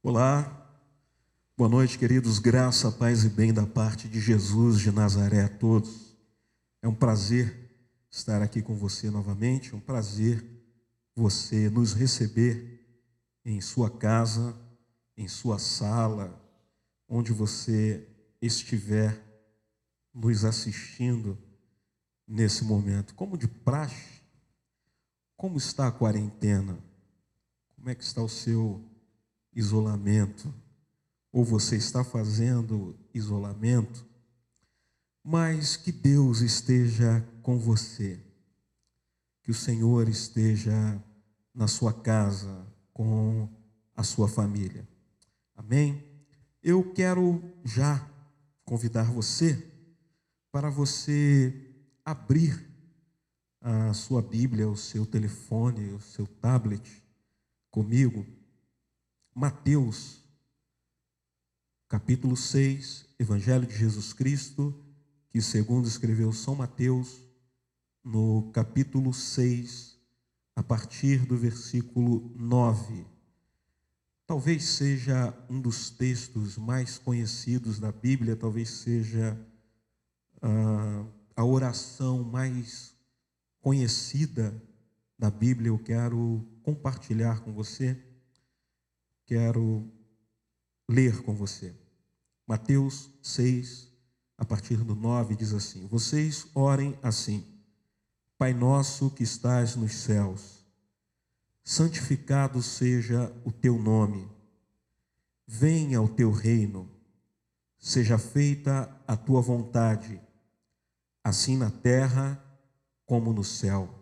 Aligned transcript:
Olá, 0.00 0.80
boa 1.56 1.68
noite, 1.68 1.98
queridos. 1.98 2.38
Graça, 2.38 2.92
paz 2.92 3.24
e 3.24 3.28
bem 3.28 3.52
da 3.52 3.66
parte 3.66 4.08
de 4.08 4.20
Jesus 4.20 4.78
de 4.78 4.92
Nazaré 4.92 5.42
a 5.42 5.48
todos. 5.48 6.16
É 6.80 6.86
um 6.86 6.94
prazer 6.94 7.68
estar 8.08 8.40
aqui 8.40 8.62
com 8.62 8.76
você 8.76 9.10
novamente, 9.10 9.74
é 9.74 9.76
um 9.76 9.80
prazer 9.80 10.46
você 11.16 11.68
nos 11.68 11.94
receber 11.94 12.80
em 13.44 13.60
sua 13.60 13.90
casa, 13.90 14.56
em 15.16 15.26
sua 15.26 15.58
sala, 15.58 16.40
onde 17.08 17.32
você 17.32 18.06
estiver 18.40 19.20
nos 20.14 20.44
assistindo 20.44 21.36
nesse 22.24 22.62
momento. 22.64 23.16
Como 23.16 23.36
de 23.36 23.48
praxe, 23.48 24.22
como 25.36 25.58
está 25.58 25.88
a 25.88 25.92
quarentena? 25.92 26.78
Como 27.74 27.90
é 27.90 27.96
que 27.96 28.04
está 28.04 28.22
o 28.22 28.28
seu 28.28 28.87
isolamento, 29.58 30.54
ou 31.32 31.44
você 31.44 31.76
está 31.76 32.04
fazendo 32.04 32.96
isolamento, 33.12 34.06
mas 35.22 35.76
que 35.76 35.90
Deus 35.90 36.40
esteja 36.40 37.26
com 37.42 37.58
você, 37.58 38.20
que 39.42 39.50
o 39.50 39.54
Senhor 39.54 40.08
esteja 40.08 41.02
na 41.52 41.66
sua 41.66 41.92
casa, 41.92 42.64
com 42.92 43.48
a 43.96 44.04
sua 44.04 44.28
família. 44.28 44.88
Amém? 45.56 46.04
Eu 46.62 46.92
quero 46.92 47.42
já 47.64 48.08
convidar 48.64 49.10
você 49.10 49.66
para 50.52 50.70
você 50.70 51.52
abrir 52.04 52.64
a 53.60 53.92
sua 53.92 54.22
Bíblia, 54.22 54.68
o 54.68 54.76
seu 54.76 55.04
telefone, 55.04 55.92
o 55.92 56.00
seu 56.00 56.28
tablet 56.28 57.04
comigo 57.70 58.37
Mateus, 59.38 60.20
capítulo 61.88 62.36
6, 62.36 63.06
Evangelho 63.20 63.68
de 63.68 63.78
Jesus 63.78 64.12
Cristo, 64.12 64.74
que 65.30 65.40
segundo 65.40 65.86
escreveu 65.86 66.32
São 66.32 66.56
Mateus, 66.56 67.22
no 68.02 68.50
capítulo 68.50 69.14
6, 69.14 69.96
a 70.56 70.62
partir 70.64 71.24
do 71.24 71.36
versículo 71.36 72.32
9. 72.34 73.06
Talvez 74.26 74.64
seja 74.64 75.32
um 75.48 75.60
dos 75.60 75.88
textos 75.88 76.58
mais 76.58 76.98
conhecidos 76.98 77.78
da 77.78 77.92
Bíblia, 77.92 78.34
talvez 78.34 78.68
seja 78.68 79.38
ah, 80.42 81.06
a 81.36 81.44
oração 81.44 82.24
mais 82.24 82.92
conhecida 83.60 84.60
da 85.16 85.30
Bíblia. 85.30 85.68
Eu 85.68 85.78
quero 85.78 86.44
compartilhar 86.64 87.38
com 87.38 87.52
você 87.52 88.07
quero 89.28 89.86
ler 90.88 91.22
com 91.22 91.34
você. 91.34 91.74
Mateus 92.46 93.10
6, 93.22 93.92
a 94.38 94.44
partir 94.44 94.78
do 94.78 94.94
9, 94.94 95.36
diz 95.36 95.52
assim: 95.52 95.86
Vocês 95.86 96.46
orem 96.54 96.98
assim: 97.02 97.46
Pai 98.38 98.54
nosso 98.54 99.10
que 99.10 99.22
estás 99.22 99.76
nos 99.76 99.92
céus, 99.92 100.64
santificado 101.62 102.62
seja 102.62 103.30
o 103.44 103.52
teu 103.52 103.78
nome, 103.78 104.26
venha 105.46 106.00
o 106.00 106.08
teu 106.08 106.30
reino, 106.30 106.90
seja 107.78 108.16
feita 108.16 108.90
a 109.06 109.14
tua 109.14 109.42
vontade, 109.42 110.18
assim 111.22 111.58
na 111.58 111.70
terra 111.70 112.42
como 113.04 113.34
no 113.34 113.44
céu. 113.44 113.94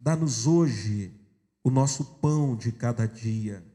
Dá-nos 0.00 0.46
hoje 0.46 1.14
o 1.62 1.70
nosso 1.70 2.06
pão 2.06 2.56
de 2.56 2.72
cada 2.72 3.06
dia 3.06 3.70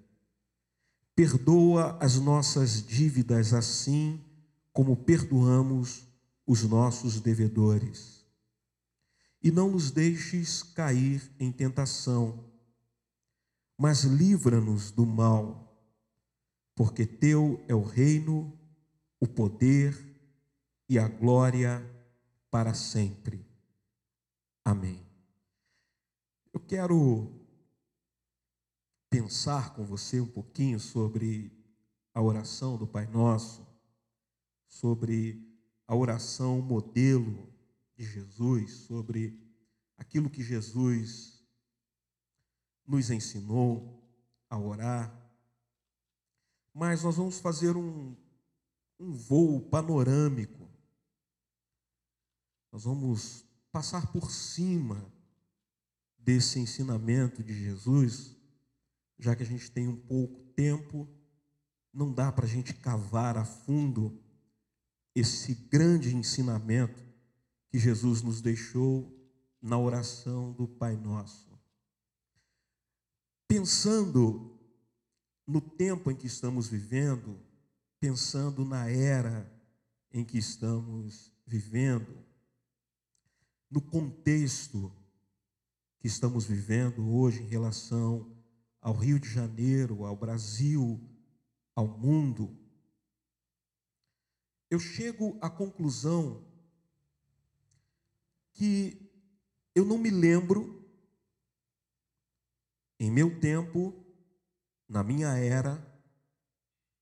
Perdoa 1.18 1.98
as 2.00 2.20
nossas 2.20 2.86
dívidas 2.86 3.52
assim 3.52 4.24
como 4.72 4.96
perdoamos 4.96 6.08
os 6.46 6.62
nossos 6.62 7.20
devedores. 7.20 8.24
E 9.42 9.50
não 9.50 9.72
nos 9.72 9.90
deixes 9.90 10.62
cair 10.62 11.28
em 11.40 11.52
tentação, 11.52 12.46
mas 13.76 14.04
livra-nos 14.04 14.92
do 14.92 15.08
mal, 15.08 15.76
porque 16.76 17.04
teu 17.04 17.66
é 17.68 17.74
o 17.74 17.82
reino, 17.82 18.56
o 19.20 19.26
poder 19.26 19.98
e 20.88 21.00
a 21.00 21.08
glória 21.08 21.84
para 22.52 22.76
sempre. 22.76 23.44
Amém. 24.64 25.04
Eu 26.54 26.60
quero 26.60 27.37
pensar 29.10 29.74
com 29.74 29.86
você 29.86 30.20
um 30.20 30.28
pouquinho 30.28 30.80
sobre 30.80 31.52
a 32.14 32.22
oração 32.22 32.78
do 32.78 32.88
Pai 32.88 33.08
Nosso, 33.08 33.66
sobre 34.68 35.42
a 35.88 35.96
oração 35.96 36.62
modelo 36.62 37.52
de 37.96 38.04
Jesus, 38.04 38.72
sobre 38.72 39.40
aquilo 39.98 40.30
que 40.30 40.44
Jesus 40.44 41.44
nos 42.86 43.10
ensinou 43.10 44.04
a 44.50 44.58
orar. 44.58 45.14
Mas 46.74 47.04
nós 47.04 47.16
vamos 47.16 47.40
fazer 47.40 47.76
um, 47.76 48.16
um 49.00 49.14
voo 49.14 49.62
panorâmico. 49.62 50.70
Nós 52.72 52.84
vamos 52.84 53.46
passar 53.72 54.12
por 54.12 54.30
cima 54.32 55.12
desse 56.18 56.60
ensinamento 56.60 57.44
de 57.44 57.54
Jesus 57.54 58.37
já 59.18 59.36
que 59.36 59.44
a 59.44 59.46
gente 59.46 59.72
tem 59.72 59.88
um 59.88 59.96
pouco 59.96 60.44
tempo, 60.56 61.08
não 61.94 62.14
dá 62.14 62.32
para 62.32 62.46
a 62.46 62.50
gente 62.50 62.74
cavar 62.74 63.38
a 63.38 63.44
fundo 63.44 64.22
esse 65.16 65.56
grande 65.56 66.16
ensinamento 66.16 67.04
que 67.70 67.80
Jesus 67.80 68.22
nos 68.22 68.42
deixou 68.42 69.12
na 69.62 69.78
oração 69.78 70.54
do 70.54 70.68
Pai 70.68 70.96
Nosso. 70.96 71.48
Pensando 73.48 74.60
no 75.46 75.60
tempo 75.60 76.12
em 76.12 76.16
que 76.16 76.28
estamos 76.28 76.68
vivendo, 76.68 77.40
pensando 78.00 78.64
na 78.64 78.90
era 78.90 79.52
em 80.12 80.24
que 80.24 80.38
estamos 80.38 81.32
vivendo, 81.46 82.16
no 83.70 83.82
contexto 83.82 84.92
que 86.00 86.08
estamos 86.08 86.46
vivendo 86.46 87.10
hoje 87.10 87.42
em 87.42 87.48
relação 87.48 88.37
ao 88.82 88.94
Rio 88.94 89.20
de 89.20 89.30
Janeiro, 89.30 90.06
ao 90.06 90.16
Brasil, 90.16 91.00
ao 91.76 91.88
mundo, 91.88 92.58
eu 94.70 94.80
chego 94.80 95.38
à 95.42 95.50
conclusão 95.50 96.46
que 98.54 99.08
eu 99.74 99.86
não 99.86 99.98
me 99.98 100.10
lembro, 100.10 100.84
em 103.00 103.12
meu 103.12 103.40
tempo, 103.40 103.94
na 104.90 105.04
minha 105.04 105.38
era, 105.38 105.86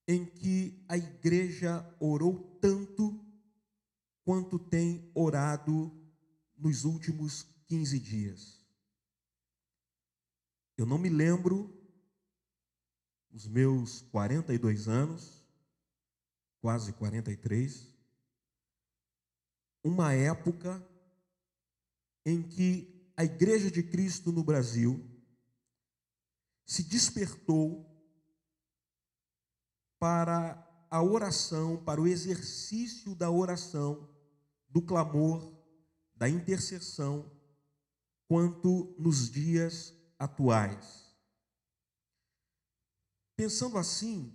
em 0.08 0.26
que 0.26 0.84
a 0.88 0.98
igreja 0.98 1.84
orou 2.00 2.58
tanto 2.62 3.20
quanto 4.24 4.60
tem 4.60 5.10
orado 5.16 5.92
nos 6.58 6.84
últimos 6.84 7.44
15 7.68 8.00
dias. 8.00 8.65
Eu 10.78 10.86
não 10.86 10.98
me 10.98 11.08
lembro, 11.08 11.74
os 13.32 13.48
meus 13.48 14.02
42 14.02 14.88
anos, 14.88 15.46
quase 16.60 16.92
43, 16.94 17.94
uma 19.84 20.14
época 20.14 20.86
em 22.26 22.42
que 22.42 23.12
a 23.16 23.24
Igreja 23.24 23.72
de 23.72 23.84
Cristo 23.84 24.32
no 24.32 24.44
Brasil 24.44 25.00
se 26.66 26.84
despertou 26.84 27.86
para 30.00 30.62
a 30.90 31.02
oração, 31.02 31.82
para 31.84 32.02
o 32.02 32.08
exercício 32.08 33.16
da 33.16 33.30
oração, 33.32 34.10
do 34.68 34.82
clamor, 34.82 35.54
da 36.16 36.28
intercessão, 36.28 37.32
quanto 38.28 38.96
nos 39.00 39.30
dias 39.30 39.94
atuais. 40.26 41.06
Pensando 43.36 43.78
assim, 43.78 44.34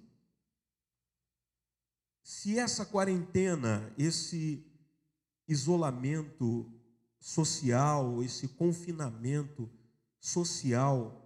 se 2.22 2.58
essa 2.58 2.86
quarentena, 2.86 3.92
esse 3.98 4.66
isolamento 5.46 6.72
social, 7.18 8.22
esse 8.22 8.48
confinamento 8.48 9.70
social, 10.18 11.16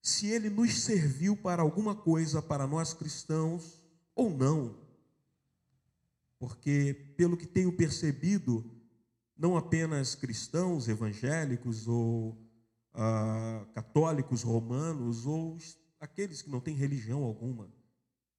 se 0.00 0.26
ele 0.26 0.50
nos 0.50 0.80
serviu 0.80 1.36
para 1.36 1.62
alguma 1.62 1.94
coisa 1.94 2.42
para 2.42 2.66
nós 2.66 2.92
cristãos 2.92 3.82
ou 4.14 4.30
não, 4.30 4.78
porque, 6.38 7.14
pelo 7.16 7.36
que 7.36 7.46
tenho 7.46 7.76
percebido, 7.76 8.68
não 9.36 9.56
apenas 9.56 10.16
cristãos 10.16 10.88
evangélicos 10.88 11.86
ou 11.86 12.41
ah, 12.94 13.66
católicos 13.74 14.42
romanos 14.42 15.26
ou 15.26 15.58
aqueles 15.98 16.42
que 16.42 16.50
não 16.50 16.60
têm 16.60 16.74
religião 16.74 17.22
alguma, 17.22 17.72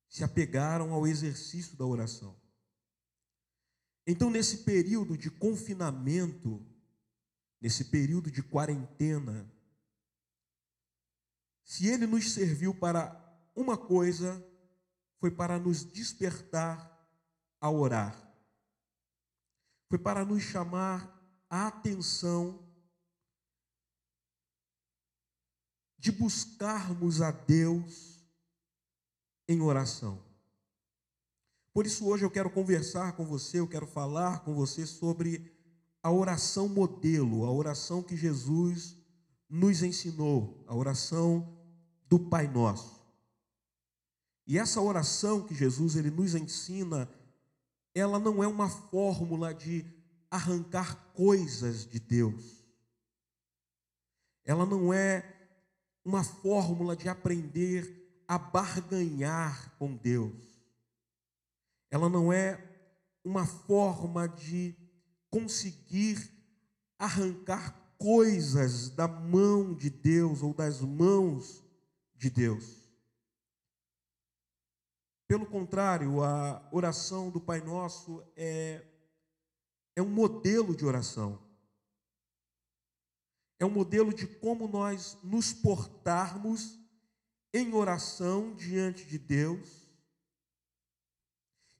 se 0.08 0.24
apegaram 0.24 0.94
ao 0.94 1.08
exercício 1.08 1.78
da 1.78 1.86
oração. 1.86 2.40
Então, 4.06 4.30
nesse 4.30 4.60
período 4.60 5.18
de 5.18 5.32
confinamento, 5.32 6.64
nesse 7.60 7.86
período 7.86 8.30
de 8.30 8.44
quarentena, 8.44 9.50
se 11.64 11.88
ele 11.88 12.06
nos 12.06 12.32
serviu 12.32 12.76
para 12.76 13.20
uma 13.56 13.78
coisa, 13.78 14.46
foi 15.20 15.32
para 15.32 15.58
nos 15.58 15.86
despertar 15.86 16.92
a 17.62 17.72
orar. 17.72 18.22
Foi 19.88 19.98
para 19.98 20.26
nos 20.26 20.44
chamar 20.44 21.10
a 21.50 21.68
atenção 21.68 22.63
de 26.04 26.12
buscarmos 26.12 27.22
a 27.22 27.32
Deus 27.32 28.22
em 29.48 29.62
oração. 29.62 30.22
Por 31.72 31.86
isso, 31.86 32.06
hoje 32.06 32.26
eu 32.26 32.30
quero 32.30 32.50
conversar 32.50 33.14
com 33.14 33.26
você, 33.26 33.62
eu 33.62 33.68
quero 33.70 33.88
falar 33.88 34.42
com 34.44 34.54
você 34.54 34.86
sobre 34.86 35.50
a 36.04 36.12
oração 36.12 36.68
modelo, 36.68 37.46
a 37.46 37.52
oração 37.54 38.04
que 38.04 38.18
Jesus 38.18 38.98
nos 39.50 39.82
ensinou, 39.82 40.62
a 40.68 40.76
oração 40.76 41.58
do 42.10 42.20
Pai 42.20 42.50
Nosso. 42.50 43.02
E 44.46 44.60
essa 44.60 44.82
oração 44.82 45.48
que 45.48 45.56
Jesus 45.56 45.96
ele 45.96 46.12
nos 46.12 46.36
ensina, 46.36 47.10
ela 47.96 48.20
não 48.20 48.44
é 48.44 48.48
uma 48.48 48.68
fórmula 48.68 49.54
de 49.54 49.86
arrancar 50.30 51.14
coisas 51.14 51.86
de 51.88 51.98
Deus. 51.98 52.62
Ela 54.44 54.66
não 54.66 54.94
é 54.94 55.33
uma 56.04 56.24
fórmula 56.24 56.96
de 56.96 57.08
aprender 57.08 58.24
a 58.28 58.38
barganhar 58.38 59.76
com 59.78 59.96
Deus. 59.96 60.34
Ela 61.90 62.10
não 62.10 62.34
é 62.34 62.62
uma 63.24 63.46
forma 63.46 64.28
de 64.28 64.76
conseguir 65.30 66.30
arrancar 66.98 67.72
coisas 67.98 68.90
da 68.90 69.08
mão 69.08 69.74
de 69.74 69.90
Deus 69.90 70.42
ou 70.42 70.54
das 70.54 70.82
mãos 70.82 71.64
de 72.16 72.30
Deus. 72.30 72.84
Pelo 75.28 75.46
contrário, 75.46 76.22
a 76.22 76.62
oração 76.72 77.30
do 77.30 77.40
Pai 77.40 77.62
Nosso 77.62 78.24
é, 78.36 78.84
é 79.96 80.02
um 80.02 80.10
modelo 80.10 80.76
de 80.76 80.86
oração. 80.86 81.40
É 83.64 83.66
um 83.66 83.70
modelo 83.70 84.14
de 84.14 84.28
como 84.28 84.68
nós 84.68 85.18
nos 85.24 85.54
portarmos 85.54 86.78
em 87.54 87.74
oração 87.74 88.54
diante 88.56 89.06
de 89.06 89.18
Deus 89.18 89.88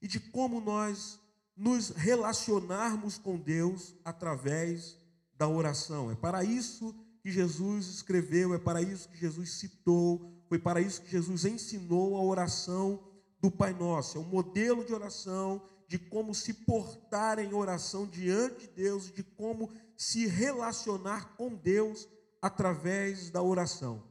e 0.00 0.08
de 0.08 0.18
como 0.18 0.62
nós 0.62 1.20
nos 1.54 1.90
relacionarmos 1.90 3.18
com 3.18 3.36
Deus 3.36 3.94
através 4.02 4.96
da 5.36 5.46
oração. 5.46 6.10
É 6.10 6.14
para 6.14 6.42
isso 6.42 6.94
que 7.20 7.30
Jesus 7.30 7.88
escreveu, 7.88 8.54
é 8.54 8.58
para 8.58 8.80
isso 8.80 9.10
que 9.10 9.18
Jesus 9.18 9.50
citou, 9.50 10.42
foi 10.48 10.58
para 10.58 10.80
isso 10.80 11.02
que 11.02 11.10
Jesus 11.10 11.44
ensinou 11.44 12.16
a 12.16 12.22
oração 12.22 12.98
do 13.42 13.50
Pai 13.50 13.74
Nosso. 13.74 14.16
É 14.16 14.20
um 14.22 14.24
modelo 14.24 14.86
de 14.86 14.94
oração, 14.94 15.60
de 15.86 15.98
como 15.98 16.34
se 16.34 16.52
portar 16.52 17.38
em 17.38 17.52
oração 17.52 18.06
diante 18.06 18.60
de 18.60 18.68
Deus, 18.68 19.12
de 19.12 19.22
como 19.22 19.70
se 19.96 20.26
relacionar 20.26 21.36
com 21.36 21.54
Deus 21.54 22.08
através 22.40 23.30
da 23.30 23.42
oração. 23.42 24.02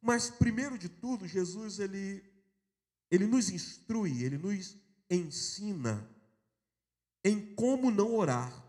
Mas 0.00 0.30
primeiro 0.30 0.76
de 0.76 0.88
tudo, 0.88 1.26
Jesus 1.26 1.78
ele 1.78 2.22
ele 3.10 3.26
nos 3.26 3.48
instrui, 3.48 4.24
ele 4.24 4.36
nos 4.36 4.76
ensina 5.08 6.08
em 7.22 7.54
como 7.54 7.90
não 7.90 8.14
orar. 8.14 8.62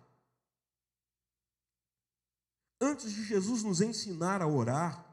Antes 2.79 3.11
de 3.11 3.23
Jesus 3.23 3.63
nos 3.63 3.81
ensinar 3.81 4.41
a 4.41 4.47
orar, 4.47 5.03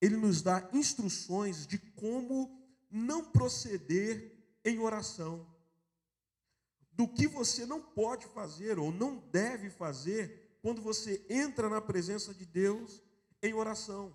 ele 0.00 0.16
nos 0.16 0.40
dá 0.40 0.68
instruções 0.72 1.66
de 1.66 1.78
como 1.78 2.48
não 2.90 3.24
proceder 3.30 4.58
em 4.64 4.78
oração. 4.78 5.46
Do 7.00 7.08
que 7.08 7.26
você 7.26 7.64
não 7.64 7.80
pode 7.80 8.26
fazer 8.26 8.78
ou 8.78 8.92
não 8.92 9.16
deve 9.32 9.70
fazer 9.70 10.58
quando 10.60 10.82
você 10.82 11.24
entra 11.30 11.66
na 11.66 11.80
presença 11.80 12.34
de 12.34 12.44
Deus 12.44 13.00
em 13.42 13.54
oração. 13.54 14.14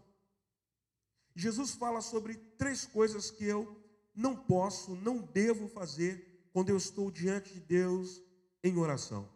Jesus 1.35 1.71
fala 1.71 1.99
sobre 1.99 2.35
três 2.59 2.85
coisas 2.85 3.31
que 3.31 3.43
eu 3.43 3.83
não 4.13 4.35
posso, 4.35 4.95
não 4.97 5.17
devo 5.17 5.67
fazer 5.67 6.47
quando 6.53 6.69
eu 6.69 6.77
estou 6.77 7.09
diante 7.09 7.55
de 7.55 7.59
Deus 7.59 8.21
em 8.63 8.77
oração. 8.77 9.27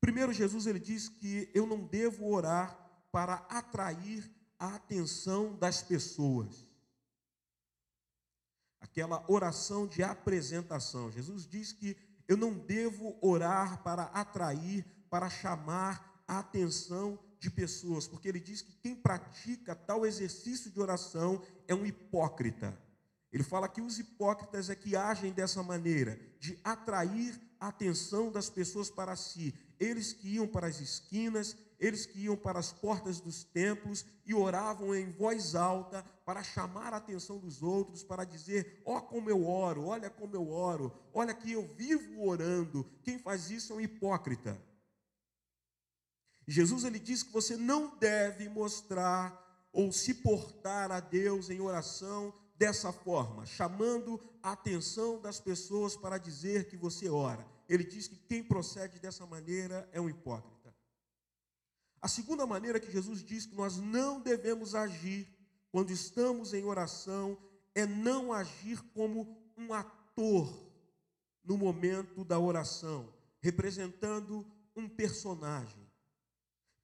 Primeiro, 0.00 0.32
Jesus 0.32 0.68
ele 0.68 0.78
diz 0.78 1.08
que 1.08 1.50
eu 1.52 1.66
não 1.66 1.84
devo 1.84 2.24
orar 2.32 2.78
para 3.10 3.34
atrair 3.50 4.30
a 4.60 4.76
atenção 4.76 5.56
das 5.56 5.82
pessoas 5.82 6.64
aquela 8.94 9.24
oração 9.26 9.88
de 9.88 10.04
apresentação. 10.04 11.10
Jesus 11.10 11.44
diz 11.48 11.72
que 11.72 11.96
eu 12.26 12.36
não 12.36 12.52
devo 12.52 13.16
orar 13.20 13.82
para 13.82 14.04
atrair, 14.04 14.84
para 15.10 15.28
chamar 15.28 16.22
a 16.26 16.38
atenção 16.38 17.18
de 17.38 17.50
pessoas, 17.50 18.08
porque 18.08 18.28
ele 18.28 18.40
diz 18.40 18.62
que 18.62 18.72
quem 18.76 18.94
pratica 18.94 19.74
tal 19.74 20.06
exercício 20.06 20.70
de 20.70 20.80
oração 20.80 21.42
é 21.68 21.74
um 21.74 21.84
hipócrita. 21.84 22.76
Ele 23.30 23.42
fala 23.42 23.68
que 23.68 23.82
os 23.82 23.98
hipócritas 23.98 24.70
é 24.70 24.74
que 24.74 24.96
agem 24.96 25.32
dessa 25.32 25.62
maneira, 25.62 26.18
de 26.38 26.58
atrair 26.64 27.38
a 27.60 27.68
atenção 27.68 28.30
das 28.30 28.48
pessoas 28.48 28.88
para 28.88 29.16
si. 29.16 29.52
Eles 29.78 30.12
que 30.12 30.36
iam 30.36 30.46
para 30.46 30.68
as 30.68 30.80
esquinas, 30.80 31.56
eles 31.78 32.06
que 32.06 32.20
iam 32.20 32.36
para 32.36 32.58
as 32.58 32.72
portas 32.72 33.20
dos 33.20 33.44
templos 33.44 34.04
e 34.24 34.34
oravam 34.34 34.94
em 34.94 35.10
voz 35.10 35.54
alta 35.54 36.04
para 36.24 36.42
chamar 36.42 36.92
a 36.94 36.98
atenção 36.98 37.38
dos 37.38 37.62
outros, 37.62 38.02
para 38.02 38.24
dizer: 38.24 38.82
Ó, 38.84 38.98
oh, 38.98 39.02
como 39.02 39.28
eu 39.28 39.46
oro, 39.46 39.86
olha 39.86 40.08
como 40.08 40.34
eu 40.34 40.50
oro, 40.50 40.92
olha 41.12 41.34
que 41.34 41.52
eu 41.52 41.66
vivo 41.74 42.26
orando. 42.26 42.86
Quem 43.02 43.18
faz 43.18 43.50
isso 43.50 43.72
é 43.72 43.76
um 43.76 43.80
hipócrita. 43.80 44.60
Jesus 46.46 46.84
ele 46.84 46.98
diz 46.98 47.22
que 47.22 47.32
você 47.32 47.56
não 47.56 47.96
deve 47.96 48.48
mostrar 48.48 49.42
ou 49.72 49.90
se 49.90 50.14
portar 50.14 50.92
a 50.92 51.00
Deus 51.00 51.50
em 51.50 51.60
oração 51.60 52.32
dessa 52.56 52.92
forma, 52.92 53.44
chamando 53.44 54.20
a 54.42 54.52
atenção 54.52 55.20
das 55.20 55.40
pessoas 55.40 55.96
para 55.96 56.18
dizer 56.18 56.68
que 56.68 56.76
você 56.76 57.08
ora. 57.08 57.44
Ele 57.68 57.82
diz 57.82 58.06
que 58.06 58.16
quem 58.16 58.44
procede 58.44 58.98
dessa 58.98 59.26
maneira 59.26 59.88
é 59.92 60.00
um 60.00 60.08
hipócrita. 60.08 60.63
A 62.04 62.08
segunda 62.08 62.46
maneira 62.46 62.78
que 62.78 62.92
Jesus 62.92 63.24
diz 63.24 63.46
que 63.46 63.54
nós 63.54 63.78
não 63.78 64.20
devemos 64.20 64.74
agir 64.74 65.26
quando 65.72 65.90
estamos 65.90 66.52
em 66.52 66.62
oração 66.62 67.38
é 67.74 67.86
não 67.86 68.30
agir 68.30 68.78
como 68.92 69.42
um 69.56 69.72
ator 69.72 70.70
no 71.42 71.56
momento 71.56 72.22
da 72.22 72.38
oração, 72.38 73.10
representando 73.40 74.46
um 74.76 74.86
personagem. 74.86 75.90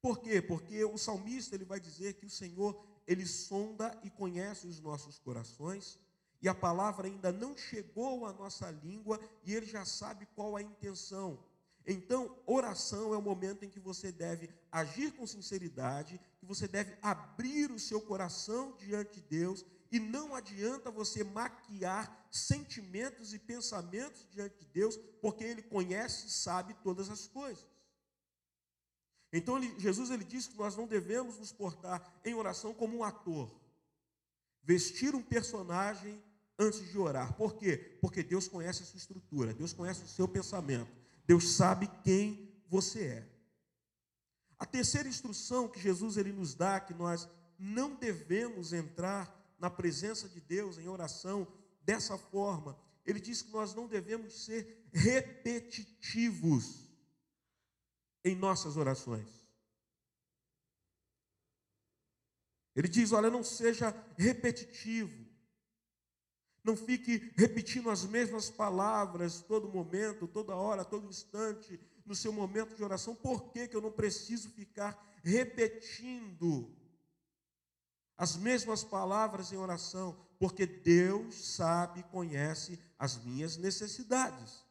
Por 0.01 0.19
quê? 0.21 0.41
Porque 0.41 0.83
o 0.85 0.97
salmista 0.97 1.53
ele 1.53 1.65
vai 1.65 1.79
dizer 1.79 2.15
que 2.15 2.25
o 2.25 2.29
Senhor 2.31 2.83
ele 3.05 3.27
sonda 3.27 3.95
e 4.03 4.09
conhece 4.09 4.65
os 4.65 4.79
nossos 4.79 5.19
corações, 5.19 5.99
e 6.41 6.49
a 6.49 6.55
palavra 6.55 7.05
ainda 7.05 7.31
não 7.31 7.55
chegou 7.55 8.25
à 8.25 8.33
nossa 8.33 8.71
língua 8.71 9.19
e 9.43 9.53
ele 9.53 9.67
já 9.67 9.85
sabe 9.85 10.25
qual 10.33 10.55
a 10.55 10.63
intenção. 10.63 11.37
Então, 11.85 12.37
oração 12.45 13.13
é 13.13 13.17
o 13.17 13.21
momento 13.21 13.65
em 13.65 13.69
que 13.69 13.79
você 13.79 14.11
deve 14.11 14.49
agir 14.71 15.11
com 15.13 15.25
sinceridade, 15.25 16.19
que 16.39 16.45
você 16.45 16.67
deve 16.67 16.95
abrir 17.01 17.71
o 17.71 17.79
seu 17.79 17.99
coração 17.99 18.75
diante 18.77 19.15
de 19.15 19.21
Deus, 19.21 19.65
e 19.91 19.99
não 19.99 20.35
adianta 20.35 20.91
você 20.91 21.23
maquiar 21.23 22.27
sentimentos 22.31 23.33
e 23.33 23.39
pensamentos 23.39 24.27
diante 24.31 24.59
de 24.59 24.65
Deus, 24.65 24.97
porque 25.21 25.43
Ele 25.43 25.61
conhece 25.61 26.27
e 26.27 26.31
sabe 26.31 26.73
todas 26.83 27.09
as 27.09 27.27
coisas. 27.27 27.65
Então 29.33 29.57
ele, 29.57 29.73
Jesus 29.79 30.09
ele 30.09 30.23
diz 30.23 30.47
que 30.47 30.57
nós 30.57 30.75
não 30.75 30.85
devemos 30.85 31.37
nos 31.37 31.51
portar 31.51 32.05
em 32.25 32.33
oração 32.33 32.73
como 32.73 32.97
um 32.97 33.03
ator, 33.03 33.49
vestir 34.61 35.15
um 35.15 35.23
personagem 35.23 36.21
antes 36.59 36.91
de 36.91 36.97
orar. 36.97 37.33
Por 37.33 37.55
quê? 37.55 37.77
Porque 38.01 38.23
Deus 38.23 38.47
conhece 38.47 38.83
a 38.83 38.85
sua 38.85 38.97
estrutura, 38.97 39.53
Deus 39.53 39.71
conhece 39.71 40.03
o 40.03 40.07
seu 40.07 40.27
pensamento, 40.27 40.91
Deus 41.25 41.53
sabe 41.53 41.87
quem 42.03 42.51
você 42.67 43.03
é. 43.05 43.31
A 44.57 44.65
terceira 44.65 45.09
instrução 45.09 45.67
que 45.67 45.79
Jesus 45.79 46.17
ele 46.17 46.31
nos 46.31 46.53
dá 46.53 46.79
que 46.79 46.93
nós 46.93 47.27
não 47.57 47.95
devemos 47.95 48.73
entrar 48.73 49.35
na 49.59 49.69
presença 49.69 50.27
de 50.27 50.39
Deus 50.41 50.77
em 50.77 50.87
oração 50.87 51.47
dessa 51.83 52.17
forma. 52.17 52.77
Ele 53.05 53.19
diz 53.19 53.41
que 53.41 53.51
nós 53.51 53.73
não 53.73 53.87
devemos 53.87 54.45
ser 54.45 54.87
repetitivos 54.91 56.89
em 58.23 58.35
nossas 58.35 58.77
orações. 58.77 59.27
Ele 62.75 62.87
diz: 62.87 63.11
olha, 63.11 63.29
não 63.29 63.43
seja 63.43 63.91
repetitivo. 64.17 65.30
Não 66.63 66.75
fique 66.75 67.31
repetindo 67.35 67.89
as 67.89 68.05
mesmas 68.05 68.49
palavras 68.49 69.41
todo 69.41 69.71
momento, 69.71 70.27
toda 70.27 70.55
hora, 70.55 70.85
todo 70.85 71.07
instante, 71.07 71.79
no 72.05 72.15
seu 72.15 72.31
momento 72.31 72.75
de 72.75 72.83
oração. 72.83 73.15
Por 73.15 73.51
que, 73.51 73.67
que 73.67 73.75
eu 73.75 73.81
não 73.81 73.91
preciso 73.91 74.49
ficar 74.49 74.97
repetindo 75.23 76.75
as 78.17 78.35
mesmas 78.35 78.83
palavras 78.83 79.51
em 79.51 79.57
oração? 79.57 80.17
Porque 80.37 80.65
Deus 80.65 81.35
sabe, 81.35 82.03
conhece 82.03 82.79
as 82.97 83.17
minhas 83.23 83.57
necessidades. 83.57 84.63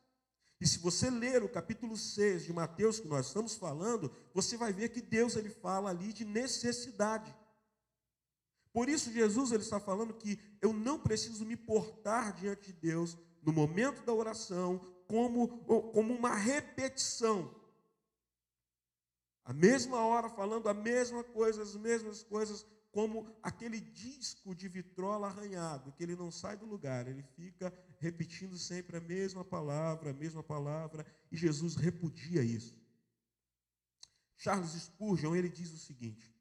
E 0.60 0.66
se 0.66 0.78
você 0.78 1.08
ler 1.08 1.42
o 1.42 1.48
capítulo 1.48 1.96
6 1.96 2.44
de 2.44 2.52
Mateus 2.52 3.00
que 3.00 3.08
nós 3.08 3.28
estamos 3.28 3.54
falando, 3.54 4.14
você 4.34 4.56
vai 4.56 4.72
ver 4.72 4.90
que 4.90 5.00
Deus 5.00 5.34
ele 5.34 5.48
fala 5.48 5.88
ali 5.88 6.12
de 6.12 6.24
necessidade. 6.24 7.34
Por 8.72 8.88
isso, 8.88 9.12
Jesus 9.12 9.50
ele 9.50 9.62
está 9.62 9.80
falando 9.80 10.14
que 10.14 10.38
eu 10.60 10.72
não 10.72 10.98
preciso 10.98 11.44
me 11.44 11.56
portar 11.56 12.32
diante 12.34 12.72
de 12.72 12.72
Deus 12.72 13.16
no 13.42 13.52
momento 13.52 14.04
da 14.04 14.12
oração 14.12 14.78
como, 15.06 15.48
como 15.92 16.14
uma 16.14 16.34
repetição. 16.34 17.54
A 19.44 19.52
mesma 19.52 20.04
hora 20.04 20.28
falando 20.28 20.68
a 20.68 20.74
mesma 20.74 21.24
coisa, 21.24 21.62
as 21.62 21.74
mesmas 21.74 22.22
coisas, 22.22 22.64
como 22.92 23.26
aquele 23.42 23.80
disco 23.80 24.54
de 24.54 24.68
vitrola 24.68 25.26
arranhado, 25.26 25.92
que 25.92 26.02
ele 26.04 26.14
não 26.14 26.30
sai 26.30 26.56
do 26.56 26.66
lugar, 26.66 27.08
ele 27.08 27.22
fica 27.22 27.72
repetindo 27.98 28.56
sempre 28.56 28.96
a 28.96 29.00
mesma 29.00 29.44
palavra, 29.44 30.10
a 30.10 30.14
mesma 30.14 30.42
palavra, 30.42 31.04
e 31.32 31.36
Jesus 31.36 31.74
repudia 31.74 32.42
isso. 32.42 32.78
Charles 34.36 34.70
Spurgeon, 34.70 35.34
ele 35.34 35.48
diz 35.48 35.72
o 35.72 35.78
seguinte: 35.78 36.32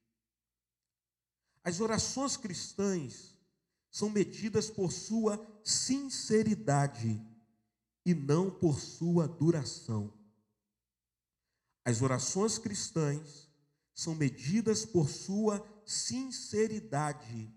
as 1.64 1.80
orações 1.80 2.38
cristãs 2.38 3.38
são 3.92 4.10
medidas 4.10 4.70
por 4.70 4.92
sua 4.92 5.46
sinceridade 5.64 7.22
e 8.06 8.14
não 8.14 8.50
por 8.50 8.80
sua 8.80 9.28
duração. 9.28 10.14
As 11.84 12.02
orações 12.02 12.58
cristãs 12.58 13.50
são 13.94 14.16
medidas 14.16 14.86
por 14.86 15.10
sua 15.10 15.66
sinceridade 15.86 17.52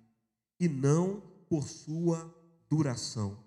e 0.59 0.68
não 0.68 1.21
por 1.49 1.68
sua 1.68 2.35
duração. 2.68 3.44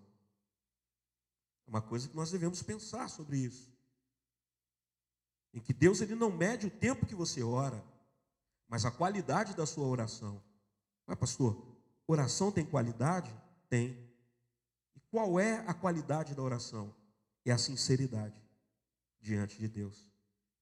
É 1.66 1.70
uma 1.70 1.82
coisa 1.82 2.08
que 2.08 2.16
nós 2.16 2.32
devemos 2.32 2.62
pensar 2.62 3.10
sobre 3.10 3.38
isso. 3.38 3.74
Em 5.54 5.60
que 5.60 5.74
Deus 5.74 6.02
ele 6.02 6.16
não 6.16 6.30
mede 6.30 6.68
o 6.68 6.72
tempo 6.72 7.06
que 7.06 7.16
você 7.16 7.42
ora, 7.42 7.84
mas 8.68 8.86
a 8.86 8.92
qualidade 8.92 9.56
da 9.56 9.66
sua 9.66 9.88
oração. 9.88 10.42
Mas, 11.06 11.18
pastor, 11.18 11.76
oração 12.08 12.52
tem 12.52 12.66
qualidade? 12.66 13.34
Tem. 13.70 14.10
E 14.96 15.00
qual 15.12 15.40
é 15.40 15.64
a 15.68 15.74
qualidade 15.74 16.34
da 16.34 16.42
oração? 16.42 16.94
É 17.44 17.52
a 17.52 17.58
sinceridade 17.58 18.42
diante 19.22 19.58
de 19.58 19.68
Deus, 19.68 20.12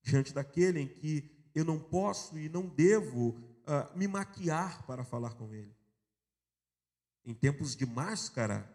diante 0.01 0.33
daquele 0.33 0.79
em 0.79 0.87
que 0.87 1.49
eu 1.53 1.63
não 1.63 1.79
posso 1.79 2.37
e 2.37 2.49
não 2.49 2.67
devo 2.67 3.29
uh, 3.29 3.97
me 3.97 4.07
maquiar 4.07 4.85
para 4.85 5.03
falar 5.03 5.33
com 5.35 5.53
Ele. 5.53 5.75
Em 7.25 7.33
tempos 7.33 7.75
de 7.75 7.85
máscara, 7.85 8.69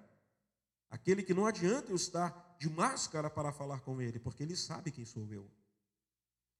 aquele 0.90 1.22
que 1.22 1.34
não 1.34 1.46
adianta 1.46 1.90
eu 1.90 1.96
estar 1.96 2.56
de 2.58 2.68
máscara 2.68 3.28
para 3.28 3.52
falar 3.52 3.80
com 3.80 4.00
Ele, 4.00 4.18
porque 4.18 4.42
Ele 4.42 4.56
sabe 4.56 4.90
quem 4.90 5.04
sou 5.04 5.26
eu. 5.32 5.50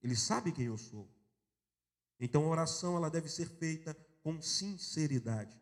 Ele 0.02 0.14
sabe 0.14 0.52
quem 0.52 0.66
eu 0.66 0.78
sou. 0.78 1.08
Então 2.20 2.44
a 2.44 2.48
oração 2.48 2.96
ela 2.96 3.10
deve 3.10 3.28
ser 3.28 3.48
feita 3.48 3.94
com 4.22 4.40
sinceridade. 4.42 5.58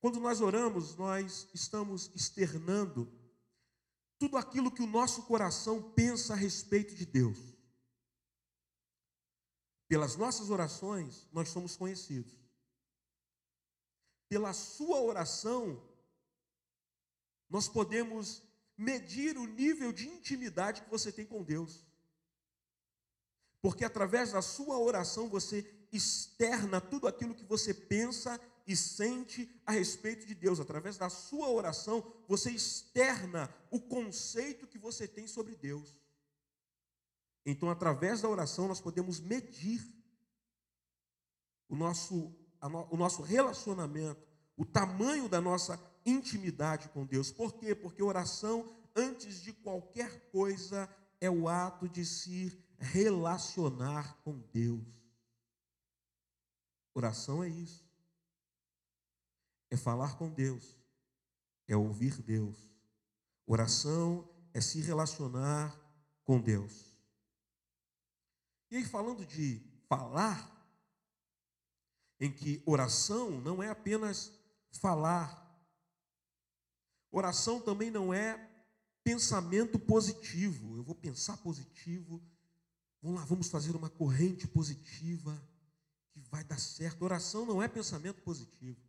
Quando 0.00 0.18
nós 0.18 0.40
oramos, 0.40 0.96
nós 0.96 1.48
estamos 1.54 2.10
externando 2.14 3.10
tudo 4.18 4.36
aquilo 4.36 4.70
que 4.70 4.82
o 4.82 4.86
nosso 4.86 5.22
coração 5.24 5.92
pensa 5.92 6.32
a 6.32 6.36
respeito 6.36 6.94
de 6.94 7.06
Deus. 7.06 7.38
Pelas 9.88 10.16
nossas 10.16 10.50
orações, 10.50 11.28
nós 11.32 11.50
somos 11.50 11.76
conhecidos. 11.76 12.32
Pela 14.28 14.52
sua 14.52 15.00
oração, 15.00 15.80
nós 17.48 17.68
podemos 17.68 18.42
medir 18.76 19.36
o 19.36 19.46
nível 19.46 19.92
de 19.92 20.08
intimidade 20.08 20.82
que 20.82 20.90
você 20.90 21.12
tem 21.12 21.26
com 21.26 21.42
Deus. 21.42 21.86
Porque 23.62 23.84
através 23.84 24.32
da 24.32 24.42
sua 24.42 24.76
oração 24.76 25.28
você 25.28 25.64
externa 25.92 26.80
tudo 26.80 27.06
aquilo 27.06 27.34
que 27.34 27.44
você 27.44 27.72
pensa 27.72 28.40
e 28.66 28.74
sente 28.76 29.48
a 29.64 29.70
respeito 29.72 30.26
de 30.26 30.34
Deus. 30.34 30.58
Através 30.58 30.98
da 30.98 31.08
sua 31.08 31.48
oração, 31.48 32.04
você 32.28 32.50
externa 32.50 33.48
o 33.70 33.80
conceito 33.80 34.66
que 34.66 34.78
você 34.78 35.06
tem 35.06 35.28
sobre 35.28 35.54
Deus. 35.54 35.94
Então, 37.46 37.70
através 37.70 38.22
da 38.22 38.28
oração, 38.28 38.66
nós 38.66 38.80
podemos 38.80 39.20
medir 39.20 39.80
o 41.68 41.76
nosso, 41.76 42.34
o 42.90 42.96
nosso 42.96 43.22
relacionamento, 43.22 44.20
o 44.56 44.64
tamanho 44.64 45.28
da 45.28 45.40
nossa 45.40 45.80
intimidade 46.04 46.88
com 46.88 47.06
Deus. 47.06 47.30
Por 47.30 47.54
quê? 47.54 47.74
Porque 47.74 48.02
oração, 48.02 48.68
antes 48.94 49.40
de 49.40 49.52
qualquer 49.52 50.30
coisa, 50.30 50.88
é 51.20 51.30
o 51.30 51.48
ato 51.48 51.88
de 51.88 52.04
se 52.04 52.50
relacionar 52.82 54.16
com 54.24 54.38
Deus. 54.52 54.84
Oração 56.92 57.42
é 57.42 57.48
isso. 57.48 57.88
É 59.70 59.76
falar 59.76 60.18
com 60.18 60.28
Deus. 60.28 60.76
É 61.68 61.76
ouvir 61.76 62.20
Deus. 62.20 62.58
Oração 63.46 64.28
é 64.52 64.60
se 64.60 64.80
relacionar 64.80 65.78
com 66.24 66.40
Deus. 66.40 66.92
E 68.70 68.76
aí, 68.76 68.84
falando 68.84 69.24
de 69.24 69.62
falar, 69.88 70.50
em 72.18 72.32
que 72.32 72.62
oração 72.66 73.40
não 73.40 73.62
é 73.62 73.68
apenas 73.68 74.32
falar, 74.72 75.40
oração 77.10 77.60
também 77.60 77.90
não 77.90 78.12
é 78.12 78.50
pensamento 79.04 79.78
positivo. 79.78 80.76
Eu 80.76 80.82
vou 80.82 80.94
pensar 80.94 81.36
positivo, 81.38 82.22
vamos 83.02 83.20
lá, 83.20 83.26
vamos 83.26 83.48
fazer 83.48 83.74
uma 83.74 83.90
corrente 83.90 84.46
positiva 84.46 85.36
que 86.12 86.20
vai 86.30 86.44
dar 86.44 86.58
certo. 86.58 87.02
Oração 87.02 87.44
não 87.44 87.62
é 87.62 87.66
pensamento 87.66 88.22
positivo. 88.22 88.80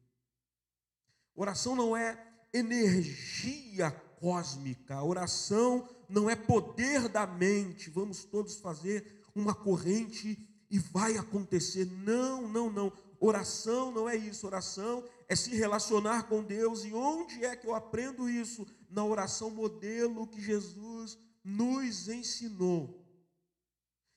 Oração 1.35 1.75
não 1.75 1.97
é 1.97 2.17
energia 2.53 3.89
cósmica. 3.91 5.01
Oração 5.03 5.89
não 6.07 6.29
é 6.29 6.35
poder 6.35 7.09
da 7.09 7.25
mente. 7.25 7.89
Vamos 7.89 8.23
todos 8.23 8.57
fazer 8.57 9.23
uma 9.33 9.55
corrente 9.55 10.37
e 10.69 10.77
vai 10.77 11.17
acontecer. 11.17 11.85
Não, 11.85 12.47
não, 12.47 12.69
não. 12.71 12.93
Oração 13.19 13.91
não 13.91 14.07
é 14.07 14.15
isso. 14.15 14.45
Oração 14.45 15.03
é 15.27 15.35
se 15.35 15.55
relacionar 15.55 16.23
com 16.23 16.43
Deus. 16.43 16.85
E 16.85 16.93
onde 16.93 17.43
é 17.43 17.55
que 17.55 17.65
eu 17.65 17.73
aprendo 17.73 18.29
isso? 18.29 18.67
Na 18.89 19.03
oração 19.03 19.49
modelo 19.49 20.27
que 20.27 20.41
Jesus 20.41 21.17
nos 21.43 22.07
ensinou. 22.09 23.02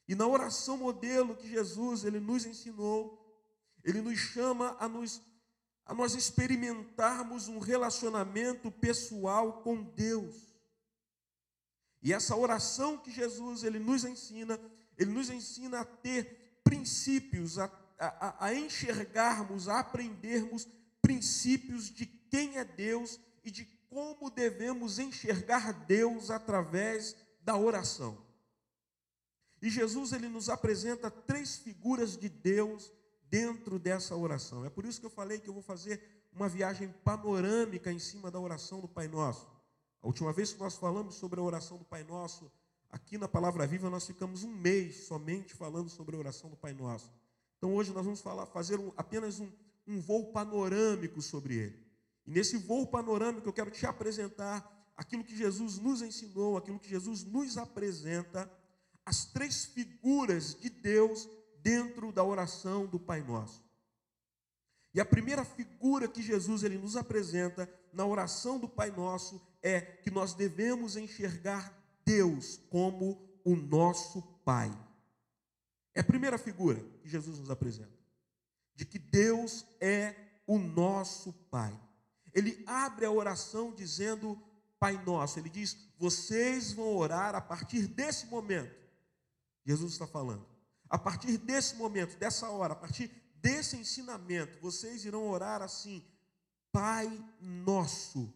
E 0.09 0.15
na 0.15 0.27
oração 0.27 0.77
modelo 0.77 1.37
que 1.37 1.49
Jesus 1.49 2.05
ele 2.05 2.21
nos 2.21 2.47
ensinou, 2.47 3.23
ele 3.83 4.01
nos 4.01 4.19
chama 4.19 4.77
a 4.79 4.89
nos 4.89 5.21
a 5.87 5.95
nós 5.95 6.17
experimentarmos 6.17 7.47
um 7.47 7.61
relacionamento 7.61 8.73
pessoal 8.73 9.63
com 9.63 9.85
Deus. 9.85 10.35
E 12.03 12.13
essa 12.13 12.35
oração 12.35 12.99
que 12.99 13.11
Jesus 13.11 13.63
ele 13.63 13.79
nos 13.79 14.05
ensina, 14.05 14.61
ele 14.99 15.13
nos 15.13 15.31
ensina 15.31 15.81
a 15.81 15.85
ter 15.85 16.61
princípios, 16.65 17.57
a, 17.59 17.71
a, 17.99 18.47
a 18.47 18.55
enxergarmos, 18.55 19.69
a 19.69 19.79
aprendermos 19.79 20.67
princípios 21.01 21.89
de 21.89 22.05
quem 22.05 22.59
é 22.59 22.65
Deus 22.65 23.21
e 23.45 23.51
de 23.53 23.65
como 23.89 24.29
devemos 24.29 24.99
enxergar 24.99 25.73
Deus 25.87 26.33
através 26.33 27.15
da 27.43 27.57
oração. 27.57 28.26
E 29.61 29.71
Jesus 29.71 30.13
ele 30.13 30.29
nos 30.29 30.49
apresenta 30.49 31.11
três 31.11 31.57
figuras 31.57 32.17
de 32.17 32.29
Deus 32.29 32.93
dentro 33.31 33.79
dessa 33.79 34.17
oração. 34.17 34.65
É 34.65 34.71
por 34.71 34.85
isso 34.85 35.01
que 35.01 35.07
eu 35.07 35.11
falei 35.11 35.39
que 35.39 35.49
eu 35.49 35.55
vou 35.55 35.63
fazer 35.63 36.01
uma 36.33 36.49
viagem 36.49 36.89
panorâmica 37.03 37.91
em 37.91 37.99
cima 37.99 38.31
da 38.31 38.39
oração 38.39 38.81
do 38.81 38.89
Pai 38.89 39.09
Nosso. 39.09 39.49
A 40.03 40.07
última 40.07 40.33
vez 40.33 40.53
que 40.53 40.61
nós 40.61 40.77
falamos 40.77 41.15
sobre 41.15 41.41
a 41.41 41.43
oração 41.43 41.79
do 41.79 41.85
Pai 41.85 42.05
Nosso, 42.05 42.53
aqui 42.91 43.17
na 43.17 43.27
Palavra 43.27 43.67
Viva, 43.67 43.89
nós 43.89 44.07
ficamos 44.07 44.45
um 44.45 44.53
mês 44.53 45.07
somente 45.07 45.55
falando 45.55 45.89
sobre 45.89 46.15
a 46.15 46.19
oração 46.19 46.51
do 46.51 46.57
Pai 46.57 46.75
Nosso. 46.75 47.11
Então 47.57 47.75
hoje 47.75 47.93
nós 47.93 48.05
vamos 48.05 48.21
falar, 48.21 48.47
fazer 48.47 48.79
um, 48.79 48.93
apenas 48.97 49.41
um, 49.41 49.51
um 49.87 49.99
voo 49.99 50.31
panorâmico 50.31 51.23
sobre 51.23 51.55
ele. 51.55 51.87
E 52.27 52.31
nesse 52.31 52.59
voo 52.59 52.87
panorâmico 52.87 53.49
eu 53.49 53.53
quero 53.53 53.71
te 53.71 53.87
apresentar 53.87 54.93
aquilo 54.97 55.25
que 55.25 55.37
Jesus 55.37 55.79
nos 55.79 56.03
ensinou, 56.03 56.57
aquilo 56.57 56.79
que 56.79 56.89
Jesus 56.89 57.25
nos 57.25 57.57
apresenta 57.57 58.51
as 59.07 59.25
três 59.25 59.65
figuras 59.65 60.55
de 60.55 60.69
Deus 60.69 61.29
dentro 61.63 62.11
da 62.11 62.25
oração 62.25 62.87
do 62.87 62.99
Pai 62.99 63.23
Nosso. 63.23 63.65
E 64.93 65.01
a 65.01 65.05
primeira 65.05 65.45
figura 65.45 66.09
que 66.09 66.21
Jesus 66.21 66.65
ele 66.65 66.77
nos 66.77 66.97
apresenta 66.97 67.73
na 67.93 68.05
oração 68.05 68.59
do 68.59 68.69
Pai 68.69 68.91
Nosso 68.91 69.41
é 69.63 69.81
que 69.81 70.11
nós 70.11 70.35
devemos 70.35 70.97
enxergar 70.97 71.73
Deus 72.05 72.61
como 72.69 73.41
o 73.45 73.55
nosso 73.55 74.23
Pai. 74.45 74.71
É 75.95 76.01
a 76.01 76.05
primeira 76.05 76.37
figura 76.37 76.81
que 77.01 77.09
Jesus 77.09 77.39
nos 77.39 77.51
apresenta, 77.51 77.97
de 78.75 78.85
que 78.85 78.99
Deus 78.99 79.65
é 79.81 80.15
o 80.47 80.59
nosso 80.59 81.33
Pai. 81.51 81.79
Ele 82.35 82.63
abre 82.67 83.07
a 83.07 83.11
oração 83.11 83.73
dizendo 83.73 84.41
Pai 84.79 85.03
Nosso. 85.05 85.39
Ele 85.39 85.49
diz: 85.49 85.77
vocês 85.99 86.73
vão 86.73 86.97
orar 86.97 87.35
a 87.35 87.41
partir 87.41 87.87
desse 87.87 88.27
momento. 88.27 88.86
Jesus 89.67 89.93
está 89.93 90.07
falando. 90.07 90.47
A 90.89 90.97
partir 90.97 91.37
desse 91.39 91.75
momento, 91.75 92.17
dessa 92.17 92.49
hora, 92.49 92.73
a 92.73 92.77
partir 92.77 93.11
desse 93.35 93.77
ensinamento, 93.77 94.61
vocês 94.61 95.05
irão 95.05 95.29
orar 95.29 95.61
assim: 95.61 96.05
Pai 96.71 97.11
Nosso. 97.41 98.33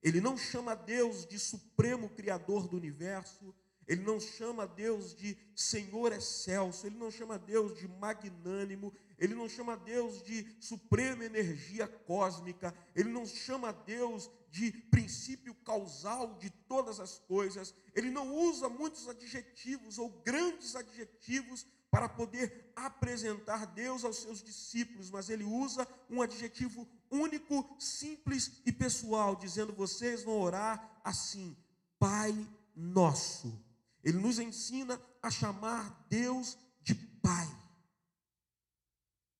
Ele 0.00 0.20
não 0.20 0.38
chama 0.38 0.76
Deus 0.76 1.26
de 1.26 1.38
Supremo 1.38 2.08
Criador 2.10 2.68
do 2.68 2.76
universo, 2.76 3.54
ele 3.86 4.02
não 4.02 4.20
chama 4.20 4.66
Deus 4.66 5.14
de 5.14 5.36
Senhor 5.54 6.12
excelso, 6.12 6.86
ele 6.86 6.96
não 6.96 7.10
chama 7.10 7.38
Deus 7.38 7.76
de 7.78 7.88
magnânimo, 7.88 8.92
ele 9.18 9.34
não 9.34 9.48
chama 9.48 9.76
Deus 9.76 10.22
de 10.22 10.46
suprema 10.60 11.24
energia 11.24 11.86
cósmica, 11.86 12.74
ele 12.94 13.10
não 13.10 13.26
chama 13.26 13.72
Deus 13.72 14.30
de 14.50 14.72
princípio 14.72 15.54
causal 15.64 16.38
de 16.38 16.50
todas 16.50 16.98
as 17.00 17.18
coisas, 17.18 17.74
ele 17.94 18.10
não 18.10 18.34
usa 18.34 18.68
muitos 18.68 19.08
adjetivos 19.08 19.98
ou 19.98 20.08
grandes 20.24 20.74
adjetivos 20.74 21.66
para 21.90 22.08
poder 22.08 22.72
apresentar 22.76 23.66
Deus 23.66 24.04
aos 24.04 24.18
seus 24.18 24.42
discípulos, 24.42 25.10
mas 25.10 25.28
ele 25.28 25.44
usa 25.44 25.86
um 26.08 26.22
adjetivo 26.22 26.88
único, 27.10 27.68
simples 27.78 28.62
e 28.64 28.72
pessoal, 28.72 29.34
dizendo: 29.34 29.72
vocês 29.72 30.22
vão 30.22 30.40
orar 30.40 31.00
assim, 31.02 31.56
Pai 31.98 32.34
Nosso. 32.76 33.69
Ele 34.02 34.18
nos 34.18 34.38
ensina 34.38 35.00
a 35.22 35.30
chamar 35.30 36.06
Deus 36.08 36.58
de 36.82 36.94
Pai. 36.94 37.48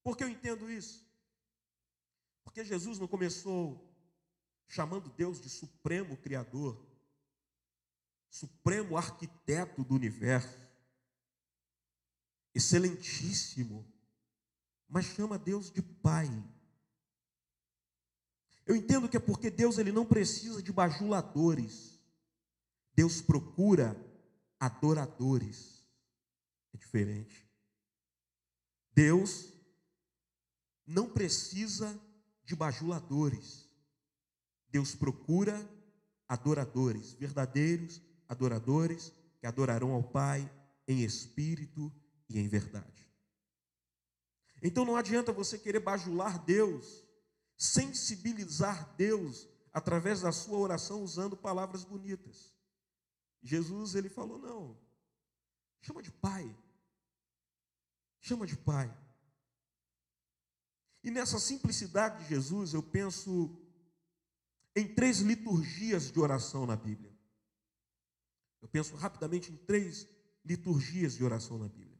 Por 0.02 0.16
que 0.16 0.24
eu 0.24 0.28
entendo 0.28 0.70
isso? 0.70 1.06
Porque 2.42 2.64
Jesus 2.64 2.98
não 2.98 3.06
começou 3.06 3.88
chamando 4.66 5.10
Deus 5.10 5.40
de 5.40 5.48
Supremo 5.48 6.16
Criador, 6.16 6.86
Supremo 8.28 8.96
Arquiteto 8.96 9.82
do 9.82 9.94
universo 9.94 10.70
excelentíssimo, 12.54 13.86
mas 14.88 15.06
chama 15.06 15.38
Deus 15.38 15.70
de 15.70 15.82
Pai. 15.82 16.28
Eu 18.66 18.76
entendo 18.76 19.08
que 19.08 19.16
é 19.16 19.20
porque 19.20 19.50
Deus 19.50 19.78
ele 19.78 19.92
não 19.92 20.04
precisa 20.04 20.62
de 20.62 20.72
bajuladores. 20.72 21.98
Deus 22.94 23.20
procura 23.20 23.96
adoradores. 24.60 25.82
É 26.72 26.76
diferente. 26.76 27.48
Deus 28.94 29.52
não 30.86 31.08
precisa 31.08 31.98
de 32.44 32.54
bajuladores. 32.54 33.68
Deus 34.68 34.94
procura 34.94 35.68
adoradores, 36.28 37.14
verdadeiros 37.14 38.00
adoradores 38.28 39.12
que 39.40 39.46
adorarão 39.46 39.90
ao 39.92 40.04
Pai 40.04 40.48
em 40.86 41.02
espírito 41.02 41.92
e 42.28 42.38
em 42.38 42.46
verdade. 42.46 43.10
Então 44.62 44.84
não 44.84 44.94
adianta 44.94 45.32
você 45.32 45.58
querer 45.58 45.80
bajular 45.80 46.38
Deus, 46.44 47.02
sensibilizar 47.56 48.94
Deus 48.96 49.48
através 49.72 50.20
da 50.20 50.30
sua 50.30 50.58
oração 50.58 51.02
usando 51.02 51.36
palavras 51.36 51.82
bonitas. 51.82 52.54
Jesus 53.42 53.94
ele 53.94 54.08
falou: 54.08 54.38
"Não. 54.38 54.78
Chama 55.80 56.02
de 56.02 56.10
pai. 56.10 56.56
Chama 58.20 58.46
de 58.46 58.56
pai." 58.56 58.94
E 61.02 61.10
nessa 61.10 61.38
simplicidade 61.38 62.22
de 62.22 62.28
Jesus, 62.28 62.74
eu 62.74 62.82
penso 62.82 63.58
em 64.76 64.94
três 64.94 65.20
liturgias 65.20 66.10
de 66.10 66.20
oração 66.20 66.66
na 66.66 66.76
Bíblia. 66.76 67.10
Eu 68.60 68.68
penso 68.68 68.94
rapidamente 68.96 69.50
em 69.50 69.56
três 69.56 70.06
liturgias 70.44 71.16
de 71.16 71.24
oração 71.24 71.58
na 71.58 71.68
Bíblia. 71.68 71.98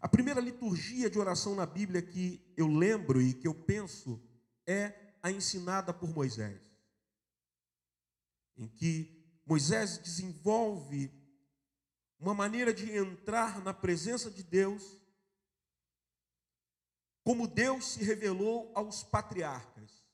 A 0.00 0.08
primeira 0.08 0.40
liturgia 0.40 1.10
de 1.10 1.18
oração 1.18 1.54
na 1.54 1.66
Bíblia 1.66 2.00
que 2.00 2.42
eu 2.56 2.66
lembro 2.66 3.20
e 3.20 3.34
que 3.34 3.46
eu 3.46 3.54
penso 3.54 4.20
é 4.66 5.14
a 5.22 5.30
ensinada 5.30 5.92
por 5.92 6.08
Moisés, 6.08 6.60
em 8.56 8.66
que 8.66 9.19
Moisés 9.50 9.98
desenvolve 9.98 11.12
uma 12.20 12.32
maneira 12.32 12.72
de 12.72 12.96
entrar 12.96 13.60
na 13.64 13.74
presença 13.74 14.30
de 14.30 14.44
Deus, 14.44 14.96
como 17.24 17.48
Deus 17.48 17.84
se 17.86 18.04
revelou 18.04 18.70
aos 18.76 19.02
patriarcas. 19.02 20.06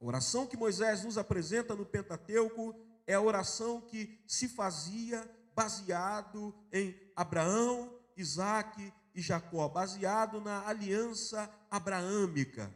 A 0.00 0.06
oração 0.06 0.46
que 0.46 0.56
Moisés 0.56 1.04
nos 1.04 1.18
apresenta 1.18 1.74
no 1.74 1.84
Pentateuco 1.84 2.74
é 3.06 3.12
a 3.12 3.20
oração 3.20 3.82
que 3.82 4.24
se 4.26 4.48
fazia 4.48 5.30
baseado 5.54 6.54
em 6.72 6.98
Abraão, 7.14 7.94
Isaac 8.16 8.90
e 9.14 9.20
Jacó, 9.20 9.68
baseado 9.68 10.40
na 10.40 10.66
aliança 10.66 11.54
abraâmica. 11.70 12.74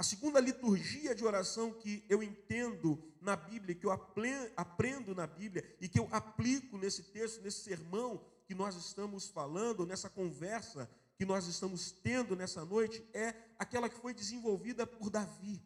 A 0.00 0.02
segunda 0.02 0.40
liturgia 0.40 1.14
de 1.14 1.22
oração 1.22 1.74
que 1.74 2.02
eu 2.08 2.22
entendo 2.22 2.98
na 3.20 3.36
Bíblia, 3.36 3.74
que 3.74 3.84
eu 3.84 3.90
aprendo 3.90 5.14
na 5.14 5.26
Bíblia 5.26 5.76
e 5.78 5.90
que 5.90 5.98
eu 6.00 6.08
aplico 6.10 6.78
nesse 6.78 7.02
texto, 7.02 7.42
nesse 7.42 7.64
sermão 7.64 8.24
que 8.46 8.54
nós 8.54 8.74
estamos 8.76 9.28
falando, 9.28 9.84
nessa 9.84 10.08
conversa 10.08 10.90
que 11.18 11.26
nós 11.26 11.46
estamos 11.46 11.92
tendo 11.92 12.34
nessa 12.34 12.64
noite, 12.64 13.06
é 13.12 13.34
aquela 13.58 13.90
que 13.90 14.00
foi 14.00 14.14
desenvolvida 14.14 14.86
por 14.86 15.10
Davi. 15.10 15.62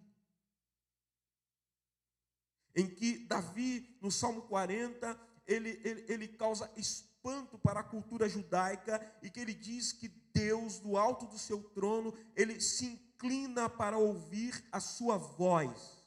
Em 2.74 2.88
que 2.92 3.18
Davi, 3.18 3.96
no 4.02 4.10
Salmo 4.10 4.42
40, 4.42 5.16
ele, 5.46 5.80
ele, 5.84 6.04
ele 6.08 6.26
causa 6.26 6.68
espanto 6.76 7.56
para 7.56 7.78
a 7.78 7.84
cultura 7.84 8.28
judaica 8.28 9.00
e 9.22 9.30
que 9.30 9.38
ele 9.38 9.54
diz 9.54 9.92
que 9.92 10.08
Deus, 10.08 10.80
do 10.80 10.96
alto 10.96 11.24
do 11.24 11.38
seu 11.38 11.62
trono, 11.62 12.12
ele 12.34 12.60
se 12.60 13.03
inclina 13.14 13.68
para 13.68 13.96
ouvir 13.96 14.64
a 14.72 14.80
sua 14.80 15.16
voz. 15.16 16.02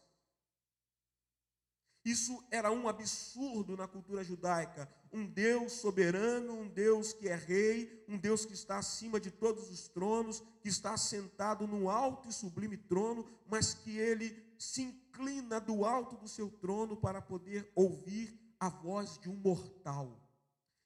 Isso 2.03 2.41
era 2.49 2.71
um 2.71 2.87
absurdo 2.87 3.75
na 3.75 3.87
cultura 3.87 4.23
judaica. 4.23 4.89
Um 5.11 5.25
Deus 5.25 5.73
soberano, 5.73 6.53
um 6.53 6.67
Deus 6.67 7.11
que 7.11 7.27
é 7.27 7.35
rei, 7.35 8.05
um 8.07 8.17
Deus 8.17 8.45
que 8.45 8.53
está 8.53 8.77
acima 8.77 9.19
de 9.19 9.31
todos 9.31 9.69
os 9.69 9.87
tronos, 9.89 10.41
que 10.61 10.69
está 10.69 10.95
sentado 10.95 11.67
no 11.67 11.89
alto 11.89 12.29
e 12.29 12.33
sublime 12.33 12.77
trono, 12.77 13.25
mas 13.49 13.73
que 13.73 13.97
ele 13.97 14.41
se 14.57 14.83
inclina 14.83 15.59
do 15.59 15.83
alto 15.85 16.15
do 16.15 16.27
seu 16.27 16.49
trono 16.49 16.95
para 16.95 17.21
poder 17.21 17.69
ouvir 17.75 18.37
a 18.59 18.69
voz 18.69 19.17
de 19.17 19.29
um 19.29 19.35
mortal. 19.35 20.21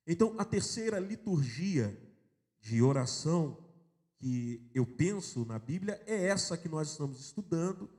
Então, 0.08 0.36
a 0.40 0.46
terceira 0.46 1.00
liturgia 1.00 1.96
de 2.60 2.82
oração 2.82 3.71
que 4.22 4.70
eu 4.72 4.86
penso 4.86 5.44
na 5.46 5.58
Bíblia 5.58 6.02
é 6.06 6.28
essa 6.28 6.56
que 6.56 6.70
nós 6.70 6.92
estamos 6.92 7.20
estudando, 7.20 7.90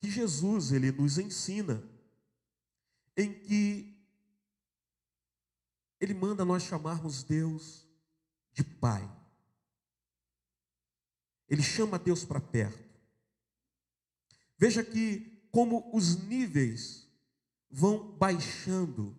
que 0.00 0.10
Jesus 0.10 0.72
ele 0.72 0.90
nos 0.90 1.18
ensina, 1.18 1.86
em 3.14 3.34
que 3.34 3.94
ele 6.00 6.14
manda 6.14 6.42
nós 6.42 6.62
chamarmos 6.62 7.22
Deus 7.22 7.86
de 8.52 8.64
Pai. 8.64 9.06
Ele 11.46 11.62
chama 11.62 11.98
Deus 11.98 12.24
para 12.24 12.40
perto. 12.40 12.98
Veja 14.56 14.82
que 14.82 15.46
como 15.52 15.90
os 15.94 16.16
níveis 16.24 17.06
vão 17.70 18.16
baixando, 18.16 19.14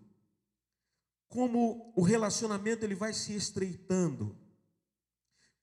como 1.27 1.93
o 1.95 2.01
relacionamento 2.01 2.83
ele 2.83 2.95
vai 2.95 3.13
se 3.13 3.35
estreitando. 3.35 4.35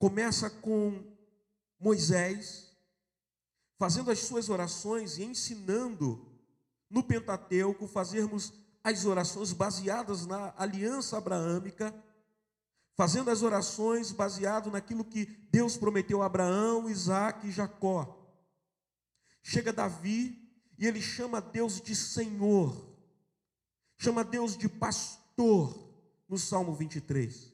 Começa 0.04 0.50
com 0.50 1.02
Moisés 1.80 2.70
fazendo 3.78 4.10
as 4.10 4.18
suas 4.18 4.50
orações 4.50 5.16
e 5.16 5.24
ensinando 5.24 6.30
no 6.90 7.02
Pentateuco 7.02 7.86
fazermos 7.86 8.52
as 8.82 9.06
orações 9.06 9.54
baseadas 9.54 10.26
na 10.26 10.52
aliança 10.58 11.16
abraâmica, 11.16 11.94
fazendo 12.94 13.30
as 13.30 13.42
orações 13.42 14.12
baseado 14.12 14.70
naquilo 14.70 15.06
que 15.06 15.24
Deus 15.50 15.74
prometeu 15.78 16.20
a 16.20 16.26
Abraão, 16.26 16.90
Isaac 16.90 17.46
e 17.48 17.50
Jacó. 17.50 18.30
Chega 19.42 19.72
Davi 19.72 20.38
e 20.76 20.86
ele 20.86 21.00
chama 21.00 21.40
Deus 21.40 21.80
de 21.80 21.96
Senhor, 21.96 22.94
chama 23.96 24.22
Deus 24.22 24.54
de 24.54 24.68
pastor 24.68 25.74
no 26.28 26.36
Salmo 26.36 26.74
23. 26.74 27.53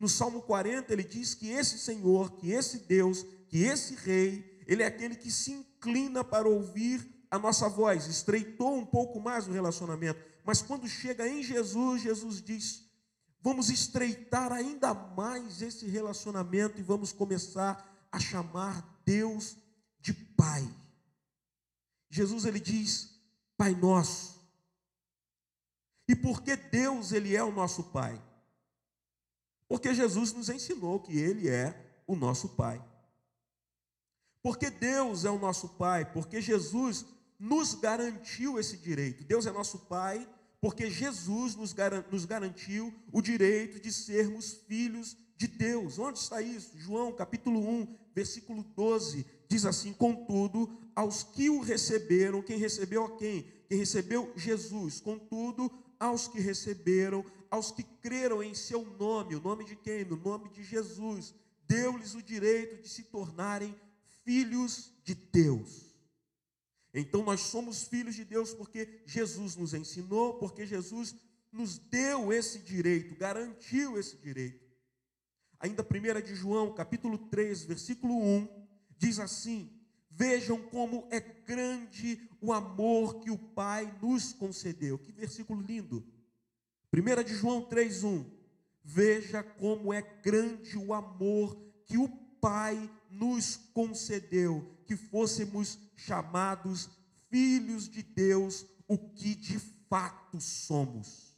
No 0.00 0.08
Salmo 0.08 0.40
40, 0.40 0.90
ele 0.92 1.04
diz 1.04 1.34
que 1.34 1.50
esse 1.50 1.78
Senhor, 1.78 2.32
que 2.32 2.50
esse 2.50 2.78
Deus, 2.78 3.24
que 3.48 3.64
esse 3.64 3.94
Rei, 3.94 4.58
ele 4.66 4.82
é 4.82 4.86
aquele 4.86 5.14
que 5.14 5.30
se 5.30 5.52
inclina 5.52 6.24
para 6.24 6.48
ouvir 6.48 7.06
a 7.30 7.38
nossa 7.38 7.68
voz, 7.68 8.06
estreitou 8.06 8.74
um 8.74 8.86
pouco 8.86 9.20
mais 9.20 9.46
o 9.46 9.52
relacionamento, 9.52 10.18
mas 10.44 10.62
quando 10.62 10.88
chega 10.88 11.28
em 11.28 11.42
Jesus, 11.42 12.02
Jesus 12.02 12.42
diz: 12.42 12.82
vamos 13.42 13.68
estreitar 13.68 14.52
ainda 14.52 14.94
mais 14.94 15.60
esse 15.60 15.86
relacionamento 15.86 16.80
e 16.80 16.82
vamos 16.82 17.12
começar 17.12 17.86
a 18.10 18.18
chamar 18.18 19.02
Deus 19.04 19.56
de 20.00 20.14
Pai. 20.14 20.66
Jesus 22.08 22.46
ele 22.46 22.58
diz: 22.58 23.20
Pai 23.56 23.74
nosso. 23.74 24.40
E 26.08 26.16
por 26.16 26.42
que 26.42 26.56
Deus 26.56 27.12
ele 27.12 27.36
é 27.36 27.44
o 27.44 27.52
nosso 27.52 27.84
Pai? 27.84 28.20
Porque 29.70 29.94
Jesus 29.94 30.32
nos 30.32 30.48
ensinou 30.48 30.98
que 30.98 31.16
Ele 31.16 31.48
é 31.48 32.02
o 32.04 32.16
nosso 32.16 32.48
Pai. 32.48 32.84
Porque 34.42 34.68
Deus 34.68 35.24
é 35.24 35.30
o 35.30 35.38
nosso 35.38 35.68
Pai, 35.68 36.04
porque 36.12 36.40
Jesus 36.40 37.06
nos 37.38 37.74
garantiu 37.74 38.58
esse 38.58 38.76
direito. 38.76 39.22
Deus 39.22 39.46
é 39.46 39.52
nosso 39.52 39.78
Pai, 39.78 40.28
porque 40.60 40.90
Jesus 40.90 41.54
nos 41.54 42.24
garantiu 42.26 42.92
o 43.12 43.22
direito 43.22 43.78
de 43.78 43.92
sermos 43.92 44.54
filhos 44.66 45.16
de 45.36 45.46
Deus. 45.46 46.00
Onde 46.00 46.18
está 46.18 46.42
isso? 46.42 46.76
João 46.76 47.12
capítulo 47.12 47.60
1, 47.60 47.96
versículo 48.12 48.64
12, 48.74 49.24
diz 49.48 49.64
assim: 49.64 49.92
Contudo, 49.92 50.68
aos 50.96 51.22
que 51.22 51.48
o 51.48 51.60
receberam, 51.60 52.42
quem 52.42 52.58
recebeu 52.58 53.04
a 53.04 53.16
quem? 53.16 53.46
Quem 53.68 53.78
recebeu 53.78 54.32
Jesus. 54.34 55.00
Contudo, 55.00 55.70
aos 56.00 56.26
que 56.26 56.40
receberam, 56.40 57.24
aos 57.50 57.70
que 57.70 57.82
creram 57.82 58.42
em 58.42 58.54
seu 58.54 58.84
nome, 58.98 59.34
o 59.34 59.40
nome 59.40 59.64
de 59.64 59.74
quem? 59.74 60.04
No 60.04 60.16
nome 60.16 60.48
de 60.50 60.62
Jesus, 60.62 61.34
deu-lhes 61.66 62.14
o 62.14 62.22
direito 62.22 62.80
de 62.80 62.88
se 62.88 63.04
tornarem 63.04 63.74
filhos 64.24 64.92
de 65.02 65.14
Deus. 65.14 65.90
Então 66.92 67.24
nós 67.24 67.40
somos 67.40 67.84
filhos 67.84 68.14
de 68.14 68.24
Deus 68.24 68.52
porque 68.54 69.02
Jesus 69.06 69.56
nos 69.56 69.74
ensinou, 69.74 70.34
porque 70.34 70.66
Jesus 70.66 71.14
nos 71.52 71.78
deu 71.78 72.32
esse 72.32 72.60
direito, 72.60 73.16
garantiu 73.16 73.98
esse 73.98 74.16
direito. 74.16 74.68
Ainda 75.58 75.82
1 75.82 76.22
de 76.22 76.34
João, 76.34 76.72
capítulo 76.72 77.18
3, 77.18 77.64
versículo 77.64 78.14
1, 78.14 78.48
diz 78.96 79.18
assim: 79.18 79.70
Vejam 80.10 80.60
como 80.60 81.06
é 81.10 81.20
grande 81.20 82.28
o 82.40 82.52
amor 82.52 83.20
que 83.20 83.30
o 83.30 83.38
Pai 83.38 83.94
nos 84.00 84.32
concedeu. 84.32 84.98
Que 84.98 85.12
versículo 85.12 85.60
lindo. 85.60 86.04
1 86.92 87.24
de 87.24 87.34
João 87.34 87.62
3:1. 87.62 88.24
Veja 88.82 89.42
como 89.42 89.92
é 89.92 90.02
grande 90.02 90.76
o 90.76 90.92
amor 90.92 91.56
que 91.86 91.98
o 91.98 92.08
Pai 92.40 92.90
nos 93.10 93.56
concedeu, 93.74 94.78
que 94.86 94.96
fôssemos 94.96 95.78
chamados 95.96 96.88
filhos 97.28 97.88
de 97.88 98.02
Deus, 98.02 98.66
o 98.88 98.96
que 98.98 99.34
de 99.34 99.58
fato 99.88 100.40
somos. 100.40 101.36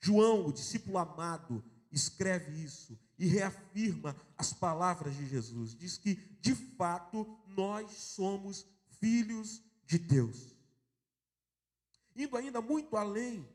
João, 0.00 0.46
o 0.46 0.52
discípulo 0.52 0.98
amado, 0.98 1.64
escreve 1.92 2.62
isso 2.62 2.98
e 3.18 3.26
reafirma 3.26 4.16
as 4.36 4.52
palavras 4.52 5.16
de 5.16 5.26
Jesus. 5.28 5.74
Diz 5.74 5.96
que, 5.96 6.16
de 6.40 6.54
fato, 6.54 7.38
nós 7.46 7.92
somos 7.92 8.66
filhos 8.98 9.62
de 9.86 9.98
Deus. 9.98 10.56
Indo 12.16 12.36
ainda 12.36 12.60
muito 12.60 12.96
além, 12.96 13.48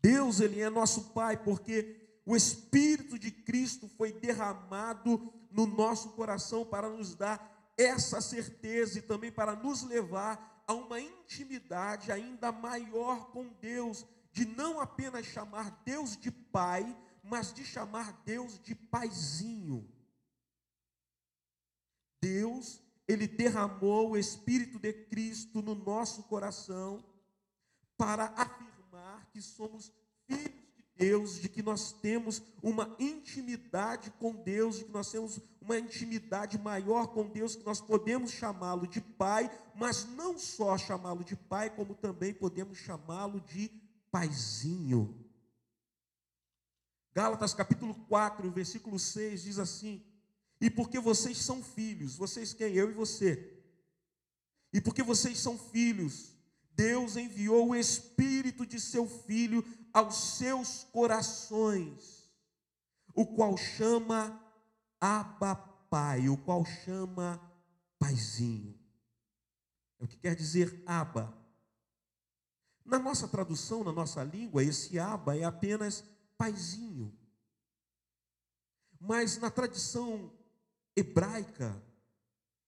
Deus, 0.00 0.40
Ele 0.40 0.60
é 0.60 0.70
nosso 0.70 1.10
Pai, 1.10 1.36
porque 1.36 2.20
o 2.24 2.36
Espírito 2.36 3.18
de 3.18 3.30
Cristo 3.30 3.88
foi 3.88 4.12
derramado 4.12 5.32
no 5.50 5.66
nosso 5.66 6.10
coração 6.10 6.64
para 6.64 6.88
nos 6.88 7.14
dar 7.14 7.72
essa 7.76 8.20
certeza 8.20 8.98
e 8.98 9.02
também 9.02 9.30
para 9.30 9.54
nos 9.54 9.82
levar 9.82 10.64
a 10.66 10.74
uma 10.74 11.00
intimidade 11.00 12.10
ainda 12.10 12.50
maior 12.50 13.30
com 13.30 13.48
Deus, 13.60 14.04
de 14.32 14.44
não 14.44 14.80
apenas 14.80 15.26
chamar 15.26 15.70
Deus 15.84 16.16
de 16.16 16.30
Pai, 16.30 16.96
mas 17.22 17.52
de 17.52 17.64
chamar 17.64 18.12
Deus 18.24 18.58
de 18.58 18.74
paizinho. 18.74 19.88
Deus, 22.20 22.80
ele 23.06 23.26
derramou 23.26 24.10
o 24.10 24.16
Espírito 24.16 24.78
de 24.78 24.92
Cristo 24.92 25.62
no 25.62 25.74
nosso 25.74 26.24
coração 26.24 27.04
para 27.96 28.26
afirmar 28.36 28.75
que 29.36 29.42
somos 29.42 29.92
filhos 30.26 30.64
de 30.74 30.84
Deus, 30.96 31.38
de 31.38 31.48
que 31.50 31.62
nós 31.62 31.92
temos 31.92 32.42
uma 32.62 32.96
intimidade 32.98 34.10
com 34.12 34.34
Deus, 34.34 34.78
de 34.78 34.84
que 34.86 34.92
nós 34.92 35.10
temos 35.10 35.38
uma 35.60 35.78
intimidade 35.78 36.56
maior 36.56 37.08
com 37.08 37.28
Deus, 37.28 37.54
que 37.54 37.66
nós 37.66 37.78
podemos 37.78 38.30
chamá-lo 38.30 38.86
de 38.86 39.02
Pai, 39.02 39.50
mas 39.74 40.06
não 40.06 40.38
só 40.38 40.78
chamá-lo 40.78 41.22
de 41.22 41.36
Pai, 41.36 41.68
como 41.68 41.94
também 41.94 42.32
podemos 42.32 42.78
chamá-lo 42.78 43.42
de 43.42 43.70
paizinho. 44.10 45.22
Gálatas 47.14 47.52
capítulo 47.52 47.94
4, 48.08 48.50
versículo 48.50 48.98
6 48.98 49.42
diz 49.42 49.58
assim: 49.58 50.02
E 50.58 50.70
porque 50.70 50.98
vocês 50.98 51.36
são 51.36 51.62
filhos, 51.62 52.16
vocês 52.16 52.54
quem? 52.54 52.72
Eu 52.72 52.90
e 52.90 52.94
você. 52.94 53.52
E 54.72 54.80
porque 54.80 55.02
vocês 55.02 55.38
são 55.38 55.58
filhos, 55.58 56.35
Deus 56.76 57.16
enviou 57.16 57.70
o 57.70 57.74
Espírito 57.74 58.66
de 58.66 58.78
seu 58.78 59.08
Filho 59.08 59.64
aos 59.92 60.36
seus 60.36 60.84
corações, 60.84 62.30
o 63.14 63.24
qual 63.26 63.56
chama 63.56 64.38
Abba 65.00 65.56
Pai, 65.88 66.28
o 66.28 66.36
qual 66.36 66.64
chama 66.64 67.40
Paizinho. 67.98 68.78
É 69.98 70.04
o 70.04 70.08
que 70.08 70.18
quer 70.18 70.36
dizer 70.36 70.82
Abba. 70.84 71.34
Na 72.84 72.98
nossa 72.98 73.26
tradução, 73.26 73.82
na 73.82 73.90
nossa 73.90 74.22
língua, 74.22 74.62
esse 74.62 74.98
Abba 74.98 75.36
é 75.36 75.44
apenas 75.44 76.04
paizinho. 76.36 77.12
Mas 79.00 79.38
na 79.38 79.50
tradição 79.50 80.30
hebraica, 80.94 81.82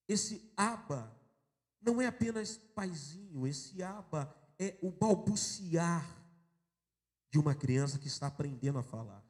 esse 0.09 0.51
aba 0.57 1.17
não 1.80 2.00
é 2.00 2.06
apenas 2.06 2.56
paizinho, 2.74 3.46
esse 3.46 3.82
aba 3.82 4.34
é 4.58 4.76
o 4.82 4.90
balbuciar 4.90 6.06
de 7.30 7.38
uma 7.38 7.54
criança 7.54 7.98
que 7.98 8.08
está 8.08 8.26
aprendendo 8.26 8.78
a 8.78 8.82
falar. 8.82 9.24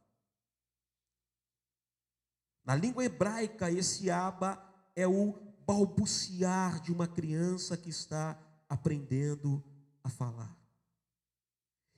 Na 2.64 2.74
língua 2.74 3.04
hebraica, 3.04 3.70
esse 3.70 4.10
aba 4.10 4.62
é 4.94 5.06
o 5.06 5.32
balbuciar 5.66 6.80
de 6.80 6.92
uma 6.92 7.06
criança 7.06 7.76
que 7.76 7.90
está 7.90 8.38
aprendendo 8.68 9.62
a 10.02 10.08
falar. 10.08 10.56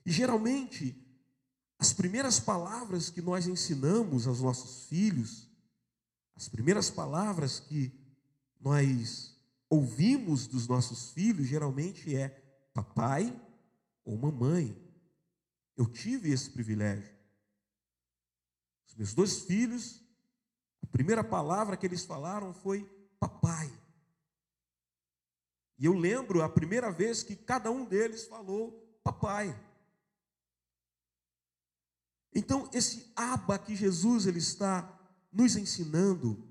E 0.05 0.11
geralmente, 0.11 0.95
as 1.77 1.93
primeiras 1.93 2.39
palavras 2.39 3.09
que 3.09 3.21
nós 3.21 3.47
ensinamos 3.47 4.27
aos 4.27 4.41
nossos 4.41 4.85
filhos, 4.85 5.49
as 6.35 6.47
primeiras 6.47 6.89
palavras 6.89 7.59
que 7.59 7.91
nós 8.59 9.30
ouvimos 9.71 10.47
dos 10.47 10.67
nossos 10.67 11.11
filhos, 11.11 11.47
geralmente 11.47 12.13
é 12.13 12.27
papai 12.73 13.33
ou 14.03 14.17
mamãe. 14.17 14.77
Eu 15.77 15.87
tive 15.87 16.29
esse 16.29 16.49
privilégio. 16.49 17.15
Os 18.85 18.95
meus 18.95 19.13
dois 19.13 19.43
filhos, 19.43 20.03
a 20.83 20.87
primeira 20.87 21.23
palavra 21.23 21.77
que 21.77 21.85
eles 21.85 22.03
falaram 22.03 22.53
foi 22.53 22.83
papai. 23.17 23.71
E 25.79 25.85
eu 25.85 25.93
lembro 25.93 26.43
a 26.43 26.49
primeira 26.49 26.91
vez 26.91 27.23
que 27.23 27.35
cada 27.37 27.71
um 27.71 27.85
deles 27.85 28.25
falou 28.25 28.99
papai. 29.01 29.57
Então, 32.35 32.69
esse 32.73 33.09
aba 33.15 33.57
que 33.57 33.73
Jesus 33.73 34.25
ele 34.25 34.39
está 34.39 34.99
nos 35.31 35.55
ensinando 35.55 36.50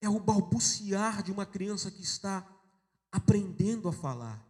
é 0.00 0.08
o 0.08 0.18
balbuciar 0.18 1.22
de 1.22 1.30
uma 1.30 1.44
criança 1.44 1.90
que 1.90 2.02
está 2.02 2.46
aprendendo 3.12 3.88
a 3.88 3.92
falar. 3.92 4.44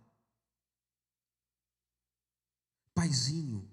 Paizinho. 2.95 3.69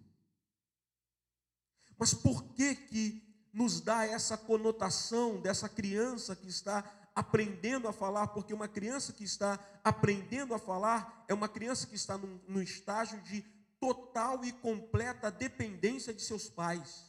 Mas 1.97 2.13
por 2.13 2.43
que 2.53 2.75
que 2.75 3.49
nos 3.53 3.81
dá 3.81 4.05
essa 4.05 4.37
conotação 4.37 5.41
dessa 5.41 5.67
criança 5.67 6.35
que 6.35 6.47
está 6.47 7.09
aprendendo 7.15 7.87
a 7.87 7.93
falar? 7.93 8.27
Porque 8.27 8.53
uma 8.53 8.67
criança 8.67 9.13
que 9.13 9.23
está 9.23 9.59
aprendendo 9.83 10.53
a 10.53 10.59
falar 10.59 11.25
é 11.27 11.33
uma 11.33 11.49
criança 11.49 11.87
que 11.87 11.95
está 11.95 12.17
no, 12.17 12.27
no 12.47 12.61
estágio 12.61 13.19
de 13.21 13.41
total 13.79 14.43
e 14.43 14.51
completa 14.51 15.31
dependência 15.31 16.13
de 16.13 16.21
seus 16.21 16.49
pais. 16.49 17.05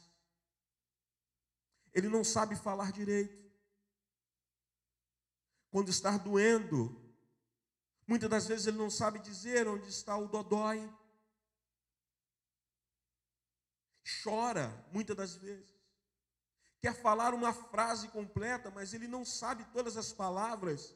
Ele 1.93 2.07
não 2.07 2.23
sabe 2.23 2.55
falar 2.55 2.91
direito. 2.91 3.48
Quando 5.69 5.89
está 5.89 6.17
doendo, 6.17 6.99
muitas 8.07 8.29
das 8.29 8.47
vezes 8.47 8.67
ele 8.67 8.77
não 8.77 8.89
sabe 8.89 9.19
dizer 9.19 9.67
onde 9.67 9.87
está 9.89 10.17
o 10.17 10.27
dodói. 10.27 10.89
chora 14.23 14.73
muitas 14.91 15.15
das 15.15 15.35
vezes, 15.35 15.69
quer 16.81 16.93
falar 16.93 17.33
uma 17.33 17.53
frase 17.53 18.07
completa, 18.09 18.71
mas 18.71 18.93
ele 18.93 19.07
não 19.07 19.23
sabe 19.23 19.63
todas 19.65 19.97
as 19.97 20.11
palavras, 20.11 20.95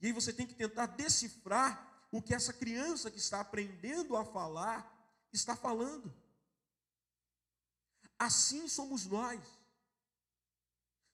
e 0.00 0.06
aí 0.06 0.12
você 0.12 0.32
tem 0.32 0.46
que 0.46 0.54
tentar 0.54 0.86
decifrar 0.86 2.06
o 2.10 2.22
que 2.22 2.34
essa 2.34 2.52
criança 2.52 3.10
que 3.10 3.18
está 3.18 3.40
aprendendo 3.40 4.16
a 4.16 4.24
falar 4.24 4.92
está 5.32 5.56
falando. 5.56 6.14
Assim 8.18 8.68
somos 8.68 9.06
nós. 9.06 9.40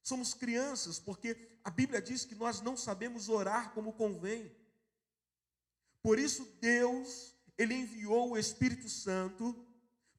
Somos 0.02 0.34
crianças, 0.34 0.98
porque 0.98 1.36
a 1.62 1.70
Bíblia 1.70 2.02
diz 2.02 2.24
que 2.24 2.34
nós 2.34 2.60
não 2.60 2.76
sabemos 2.76 3.28
orar 3.28 3.72
como 3.72 3.92
convém. 3.92 4.54
Por 6.02 6.18
isso 6.18 6.44
Deus, 6.60 7.34
ele 7.56 7.74
enviou 7.74 8.32
o 8.32 8.38
Espírito 8.38 8.88
Santo 8.88 9.64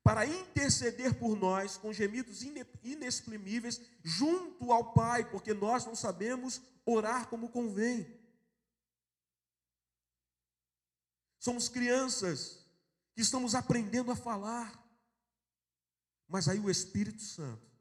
para 0.01 0.25
interceder 0.25 1.17
por 1.17 1.35
nós 1.35 1.77
com 1.77 1.93
gemidos 1.93 2.41
inexprimíveis 2.83 3.81
junto 4.03 4.71
ao 4.71 4.93
Pai, 4.93 5.29
porque 5.29 5.53
nós 5.53 5.85
não 5.85 5.95
sabemos 5.95 6.61
orar 6.85 7.27
como 7.27 7.49
convém. 7.49 8.21
Somos 11.39 11.67
crianças 11.67 12.65
que 13.13 13.21
estamos 13.21 13.53
aprendendo 13.53 14.11
a 14.11 14.15
falar. 14.15 14.81
Mas 16.27 16.47
aí 16.47 16.59
o 16.59 16.69
Espírito 16.69 17.21
Santo, 17.21 17.72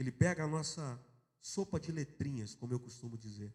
ele 0.00 0.10
pega 0.10 0.44
a 0.44 0.48
nossa 0.48 0.98
sopa 1.42 1.78
de 1.78 1.92
letrinhas, 1.92 2.54
como 2.54 2.72
eu 2.72 2.80
costumo 2.80 3.18
dizer, 3.18 3.54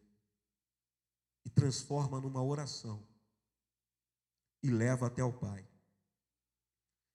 e 1.44 1.50
transforma 1.50 2.22
numa 2.22 2.44
oração 2.44 3.04
e 4.62 4.70
leva 4.70 5.08
até 5.08 5.24
o 5.24 5.34
Pai. 5.34 5.68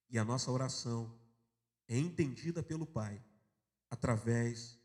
E 0.08 0.18
a 0.18 0.24
nossa 0.24 0.50
oração 0.50 1.16
é 1.86 1.96
entendida 1.96 2.60
pelo 2.60 2.84
Pai 2.84 3.24
através 3.88 4.76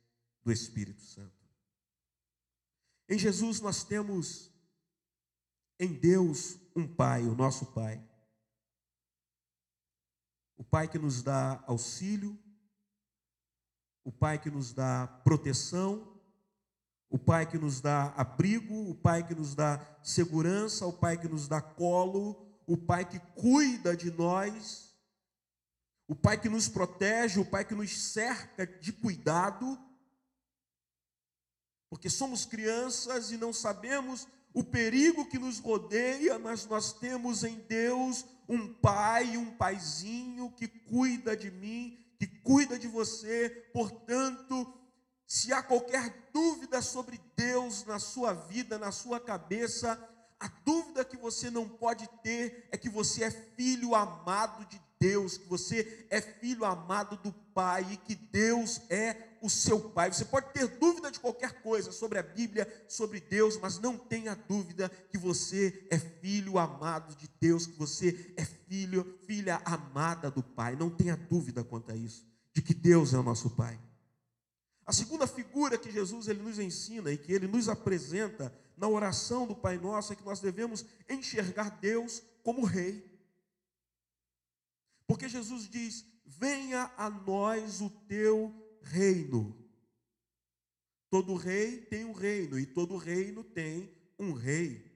do 0.44 0.52
Espírito 0.52 1.02
Santo. 1.02 1.44
Em 3.10 3.18
Jesus 3.18 3.60
nós 3.60 3.84
temos 3.84 4.52
em 5.80 5.92
Deus 5.92 6.60
um 6.76 6.88
Pai, 6.88 7.24
o 7.24 7.36
nosso 7.36 7.66
Pai. 7.74 8.00
O 10.56 10.64
Pai 10.64 10.88
que 10.88 11.00
nos 11.00 11.24
dá 11.24 11.64
auxílio, 11.66 12.40
o 14.06 14.12
Pai 14.12 14.38
que 14.38 14.52
nos 14.52 14.72
dá 14.72 15.08
proteção, 15.24 16.08
o 17.10 17.18
Pai 17.18 17.50
que 17.50 17.58
nos 17.58 17.82
dá 17.82 18.14
abrigo, 18.16 18.90
o 18.90 18.94
Pai 18.94 19.26
que 19.28 19.34
nos 19.34 19.56
dá 19.56 19.82
segurança, 20.04 20.86
o 20.86 20.94
Pai 20.94 21.18
que 21.18 21.28
nos 21.28 21.48
dá 21.48 21.60
colo, 21.60 22.40
o 22.68 22.78
Pai 22.78 23.04
que 23.04 23.20
cuida 23.36 23.98
de 23.98 24.12
nós, 24.12 24.96
o 26.08 26.14
Pai 26.14 26.40
que 26.40 26.48
nos 26.48 26.68
protege, 26.68 27.40
o 27.40 27.46
Pai 27.46 27.66
que 27.66 27.74
nos 27.74 28.00
cerca 28.00 28.68
de 28.68 28.94
cuidado, 28.94 29.78
porque 31.90 32.10
somos 32.10 32.46
crianças 32.46 33.32
e 33.32 33.38
não 33.38 33.52
sabemos 33.52 34.28
o 34.54 34.64
perigo 34.64 35.26
que 35.26 35.40
nos 35.40 35.60
rodeia, 35.60 36.38
mas 36.38 36.66
nós 36.68 36.94
temos 36.94 37.44
em 37.44 37.56
Deus 37.62 38.24
um 38.48 38.72
pai, 38.74 39.36
um 39.36 39.52
paizinho 39.52 40.52
que 40.52 40.68
cuida 40.68 41.36
de 41.36 41.50
mim, 41.50 42.05
que 42.20 42.28
cuida 42.28 42.78
de 42.78 42.88
você, 42.88 43.50
portanto, 43.74 44.74
se 45.28 45.52
há 45.52 45.62
qualquer 45.62 46.30
dúvida 46.34 46.82
sobre 46.82 47.20
Deus 47.36 47.84
na 47.86 48.00
sua 48.00 48.34
vida, 48.34 48.78
na 48.78 48.92
sua 48.92 49.20
cabeça, 49.20 50.00
a 50.40 50.48
dúvida 50.64 51.04
que 51.04 51.18
você 51.18 51.50
não 51.50 51.68
pode 51.68 52.08
ter 52.22 52.68
é 52.72 52.78
que 52.78 52.90
você 52.90 53.24
é 53.24 53.32
filho 53.32 53.96
amado 53.96 54.66
de 54.66 54.80
Deus, 55.00 55.38
que 55.38 55.48
você 55.48 56.08
é 56.10 56.22
filho 56.22 56.66
amado 56.66 57.18
do 57.18 57.32
Pai 57.32 57.86
e 57.92 57.98
que 57.98 58.16
Deus 58.16 58.82
é 58.90 59.14
o 59.46 59.50
seu 59.50 59.80
Pai. 59.80 60.12
Você 60.12 60.26
pode 60.26 60.52
ter 60.52 60.68
dúvida 60.68 61.12
de 61.12 61.20
qualquer 61.20 61.62
coisa 61.62 61.92
sobre 61.92 62.18
a 62.18 62.24
Bíblia, 62.24 62.68
sobre 62.88 63.20
Deus, 63.20 63.58
mas 63.58 63.80
não 63.80 63.98
tenha 63.98 64.36
dúvida 64.36 64.90
que 64.90 65.18
você 65.18 65.86
é 65.92 66.00
filho 66.00 66.58
amado 66.58 67.16
de 67.16 67.30
Deus, 67.40 67.68
que 67.68 67.78
você 67.78 68.34
é 68.36 68.44
filho, 68.44 69.20
filha 69.26 69.62
amada 69.64 70.32
do 70.32 70.42
Pai. 70.42 70.76
Não 70.76 70.90
tenha 70.90 71.16
dúvida 71.16 71.64
quanto 71.64 71.92
a 71.92 71.96
isso, 71.96 72.26
de 72.54 72.62
que 72.62 72.74
Deus 72.74 73.14
é 73.14 73.18
o 73.18 73.24
nosso 73.24 73.52
Pai. 73.52 73.80
A 74.86 74.92
segunda 74.92 75.28
figura 75.28 75.78
que 75.78 75.92
Jesus 75.92 76.28
ele 76.28 76.42
nos 76.42 76.60
ensina 76.60 77.12
e 77.12 77.18
que 77.18 77.32
ele 77.32 77.48
nos 77.48 77.70
apresenta 77.70 78.54
na 78.78 78.88
oração 78.88 79.48
do 79.48 79.56
Pai 79.56 79.78
Nosso 79.78 80.14
é 80.14 80.16
que 80.16 80.26
nós 80.26 80.40
devemos 80.40 80.86
enxergar 81.10 81.70
Deus 81.80 82.22
como 82.44 82.66
Rei. 82.66 83.04
Porque 85.08 85.30
Jesus 85.30 85.70
diz: 85.70 86.06
Venha 86.26 86.92
a 86.98 87.10
nós 87.10 87.82
o 87.82 87.90
teu 87.90 88.65
reino. 88.86 89.56
Todo 91.10 91.36
rei 91.36 91.82
tem 91.82 92.06
um 92.06 92.14
reino 92.14 92.58
e 92.58 92.66
todo 92.66 92.98
reino 92.98 93.44
tem 93.44 93.94
um 94.18 94.32
rei. 94.32 94.92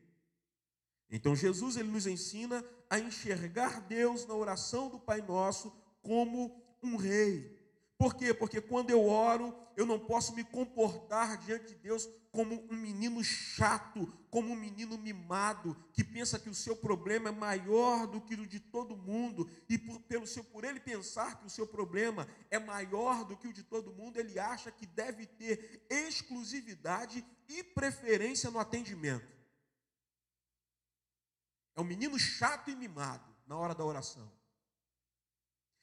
Então 1.09 1.35
Jesus 1.35 1.75
ele 1.75 1.89
nos 1.89 2.07
ensina 2.07 2.63
a 2.89 2.99
enxergar 2.99 3.81
Deus 3.81 4.25
na 4.25 4.33
oração 4.33 4.89
do 4.89 4.99
Pai 4.99 5.21
Nosso 5.21 5.71
como 6.01 6.63
um 6.81 6.95
rei. 6.95 7.58
Por 7.99 8.15
quê? 8.15 8.33
Porque 8.33 8.61
quando 8.61 8.91
eu 8.91 9.05
oro, 9.09 9.53
eu 9.75 9.85
não 9.85 9.99
posso 9.99 10.33
me 10.33 10.41
comportar 10.41 11.37
diante 11.37 11.67
de 11.67 11.75
Deus 11.75 12.07
como 12.31 12.55
um 12.71 12.77
menino 12.77 13.21
chato, 13.21 14.07
como 14.29 14.53
um 14.53 14.55
menino 14.55 14.97
mimado, 14.97 15.75
que 15.91 16.01
pensa 16.01 16.39
que 16.39 16.49
o 16.49 16.55
seu 16.55 16.77
problema 16.77 17.27
é 17.27 17.31
maior 17.33 18.07
do 18.07 18.21
que 18.21 18.35
o 18.35 18.47
de 18.47 18.57
todo 18.57 18.95
mundo, 18.95 19.49
e 19.67 19.77
por, 19.77 19.99
pelo 20.03 20.25
seu, 20.25 20.45
por 20.45 20.63
ele 20.63 20.79
pensar 20.79 21.39
que 21.39 21.45
o 21.45 21.49
seu 21.49 21.67
problema 21.67 22.25
é 22.49 22.57
maior 22.57 23.25
do 23.25 23.35
que 23.35 23.49
o 23.49 23.53
de 23.53 23.63
todo 23.63 23.91
mundo, 23.91 24.17
ele 24.17 24.39
acha 24.39 24.71
que 24.71 24.85
deve 24.85 25.25
ter 25.25 25.85
exclusividade 25.89 27.25
e 27.49 27.61
preferência 27.61 28.49
no 28.49 28.59
atendimento. 28.59 29.27
É 31.75 31.81
um 31.81 31.85
menino 31.85 32.17
chato 32.17 32.71
e 32.71 32.75
mimado 32.77 33.29
na 33.45 33.57
hora 33.57 33.75
da 33.75 33.83
oração. 33.83 34.38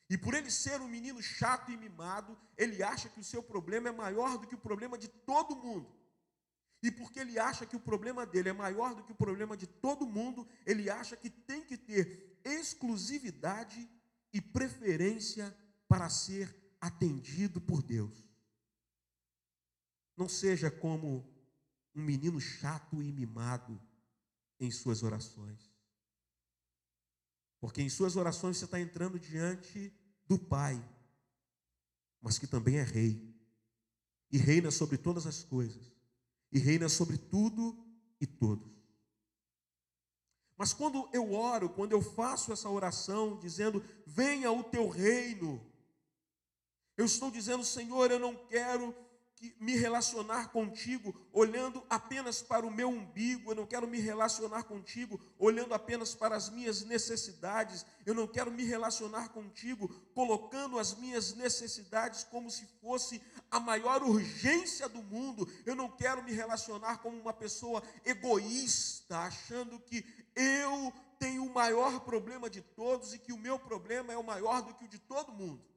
E 0.09 0.17
por 0.17 0.35
ele 0.35 0.51
ser 0.51 0.81
um 0.81 0.89
menino 0.89 1.21
chato 1.21 1.71
e 1.71 1.77
mimado, 1.77 2.39
ele 2.57 2.83
acha 2.83 3.09
que 3.09 3.21
o 3.21 3.25
seu 3.25 3.43
problema 3.43 3.89
é 3.89 3.93
maior 3.93 4.39
do 4.39 4.47
que 4.47 4.55
o 4.55 4.59
problema 4.59 4.97
de 4.97 5.09
todo 5.09 5.57
mundo. 5.57 5.93
E 6.83 6.91
porque 6.91 7.19
ele 7.19 7.39
acha 7.39 7.67
que 7.67 7.75
o 7.75 7.81
problema 7.81 8.25
dele 8.25 8.51
é 8.51 8.53
maior 8.53 8.95
do 8.95 9.03
que 9.03 9.13
o 9.13 9.17
problema 9.17 9.57
de 9.57 9.67
todo 9.67 10.07
mundo, 10.07 10.47
ele 10.65 10.89
acha 10.89 11.17
que 11.17 11.29
tem 11.29 11.65
que 11.65 11.77
ter 11.77 12.39
exclusividade 12.45 13.89
e 14.33 14.41
preferência 14.41 15.57
para 15.89 16.09
ser 16.09 16.55
atendido 16.81 17.61
por 17.61 17.83
Deus. 17.83 18.25
Não 20.17 20.29
seja 20.29 20.71
como 20.71 21.29
um 21.95 22.03
menino 22.03 22.41
chato 22.41 23.03
e 23.03 23.11
mimado 23.11 23.81
em 24.61 24.71
suas 24.71 25.03
orações. 25.03 25.66
Porque 27.61 27.83
em 27.83 27.89
suas 27.89 28.17
orações 28.17 28.57
você 28.57 28.65
está 28.65 28.81
entrando 28.81 29.19
diante 29.19 29.93
do 30.27 30.39
Pai, 30.39 30.83
mas 32.21 32.39
que 32.39 32.47
também 32.47 32.77
é 32.77 32.83
Rei, 32.83 33.35
e 34.31 34.39
reina 34.39 34.71
sobre 34.71 34.99
todas 34.99 35.27
as 35.27 35.43
coisas, 35.45 35.93
e 36.53 36.59
reina 36.59 36.89
sobre 36.89 37.17
tudo 37.17 37.77
e 38.21 38.27
todos. 38.27 38.77
Mas 40.57 40.73
quando 40.73 41.09
eu 41.13 41.33
oro, 41.33 41.69
quando 41.69 41.93
eu 41.93 42.01
faço 42.01 42.53
essa 42.53 42.69
oração 42.69 43.39
dizendo: 43.39 43.85
Venha 44.07 44.51
o 44.51 44.65
teu 44.65 44.89
reino, 44.89 45.65
eu 46.97 47.05
estou 47.05 47.31
dizendo, 47.31 47.63
Senhor, 47.63 48.11
eu 48.11 48.19
não 48.19 48.35
quero 48.47 48.95
que 49.37 49.55
me 49.61 49.77
relacionar 49.77 50.49
contigo 50.49 51.15
olhando 51.31 51.85
apenas 51.91 52.41
para 52.41 52.67
o 52.67 52.71
meu 52.71 52.89
umbigo, 52.89 53.51
eu 53.51 53.55
não 53.55 53.67
quero 53.67 53.87
me 53.87 54.01
relacionar 54.01 54.65
contigo 54.65 55.21
olhando 55.39 55.75
apenas 55.75 56.15
para 56.15 56.35
as 56.35 56.49
minhas 56.49 56.83
necessidades, 56.85 57.85
eu 58.07 58.15
não 58.15 58.27
quero 58.27 58.51
me 58.51 58.65
relacionar 58.65 59.29
contigo 59.29 59.89
colocando 60.15 60.79
as 60.79 60.95
minhas 60.95 61.35
necessidades 61.35 62.25
como 62.25 62.51
se 62.51 62.67
fosse 62.81 63.21
a 63.51 63.61
maior 63.61 64.03
urgência 64.03 64.89
do 64.89 65.03
mundo, 65.03 65.47
eu 65.67 65.75
não 65.75 65.91
quero 65.91 66.25
me 66.25 66.33
relacionar 66.33 66.99
como 66.99 67.21
uma 67.21 67.33
pessoa 67.33 67.83
egoísta, 68.07 69.19
achando 69.19 69.79
que 69.81 70.03
eu 70.35 70.93
tenho 71.19 71.45
o 71.45 71.53
maior 71.53 72.01
problema 72.01 72.49
de 72.49 72.63
todos 72.63 73.13
e 73.13 73.19
que 73.19 73.33
o 73.33 73.39
meu 73.39 73.59
problema 73.59 74.13
é 74.13 74.17
o 74.17 74.25
maior 74.25 74.63
do 74.63 74.75
que 74.75 74.87
o 74.87 74.89
de 74.89 74.99
todo 74.99 75.33
mundo. 75.33 75.76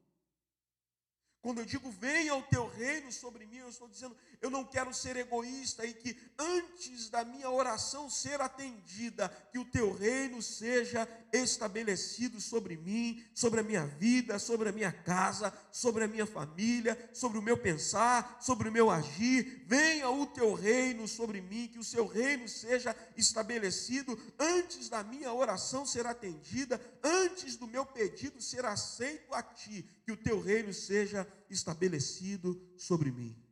Quando 1.42 1.58
eu 1.58 1.64
digo 1.64 1.90
venha 1.90 2.34
o 2.34 2.42
teu 2.42 2.66
reino 2.68 3.10
sobre 3.10 3.46
mim, 3.46 3.58
eu 3.58 3.68
estou 3.68 3.88
dizendo, 3.88 4.16
eu 4.40 4.48
não 4.48 4.64
quero 4.64 4.92
ser 4.94 5.16
egoísta 5.16 5.84
e 5.84 5.92
que 5.92 6.16
antes 6.38 7.10
da 7.10 7.24
minha 7.24 7.50
oração 7.50 8.08
ser 8.08 8.40
atendida, 8.40 9.28
que 9.52 9.58
o 9.58 9.64
teu 9.64 9.92
reino 9.92 10.40
seja 10.40 11.06
estabelecido 11.32 12.40
sobre 12.40 12.76
mim, 12.76 13.22
sobre 13.34 13.60
a 13.60 13.62
minha 13.62 13.86
vida, 13.86 14.38
sobre 14.38 14.70
a 14.70 14.72
minha 14.72 14.90
casa, 14.90 15.52
sobre 15.70 16.04
a 16.04 16.08
minha 16.08 16.24
família, 16.24 17.10
sobre 17.12 17.38
o 17.38 17.42
meu 17.42 17.56
pensar, 17.56 18.38
sobre 18.40 18.68
o 18.68 18.72
meu 18.72 18.90
agir. 18.90 19.62
Venha 19.66 20.08
o 20.08 20.26
teu 20.26 20.54
reino 20.54 21.06
sobre 21.06 21.40
mim, 21.40 21.68
que 21.68 21.78
o 21.78 21.84
seu 21.84 22.06
reino 22.06 22.48
seja 22.48 22.96
estabelecido 23.16 24.18
antes 24.38 24.88
da 24.88 25.04
minha 25.04 25.32
oração 25.32 25.84
ser 25.84 26.06
atendida, 26.06 26.80
antes 27.02 27.56
do 27.56 27.66
meu 27.66 27.84
pedido 27.84 28.40
ser 28.40 28.64
aceito 28.64 29.34
a 29.34 29.42
ti, 29.42 29.84
que 30.04 30.12
o 30.12 30.16
teu 30.16 30.40
reino 30.40 30.72
seja 30.72 31.26
estabelecido 31.50 32.58
sobre 32.78 33.10
mim. 33.10 33.49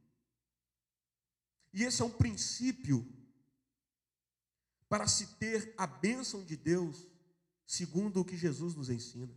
E 1.79 1.85
esse 1.85 2.03
é 2.03 2.05
um 2.05 2.11
princípio 2.11 3.07
para 4.89 5.07
se 5.07 5.37
ter 5.37 5.73
a 5.79 5.87
bênção 5.87 6.45
de 6.45 6.57
Deus, 6.57 7.07
segundo 7.65 8.21
o 8.21 8.25
que 8.25 8.37
Jesus 8.37 8.75
nos 8.75 8.91
ensina. 8.91 9.33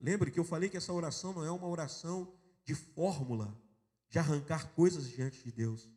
Lembre 0.00 0.30
que 0.30 0.38
eu 0.38 0.44
falei 0.44 0.70
que 0.70 0.76
essa 0.76 0.92
oração 0.92 1.32
não 1.32 1.44
é 1.44 1.50
uma 1.50 1.66
oração 1.66 2.32
de 2.64 2.76
fórmula, 2.76 3.60
de 4.08 4.20
arrancar 4.20 4.72
coisas 4.72 5.08
diante 5.08 5.42
de 5.42 5.50
Deus, 5.50 5.90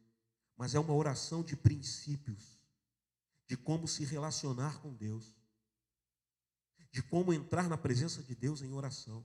mas 0.58 0.74
é 0.74 0.80
uma 0.80 0.96
oração 0.96 1.44
de 1.44 1.56
princípios, 1.56 2.60
de 3.46 3.56
como 3.56 3.88
se 3.88 4.04
relacionar 4.04 4.82
com 4.82 4.96
Deus, 4.96 5.38
de 6.90 7.04
como 7.04 7.32
entrar 7.32 7.70
na 7.70 7.78
presença 7.78 8.24
de 8.24 8.34
Deus 8.34 8.64
em 8.64 8.74
oração 8.74 9.24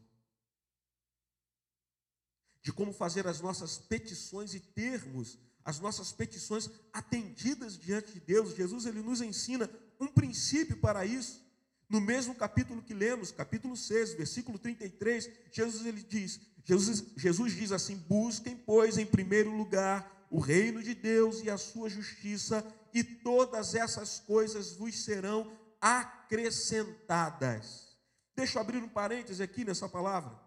de 2.64 2.72
como 2.72 2.92
fazer 2.92 3.28
as 3.28 3.40
nossas 3.40 3.78
petições 3.78 4.54
e 4.54 4.58
termos 4.58 5.38
as 5.64 5.80
nossas 5.80 6.12
petições 6.12 6.70
atendidas 6.92 7.78
diante 7.78 8.12
de 8.12 8.20
Deus. 8.20 8.54
Jesus 8.54 8.84
ele 8.86 9.00
nos 9.00 9.22
ensina 9.22 9.70
um 9.98 10.06
princípio 10.08 10.76
para 10.76 11.06
isso. 11.06 11.42
No 11.88 12.00
mesmo 12.00 12.34
capítulo 12.34 12.82
que 12.82 12.92
lemos, 12.92 13.30
capítulo 13.30 13.76
6, 13.76 14.14
versículo 14.14 14.58
33, 14.58 15.30
Jesus 15.52 15.86
ele 15.86 16.02
diz, 16.02 16.40
Jesus, 16.64 17.04
Jesus 17.16 17.54
diz 17.54 17.70
assim: 17.72 17.96
"Busquem, 17.96 18.56
pois, 18.56 18.98
em 18.98 19.06
primeiro 19.06 19.50
lugar 19.50 20.26
o 20.30 20.40
reino 20.40 20.82
de 20.82 20.94
Deus 20.94 21.42
e 21.42 21.50
a 21.50 21.58
sua 21.58 21.88
justiça, 21.88 22.62
e 22.92 23.04
todas 23.04 23.74
essas 23.74 24.20
coisas 24.20 24.72
vos 24.72 25.04
serão 25.04 25.50
acrescentadas." 25.80 27.96
Deixa 28.34 28.58
eu 28.58 28.62
abrir 28.62 28.82
um 28.82 28.88
parêntese 28.88 29.42
aqui 29.42 29.64
nessa 29.64 29.88
palavra. 29.88 30.43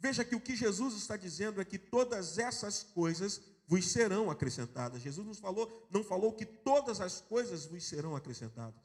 Veja 0.00 0.24
que 0.24 0.34
o 0.34 0.40
que 0.40 0.56
Jesus 0.56 0.94
está 0.94 1.14
dizendo 1.14 1.60
é 1.60 1.64
que 1.64 1.78
todas 1.78 2.38
essas 2.38 2.82
coisas 2.82 3.40
vos 3.66 3.86
serão 3.92 4.30
acrescentadas. 4.30 5.02
Jesus 5.02 5.26
nos 5.26 5.38
falou, 5.38 5.86
não 5.90 6.02
falou 6.02 6.32
que 6.32 6.46
todas 6.46 7.02
as 7.02 7.20
coisas 7.20 7.66
vos 7.66 7.84
serão 7.84 8.16
acrescentadas. 8.16 8.80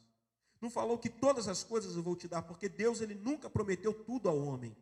Não 0.59 0.69
falou 0.69 0.97
que 0.97 1.09
todas 1.09 1.47
as 1.47 1.63
coisas 1.63 1.95
eu 1.95 2.03
vou 2.03 2.17
te 2.17 2.27
dar, 2.27 2.41
porque 2.41 2.67
Deus 2.67 2.99
ele 2.99 3.15
nunca 3.15 3.49
prometeu 3.49 3.93
tudo 3.93 4.27
ao 4.27 4.37
homem. 4.37 4.75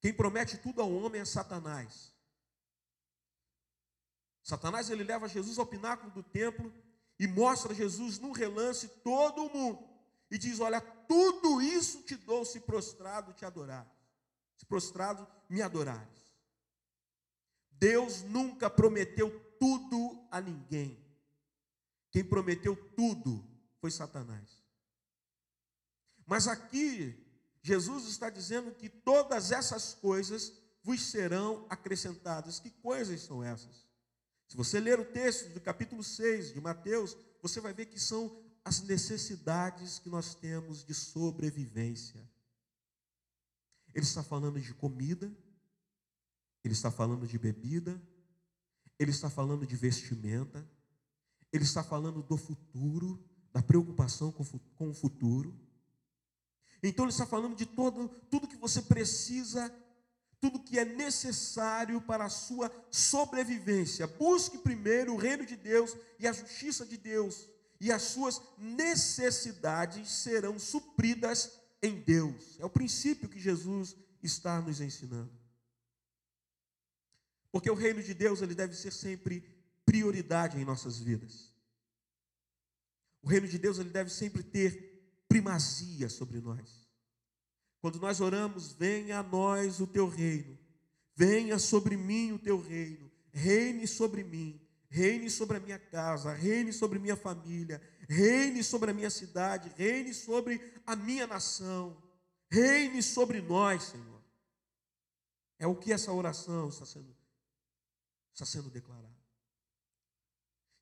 Quem 0.00 0.12
promete 0.12 0.56
tudo 0.56 0.80
ao 0.80 0.90
homem 0.90 1.20
é 1.20 1.24
Satanás. 1.24 2.14
Satanás 4.42 4.88
ele 4.88 5.04
leva 5.04 5.28
Jesus 5.28 5.58
ao 5.58 5.66
pináculo 5.66 6.10
do 6.10 6.22
templo 6.22 6.72
e 7.18 7.26
mostra 7.26 7.74
Jesus 7.74 8.18
num 8.18 8.32
relance 8.32 8.88
todo 9.04 9.44
o 9.44 9.52
mundo 9.52 9.86
e 10.30 10.38
diz: 10.38 10.60
"Olha, 10.60 10.80
tudo 10.80 11.60
isso 11.60 12.02
te 12.02 12.16
dou 12.16 12.44
se 12.44 12.60
prostrado 12.60 13.34
te 13.34 13.44
adorar" 13.44 13.95
se 14.56 14.66
prostrado, 14.66 15.26
me 15.48 15.62
adorares. 15.62 16.34
Deus 17.70 18.22
nunca 18.22 18.70
prometeu 18.70 19.30
tudo 19.58 20.26
a 20.30 20.40
ninguém. 20.40 21.04
Quem 22.10 22.24
prometeu 22.24 22.74
tudo 22.96 23.46
foi 23.80 23.90
Satanás. 23.90 24.62
Mas 26.26 26.48
aqui, 26.48 27.24
Jesus 27.62 28.06
está 28.06 28.30
dizendo 28.30 28.72
que 28.72 28.88
todas 28.88 29.52
essas 29.52 29.94
coisas 29.94 30.52
vos 30.82 31.02
serão 31.02 31.66
acrescentadas. 31.68 32.58
Que 32.58 32.70
coisas 32.70 33.20
são 33.20 33.44
essas? 33.44 33.86
Se 34.48 34.56
você 34.56 34.80
ler 34.80 34.98
o 34.98 35.04
texto 35.04 35.52
do 35.52 35.60
capítulo 35.60 36.02
6 36.02 36.54
de 36.54 36.60
Mateus, 36.60 37.16
você 37.42 37.60
vai 37.60 37.72
ver 37.72 37.86
que 37.86 37.98
são 37.98 38.40
as 38.64 38.80
necessidades 38.80 39.98
que 39.98 40.08
nós 40.08 40.34
temos 40.34 40.84
de 40.84 40.94
sobrevivência. 40.94 42.28
Ele 43.96 44.04
está 44.04 44.22
falando 44.22 44.60
de 44.60 44.74
comida, 44.74 45.34
ele 46.62 46.74
está 46.74 46.90
falando 46.90 47.26
de 47.26 47.38
bebida, 47.38 47.98
ele 48.98 49.10
está 49.10 49.30
falando 49.30 49.66
de 49.66 49.74
vestimenta, 49.74 50.68
ele 51.50 51.64
está 51.64 51.82
falando 51.82 52.22
do 52.22 52.36
futuro, 52.36 53.18
da 53.54 53.62
preocupação 53.62 54.30
com 54.30 54.90
o 54.90 54.92
futuro. 54.92 55.58
Então 56.82 57.06
ele 57.06 57.12
está 57.12 57.24
falando 57.24 57.56
de 57.56 57.64
todo, 57.64 58.06
tudo 58.30 58.46
que 58.46 58.58
você 58.58 58.82
precisa, 58.82 59.74
tudo 60.42 60.62
que 60.62 60.78
é 60.78 60.84
necessário 60.84 61.98
para 62.02 62.26
a 62.26 62.28
sua 62.28 62.70
sobrevivência. 62.90 64.06
Busque 64.06 64.58
primeiro 64.58 65.14
o 65.14 65.16
reino 65.16 65.46
de 65.46 65.56
Deus 65.56 65.96
e 66.18 66.28
a 66.28 66.34
justiça 66.34 66.84
de 66.84 66.98
Deus, 66.98 67.48
e 67.80 67.90
as 67.90 68.02
suas 68.02 68.42
necessidades 68.58 70.10
serão 70.10 70.58
supridas 70.58 71.64
em 71.82 72.00
Deus. 72.00 72.58
É 72.60 72.64
o 72.64 72.70
princípio 72.70 73.28
que 73.28 73.38
Jesus 73.38 73.96
está 74.22 74.60
nos 74.60 74.80
ensinando. 74.80 75.32
Porque 77.50 77.70
o 77.70 77.74
reino 77.74 78.02
de 78.02 78.12
Deus 78.12 78.42
ele 78.42 78.54
deve 78.54 78.74
ser 78.74 78.92
sempre 78.92 79.40
prioridade 79.84 80.58
em 80.58 80.64
nossas 80.64 80.98
vidas. 80.98 81.54
O 83.22 83.28
reino 83.28 83.48
de 83.48 83.58
Deus 83.58 83.78
ele 83.78 83.90
deve 83.90 84.10
sempre 84.10 84.42
ter 84.42 85.24
primazia 85.28 86.08
sobre 86.08 86.40
nós. 86.40 86.86
Quando 87.80 87.98
nós 88.00 88.20
oramos, 88.20 88.72
venha 88.72 89.18
a 89.18 89.22
nós 89.22 89.80
o 89.80 89.86
teu 89.86 90.08
reino, 90.08 90.58
venha 91.14 91.58
sobre 91.58 91.96
mim 91.96 92.32
o 92.32 92.38
teu 92.38 92.60
reino, 92.60 93.10
reine 93.32 93.86
sobre 93.86 94.24
mim, 94.24 94.60
reine 94.88 95.30
sobre 95.30 95.56
a 95.56 95.60
minha 95.60 95.78
casa, 95.78 96.32
reine 96.32 96.72
sobre 96.72 96.98
minha 96.98 97.16
família, 97.16 97.80
reine 98.08 98.62
sobre 98.62 98.90
a 98.90 98.94
minha 98.94 99.10
cidade, 99.10 99.72
reine 99.76 100.14
sobre 100.14 100.60
a 100.86 100.94
minha 100.96 101.26
nação, 101.26 102.00
reine 102.50 103.02
sobre 103.02 103.40
nós, 103.40 103.82
Senhor. 103.84 104.22
É 105.58 105.66
o 105.66 105.76
que 105.76 105.92
essa 105.92 106.12
oração 106.12 106.68
está 106.68 106.84
sendo, 106.84 107.16
está 108.32 108.44
sendo 108.44 108.70
declarada. 108.70 109.16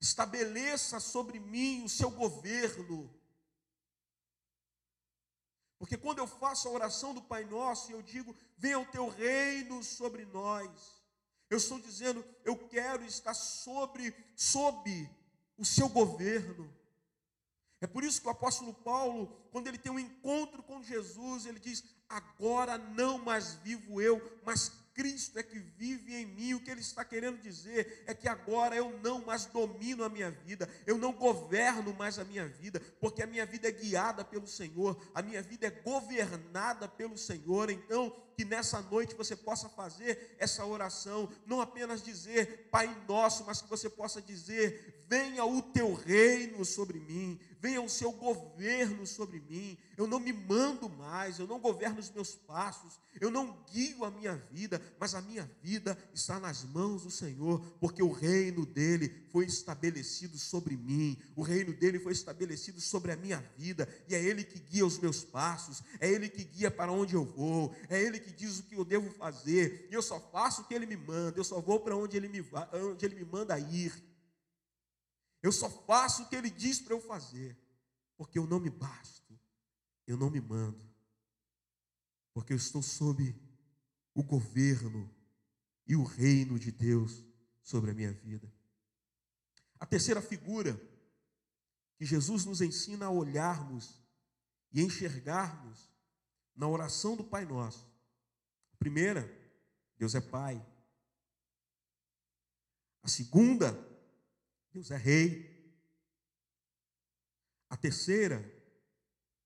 Estabeleça 0.01 1.01
sobre 1.01 1.39
mim 1.39 1.85
o 1.85 1.89
seu 1.89 2.11
governo. 2.11 3.13
Porque 5.79 5.97
quando 5.97 6.19
eu 6.19 6.27
faço 6.27 6.69
a 6.69 6.73
oração 6.73 7.15
do 7.15 7.23
Pai 7.23 7.45
Nosso 7.45 7.91
e 7.91 7.95
eu 7.95 8.03
digo, 8.03 8.35
venha 8.57 8.79
o 8.79 8.87
teu 8.87 9.09
reino 9.09 9.83
sobre 9.83 10.25
nós, 10.27 11.03
eu 11.49 11.59
estou 11.59 11.79
dizendo, 11.79 12.25
eu 12.45 12.57
quero 12.69 13.05
estar 13.05 13.35
sobre, 13.35 14.15
sob 14.35 15.09
o 15.57 15.65
seu 15.65 15.89
governo. 15.89 16.73
É 17.85 17.87
por 17.87 18.03
isso 18.03 18.23
que 18.23 18.27
o 18.27 18.31
apóstolo 18.31 18.73
Paulo, 18.73 19.27
quando 19.53 19.67
ele 19.67 19.77
tem 19.77 19.93
um 19.93 19.99
encontro 19.99 20.63
com 20.63 20.83
Jesus, 20.83 21.45
ele 21.45 21.59
diz: 21.59 21.85
Agora 22.09 22.79
não 22.79 23.19
mais 23.19 23.57
vivo 23.57 24.01
eu, 24.01 24.41
mas 24.43 24.73
Cristo 24.95 25.39
é 25.39 25.43
que 25.43 25.59
vive 25.59 26.15
em 26.15 26.25
mim. 26.25 26.55
O 26.55 26.61
que 26.61 26.71
ele 26.71 26.81
está 26.81 27.05
querendo 27.05 27.43
dizer 27.43 28.03
é 28.07 28.15
que 28.15 28.27
agora 28.27 28.75
eu 28.75 28.99
não 29.01 29.23
mais 29.23 29.45
domino 29.45 30.03
a 30.03 30.09
minha 30.09 30.31
vida, 30.31 30.67
eu 30.87 30.97
não 30.97 31.13
governo 31.13 31.93
mais 31.93 32.19
a 32.19 32.25
minha 32.25 32.49
vida, 32.49 32.81
porque 32.99 33.23
a 33.23 33.27
minha 33.27 33.45
vida 33.45 33.69
é 33.69 33.73
guiada 33.73 34.25
pelo 34.25 34.47
Senhor, 34.47 34.99
a 35.15 35.21
minha 35.21 35.43
vida 35.43 35.67
é 35.67 35.71
governada 35.71 36.89
pelo 36.89 37.19
Senhor. 37.19 37.69
Então, 37.69 38.17
que 38.37 38.45
nessa 38.45 38.81
noite 38.83 39.15
você 39.15 39.37
possa 39.37 39.69
fazer 39.69 40.37
essa 40.39 40.65
oração, 40.65 41.29
não 41.47 41.61
apenas 41.61 42.03
dizer 42.03 42.69
Pai 42.71 42.95
Nosso, 43.09 43.45
mas 43.45 43.63
que 43.63 43.69
você 43.69 43.89
possa 43.89 44.21
dizer: 44.21 45.05
Venha 45.09 45.45
o 45.45 45.61
teu 45.61 45.93
reino 45.93 46.65
sobre 46.65 46.99
mim, 46.99 47.39
venha 47.61 47.81
o 47.81 47.89
seu 47.89 48.11
governo 48.13 49.07
sobre 49.07 49.41
mim. 49.41 49.77
Eu 49.97 50.07
não 50.07 50.19
me 50.19 50.33
mando 50.33 50.89
mais, 50.89 51.39
eu 51.39 51.47
não 51.47 51.61
governo 51.61 52.01
os 52.01 52.11
meus 52.11 52.35
passos, 52.35 52.99
eu 53.21 53.31
não 53.31 53.65
guio 53.73 54.05
a 54.05 54.11
minha 54.11 54.35
vida, 54.51 54.83
mas 54.99 55.15
a 55.15 55.23
minha 55.23 55.49
vida 55.63 55.97
está 56.13 56.41
nas 56.41 56.65
mãos 56.65 57.03
do 57.03 57.11
Senhor, 57.11 57.61
porque 57.79 58.03
o 58.03 58.11
reino 58.11 58.67
dele 58.67 59.25
foi 59.31 59.45
estabelecido 59.45 60.37
sobre 60.37 60.77
mim, 60.77 61.17
o 61.37 61.43
reino 61.43 61.73
dele 61.73 61.99
foi 61.99 62.13
estabelecido 62.13 62.81
sobre 62.81 63.13
a 63.13 63.17
minha 63.17 63.39
vida, 63.57 63.89
e 64.09 64.15
é 64.15 64.23
ele 64.23 64.43
que 64.43 64.59
guia 64.59 64.85
os 64.85 64.99
meus 64.99 65.23
passos, 65.23 65.83
é 66.01 66.11
ele 66.11 66.29
que 66.29 66.45
guia 66.45 66.71
para 66.71 66.91
onde 66.91 67.15
eu 67.15 67.25
vou, 67.25 67.75
é 67.89 68.01
ele 68.03 68.19
que 68.25 68.33
diz 68.33 68.59
o 68.59 68.65
que 68.65 68.75
eu 68.75 68.85
devo 68.85 69.11
fazer, 69.11 69.89
e 69.91 69.95
eu 69.95 70.03
só 70.03 70.19
faço 70.31 70.63
o 70.63 70.65
que 70.65 70.75
ele 70.75 70.87
me 70.87 70.97
manda, 70.97 71.39
eu 71.39 71.45
só 71.45 71.61
vou 71.61 71.81
para 71.81 71.97
onde 71.97 72.17
ele 72.17 72.29
me, 72.29 72.41
onde 72.73 73.05
ele 73.05 73.15
me 73.15 73.25
manda 73.25 73.59
ir. 73.59 73.93
Eu 75.43 75.53
só 75.53 75.69
faço 75.69 76.23
o 76.23 76.29
que 76.29 76.35
ele 76.35 76.51
diz 76.51 76.81
para 76.81 76.95
eu 76.95 77.01
fazer, 77.01 77.57
porque 78.17 78.39
eu 78.39 78.47
não 78.47 78.59
me 78.59 78.71
basto, 78.71 79.39
eu 80.07 80.17
não 80.17 80.31
me 80.31 80.41
mando. 80.41 80.83
porque 82.33 82.53
eu 82.53 82.57
estou 82.57 82.83
sob 82.83 83.35
o 84.13 84.23
governo 84.23 85.09
e 85.87 85.95
o 85.95 86.03
reino 86.03 86.59
de 86.59 86.73
Deus 86.73 87.25
sobre 87.63 87.93
a 87.93 87.95
minha 87.95 88.13
vida. 88.13 88.53
A 89.79 89.87
terceira 89.87 90.21
figura 90.21 90.81
que 91.97 92.05
Jesus 92.05 92.45
nos 92.45 92.61
ensina 92.61 93.07
a 93.07 93.11
olharmos 93.11 94.01
e 94.73 94.83
enxergarmos 94.83 95.89
na 96.57 96.67
oração 96.67 97.17
do 97.17 97.23
Pai 97.23 97.45
Nosso. 97.45 97.89
Primeira, 98.85 99.27
Deus 99.97 100.15
é 100.15 100.21
Pai. 100.21 100.63
A 103.03 103.09
segunda, 103.09 103.73
Deus 104.71 104.91
é 104.91 104.97
Rei. 104.99 105.75
A 107.71 107.79
terceira, 107.79 108.45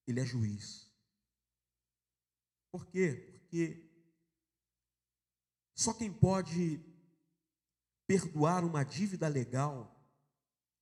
Ele 0.08 0.18
é 0.18 0.24
juiz. 0.24 0.92
Por 2.72 2.84
quê? 2.86 3.14
Porque 3.30 3.88
só 5.72 5.94
quem 5.94 6.12
pode 6.12 6.84
perdoar 8.08 8.64
uma 8.64 8.82
dívida 8.82 9.28
legal 9.28 10.04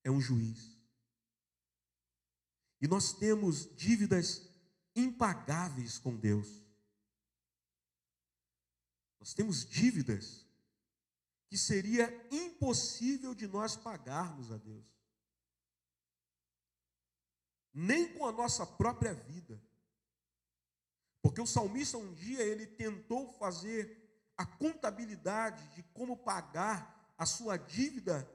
é 0.03 0.11
um 0.11 0.19
juiz. 0.19 0.81
E 2.81 2.89
nós 2.89 3.13
temos 3.13 3.77
dívidas 3.77 4.49
impagáveis 4.95 5.99
com 5.99 6.17
Deus. 6.17 6.66
Nós 9.19 9.35
temos 9.35 9.65
dívidas 9.65 10.47
que 11.49 11.57
seria 11.57 12.09
impossível 12.31 13.35
de 13.35 13.47
nós 13.47 13.77
pagarmos 13.77 14.51
a 14.51 14.57
Deus. 14.57 14.85
Nem 17.73 18.13
com 18.15 18.27
a 18.27 18.33
nossa 18.33 18.67
própria 18.67 19.15
vida. 19.15 19.63
Porque 21.23 21.41
o 21.41 21.47
salmista 21.47 21.99
um 21.99 22.15
dia 22.15 22.43
ele 22.43 22.67
tentou 22.67 23.33
fazer 23.35 24.05
a 24.37 24.45
contabilidade 24.45 25.67
de 25.75 25.83
como 25.95 26.17
pagar 26.17 27.15
a 27.19 27.27
sua 27.27 27.57
dívida 27.57 28.29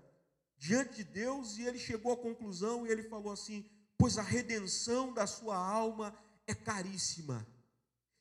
diante 0.57 0.95
de 0.97 1.03
Deus 1.03 1.57
e 1.57 1.63
ele 1.63 1.79
chegou 1.79 2.13
à 2.13 2.17
conclusão 2.17 2.86
e 2.86 2.89
ele 2.89 3.03
falou 3.03 3.32
assim: 3.32 3.69
"Pois 3.97 4.17
a 4.17 4.21
redenção 4.21 5.13
da 5.13 5.25
sua 5.25 5.55
alma 5.55 6.15
é 6.45 6.53
caríssima. 6.53 7.47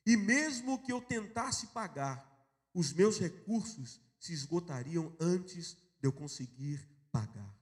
E 0.05 0.17
mesmo 0.17 0.81
que 0.81 0.91
eu 0.91 1.01
tentasse 1.01 1.67
pagar, 1.67 2.30
os 2.73 2.93
meus 2.93 3.19
recursos 3.19 3.99
se 4.19 4.33
esgotariam 4.33 5.15
antes 5.19 5.73
de 5.99 6.07
eu 6.07 6.11
conseguir 6.11 6.87
pagar. 7.11 7.55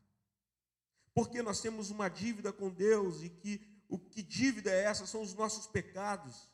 Porque 1.13 1.41
nós 1.41 1.61
temos 1.61 1.89
uma 1.89 2.07
dívida 2.07 2.53
com 2.53 2.69
Deus 2.69 3.23
e 3.23 3.29
que 3.29 3.61
o 3.87 3.97
que 3.97 4.21
dívida 4.21 4.69
é 4.69 4.83
essa? 4.83 5.07
São 5.07 5.21
os 5.21 5.33
nossos 5.33 5.65
pecados. 5.65 6.47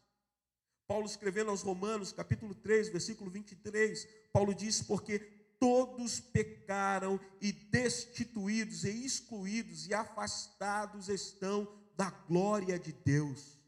Paulo 0.87 1.05
escrevendo 1.05 1.49
aos 1.49 1.61
Romanos, 1.61 2.13
capítulo 2.13 2.55
3, 2.55 2.89
versículo 2.89 3.29
23, 3.29 4.07
Paulo 4.31 4.53
diz: 4.53 4.81
Porque 4.81 5.19
todos 5.59 6.19
pecaram 6.19 7.19
e 7.41 7.51
destituídos 7.51 8.83
e 8.83 9.05
excluídos 9.05 9.87
e 9.87 9.93
afastados 9.93 11.09
estão 11.09 11.67
da 11.97 12.09
glória 12.09 12.77
de 12.79 12.93
Deus. 12.93 13.59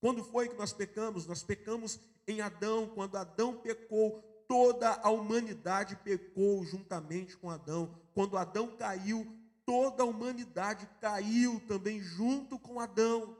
Quando 0.00 0.24
foi 0.24 0.48
que 0.48 0.56
nós 0.56 0.72
pecamos? 0.72 1.26
Nós 1.26 1.42
pecamos 1.42 1.98
em 2.26 2.40
Adão, 2.40 2.88
quando 2.88 3.16
Adão 3.16 3.56
pecou, 3.56 4.22
toda 4.48 4.92
a 5.02 5.10
humanidade 5.10 5.96
pecou 5.96 6.64
juntamente 6.64 7.36
com 7.36 7.50
Adão. 7.50 7.98
Quando 8.14 8.36
Adão 8.36 8.76
caiu, 8.76 9.26
toda 9.64 10.02
a 10.02 10.06
humanidade 10.06 10.88
caiu 11.00 11.60
também 11.66 12.00
junto 12.00 12.58
com 12.58 12.78
Adão. 12.78 13.36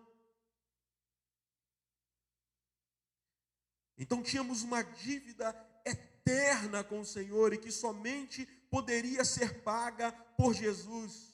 Então 3.99 4.22
tínhamos 4.22 4.62
uma 4.62 4.83
dívida 4.83 5.55
eterna 5.85 6.83
com 6.83 7.01
o 7.01 7.07
Senhor 7.07 7.53
e 7.53 7.59
que 7.59 7.70
somente 7.70 8.47
poderia 8.70 9.24
ser 9.24 9.62
paga 9.62 10.11
por 10.37 10.55
Jesus. 10.55 11.33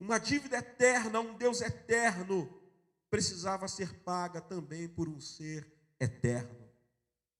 Uma 0.00 0.18
dívida 0.18 0.58
eterna, 0.58 1.20
um 1.20 1.36
Deus 1.36 1.60
eterno, 1.60 2.57
precisava 3.10 3.68
ser 3.68 4.00
paga 4.00 4.40
também 4.40 4.88
por 4.88 5.08
um 5.08 5.20
ser 5.20 5.70
eterno. 5.98 6.68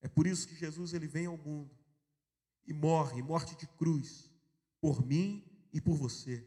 É 0.00 0.08
por 0.08 0.26
isso 0.26 0.46
que 0.48 0.54
Jesus 0.54 0.92
ele 0.92 1.06
vem 1.06 1.26
ao 1.26 1.36
mundo 1.36 1.76
e 2.66 2.72
morre, 2.72 3.22
morte 3.22 3.56
de 3.56 3.66
cruz, 3.66 4.30
por 4.80 5.04
mim 5.04 5.44
e 5.72 5.80
por 5.80 5.96
você, 5.96 6.46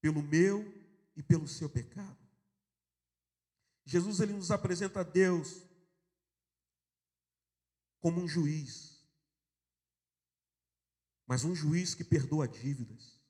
pelo 0.00 0.22
meu 0.22 0.62
e 1.16 1.22
pelo 1.22 1.48
seu 1.48 1.68
pecado. 1.68 2.18
Jesus 3.84 4.20
ele 4.20 4.32
nos 4.32 4.50
apresenta 4.50 5.00
a 5.00 5.04
Deus 5.04 5.66
como 8.00 8.20
um 8.20 8.28
juiz, 8.28 9.00
mas 11.26 11.44
um 11.44 11.54
juiz 11.54 11.94
que 11.94 12.04
perdoa 12.04 12.46
dívidas. 12.46 13.20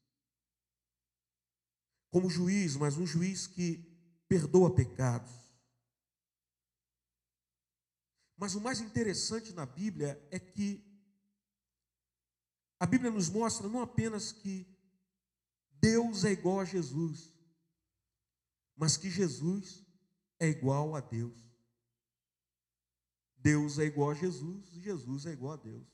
Como 2.11 2.29
juiz, 2.29 2.77
mas 2.77 2.97
um 2.97 3.07
juiz 3.07 3.47
que 3.47 3.92
perdoa 4.33 4.75
pecados. 4.75 5.31
Mas 8.35 8.55
o 8.55 8.63
mais 8.63 8.81
interessante 8.81 9.53
na 9.53 9.67
Bíblia 9.67 10.27
é 10.31 10.39
que 10.39 10.83
a 12.81 12.87
Bíblia 12.87 13.11
nos 13.11 13.29
mostra 13.29 13.69
não 13.69 13.83
apenas 13.83 14.33
que 14.33 14.67
Deus 15.73 16.25
é 16.25 16.33
igual 16.33 16.61
a 16.61 16.65
Jesus, 16.65 17.31
mas 18.75 18.97
que 18.97 19.11
Jesus 19.11 19.85
é 20.41 20.49
igual 20.49 20.97
a 20.97 21.01
Deus. 21.01 21.39
Deus 23.37 23.79
é 23.79 23.85
igual 23.85 24.13
a 24.13 24.15
Jesus, 24.15 24.67
Jesus 24.71 25.27
é 25.27 25.33
igual 25.33 25.53
a 25.53 25.57
Deus. 25.57 25.87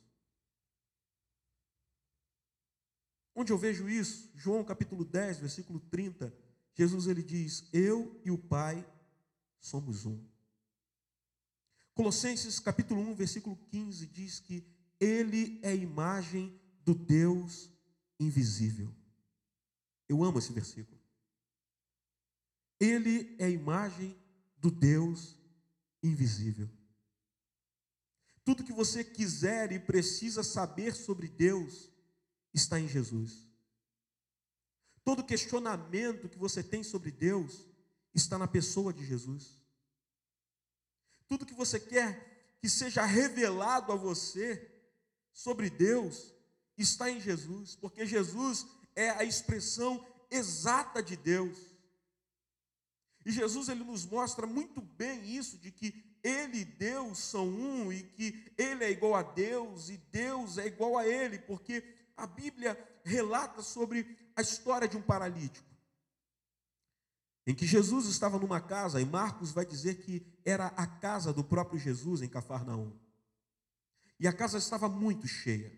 Onde 3.34 3.52
eu 3.52 3.58
vejo 3.58 3.88
isso? 3.88 4.30
João 4.36 4.62
capítulo 4.62 5.04
10, 5.04 5.40
versículo 5.40 5.80
30 5.80 6.47
Jesus 6.78 7.08
ele 7.08 7.24
diz: 7.24 7.68
Eu 7.72 8.20
e 8.24 8.30
o 8.30 8.38
Pai 8.38 8.86
somos 9.58 10.06
um. 10.06 10.24
Colossenses 11.92 12.60
capítulo 12.60 13.00
1, 13.00 13.16
versículo 13.16 13.56
15 13.56 14.06
diz 14.06 14.38
que 14.38 14.64
ele 15.00 15.58
é 15.64 15.74
imagem 15.74 16.56
do 16.84 16.94
Deus 16.94 17.68
invisível. 18.20 18.94
Eu 20.08 20.22
amo 20.22 20.38
esse 20.38 20.52
versículo. 20.52 20.96
Ele 22.78 23.34
é 23.40 23.50
imagem 23.50 24.16
do 24.56 24.70
Deus 24.70 25.36
invisível. 26.00 26.70
Tudo 28.44 28.62
que 28.62 28.72
você 28.72 29.02
quiser 29.02 29.72
e 29.72 29.80
precisa 29.80 30.44
saber 30.44 30.94
sobre 30.94 31.26
Deus 31.26 31.90
está 32.54 32.78
em 32.78 32.86
Jesus. 32.86 33.47
Todo 35.08 35.24
questionamento 35.24 36.28
que 36.28 36.36
você 36.36 36.62
tem 36.62 36.82
sobre 36.82 37.10
Deus 37.10 37.66
está 38.14 38.36
na 38.36 38.46
pessoa 38.46 38.92
de 38.92 39.06
Jesus. 39.06 39.58
Tudo 41.26 41.46
que 41.46 41.54
você 41.54 41.80
quer 41.80 42.58
que 42.60 42.68
seja 42.68 43.02
revelado 43.06 43.90
a 43.90 43.96
você 43.96 44.70
sobre 45.32 45.70
Deus 45.70 46.34
está 46.76 47.10
em 47.10 47.18
Jesus, 47.18 47.74
porque 47.74 48.04
Jesus 48.04 48.66
é 48.94 49.08
a 49.08 49.24
expressão 49.24 50.06
exata 50.30 51.02
de 51.02 51.16
Deus. 51.16 51.56
E 53.24 53.32
Jesus 53.32 53.70
ele 53.70 53.84
nos 53.84 54.04
mostra 54.04 54.46
muito 54.46 54.82
bem 54.82 55.24
isso 55.24 55.56
de 55.56 55.70
que 55.72 56.04
ele 56.22 56.58
e 56.58 56.64
Deus 56.66 57.16
são 57.16 57.48
um 57.48 57.90
e 57.90 58.02
que 58.02 58.52
ele 58.58 58.84
é 58.84 58.90
igual 58.90 59.14
a 59.14 59.22
Deus 59.22 59.88
e 59.88 59.96
Deus 59.96 60.58
é 60.58 60.66
igual 60.66 60.98
a 60.98 61.08
ele, 61.08 61.38
porque 61.38 61.82
a 62.14 62.26
Bíblia 62.26 62.76
relata 63.04 63.62
sobre 63.62 64.27
a 64.38 64.40
história 64.40 64.86
de 64.86 64.96
um 64.96 65.02
paralítico. 65.02 65.66
Em 67.44 67.52
que 67.52 67.66
Jesus 67.66 68.06
estava 68.06 68.38
numa 68.38 68.60
casa, 68.60 69.00
e 69.00 69.04
Marcos 69.04 69.50
vai 69.50 69.66
dizer 69.66 69.96
que 69.96 70.24
era 70.44 70.68
a 70.68 70.86
casa 70.86 71.32
do 71.32 71.42
próprio 71.42 71.76
Jesus 71.76 72.22
em 72.22 72.28
Cafarnaum. 72.28 72.96
E 74.20 74.28
a 74.28 74.32
casa 74.32 74.56
estava 74.56 74.88
muito 74.88 75.26
cheia. 75.26 75.76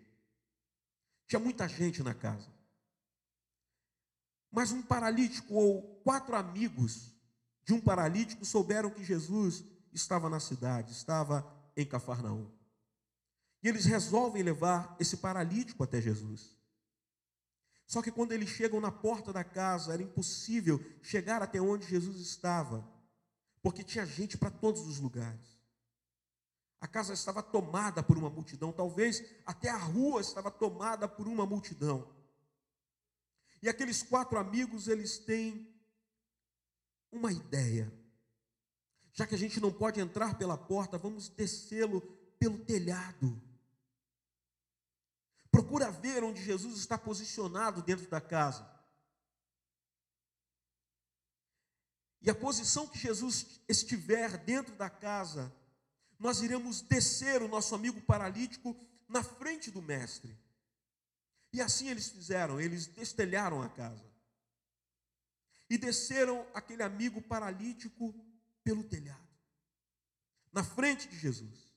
Tinha 1.27 1.41
muita 1.41 1.67
gente 1.67 2.03
na 2.03 2.13
casa. 2.13 2.53
Mas 4.53 4.73
um 4.73 4.83
paralítico 4.83 5.55
ou 5.55 6.03
quatro 6.03 6.37
amigos 6.37 7.15
de 7.65 7.73
um 7.73 7.81
paralítico 7.81 8.45
souberam 8.45 8.91
que 8.91 9.03
Jesus 9.03 9.65
estava 9.91 10.29
na 10.29 10.39
cidade, 10.39 10.93
estava 10.93 11.51
em 11.75 11.87
Cafarnaum. 11.87 12.51
E 13.63 13.69
eles 13.69 13.87
resolvem 13.87 14.43
levar 14.43 14.97
esse 15.01 15.17
paralítico 15.17 15.83
até 15.83 15.99
Jesus. 15.99 16.60
Só 17.91 18.01
que 18.01 18.13
quando 18.13 18.31
eles 18.31 18.49
chegam 18.49 18.81
na 18.81 18.93
porta 18.93 19.33
da 19.33 19.43
casa, 19.43 19.93
era 19.93 20.01
impossível 20.01 20.81
chegar 21.03 21.43
até 21.43 21.61
onde 21.61 21.89
Jesus 21.89 22.21
estava, 22.21 22.89
porque 23.61 23.83
tinha 23.83 24.07
gente 24.07 24.39
para 24.39 24.49
todos 24.49 24.87
os 24.87 25.01
lugares. 25.01 25.59
A 26.81 26.87
casa 26.87 27.13
estava 27.13 27.43
tomada 27.43 28.01
por 28.01 28.17
uma 28.17 28.31
multidão, 28.31 28.71
talvez 28.71 29.25
até 29.45 29.71
a 29.71 29.77
rua 29.77 30.21
estava 30.21 30.53
tomada 30.53 31.09
por 31.09 31.27
uma 31.27 31.45
multidão. 31.45 32.09
E 33.61 33.69
aqueles 33.69 34.05
quatro 34.05 34.39
amigos, 34.39 34.87
eles 34.87 35.19
têm 35.19 35.69
uma 37.11 37.33
ideia. 37.33 37.93
Já 39.13 39.27
que 39.27 39.35
a 39.35 39.39
gente 39.39 39.59
não 39.59 39.73
pode 39.73 39.99
entrar 39.99 40.39
pela 40.39 40.57
porta, 40.57 40.97
vamos 40.97 41.29
descê-lo 41.29 42.03
pelo 42.39 42.65
telhado. 42.65 43.50
Procura 45.61 45.91
ver 45.91 46.25
onde 46.25 46.43
Jesus 46.43 46.79
está 46.79 46.97
posicionado 46.97 47.83
dentro 47.83 48.09
da 48.09 48.19
casa. 48.19 48.67
E 52.23 52.31
a 52.31 52.35
posição 52.35 52.89
que 52.89 52.99
Jesus 52.99 53.61
estiver 53.69 54.39
dentro 54.39 54.75
da 54.75 54.89
casa, 54.89 55.55
nós 56.19 56.41
iremos 56.41 56.81
descer 56.81 57.43
o 57.43 57.49
nosso 57.49 57.75
amigo 57.75 58.01
paralítico 58.01 58.75
na 59.07 59.23
frente 59.23 59.71
do 59.71 59.83
mestre. 59.83 60.35
E 61.53 61.61
assim 61.61 61.91
eles 61.91 62.09
fizeram, 62.09 62.59
eles 62.59 62.87
destelharam 62.87 63.61
a 63.61 63.69
casa. 63.69 64.11
E 65.69 65.77
desceram 65.77 66.47
aquele 66.55 66.83
amigo 66.83 67.21
paralítico 67.21 68.15
pelo 68.65 68.83
telhado, 68.83 69.29
na 70.51 70.65
frente 70.65 71.07
de 71.07 71.19
Jesus. 71.19 71.70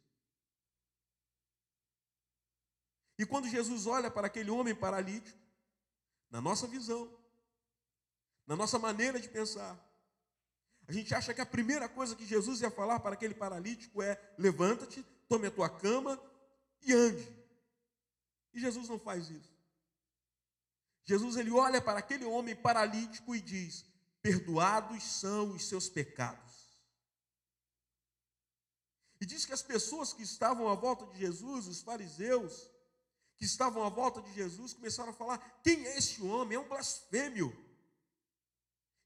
E 3.17 3.25
quando 3.25 3.47
Jesus 3.47 3.85
olha 3.85 4.09
para 4.09 4.27
aquele 4.27 4.49
homem 4.49 4.73
paralítico, 4.73 5.37
na 6.29 6.41
nossa 6.41 6.65
visão, 6.65 7.11
na 8.47 8.55
nossa 8.55 8.79
maneira 8.79 9.19
de 9.19 9.29
pensar, 9.29 9.77
a 10.87 10.91
gente 10.91 11.13
acha 11.13 11.33
que 11.33 11.41
a 11.41 11.45
primeira 11.45 11.87
coisa 11.87 12.15
que 12.15 12.25
Jesus 12.25 12.61
ia 12.61 12.71
falar 12.71 12.99
para 12.99 13.13
aquele 13.13 13.33
paralítico 13.33 14.01
é: 14.01 14.19
levanta-te, 14.37 15.03
tome 15.27 15.47
a 15.47 15.51
tua 15.51 15.69
cama 15.69 16.21
e 16.81 16.93
ande. 16.93 17.27
E 18.53 18.59
Jesus 18.59 18.89
não 18.89 18.99
faz 18.99 19.29
isso. 19.29 19.53
Jesus 21.05 21.35
ele 21.35 21.51
olha 21.51 21.81
para 21.81 21.99
aquele 21.99 22.25
homem 22.25 22.55
paralítico 22.55 23.35
e 23.35 23.41
diz: 23.41 23.85
Perdoados 24.21 25.03
são 25.03 25.51
os 25.51 25.67
seus 25.67 25.87
pecados. 25.89 26.53
E 29.21 29.25
diz 29.25 29.45
que 29.45 29.53
as 29.53 29.61
pessoas 29.61 30.11
que 30.11 30.23
estavam 30.23 30.67
à 30.67 30.75
volta 30.75 31.05
de 31.05 31.19
Jesus, 31.19 31.67
os 31.67 31.81
fariseus, 31.81 32.69
que 33.37 33.45
estavam 33.45 33.83
à 33.83 33.89
volta 33.89 34.21
de 34.21 34.33
Jesus, 34.33 34.73
começaram 34.73 35.09
a 35.09 35.13
falar: 35.13 35.37
Quem 35.63 35.85
é 35.85 35.97
esse 35.97 36.21
homem? 36.21 36.57
É 36.57 36.59
um 36.59 36.67
blasfêmio. 36.67 37.55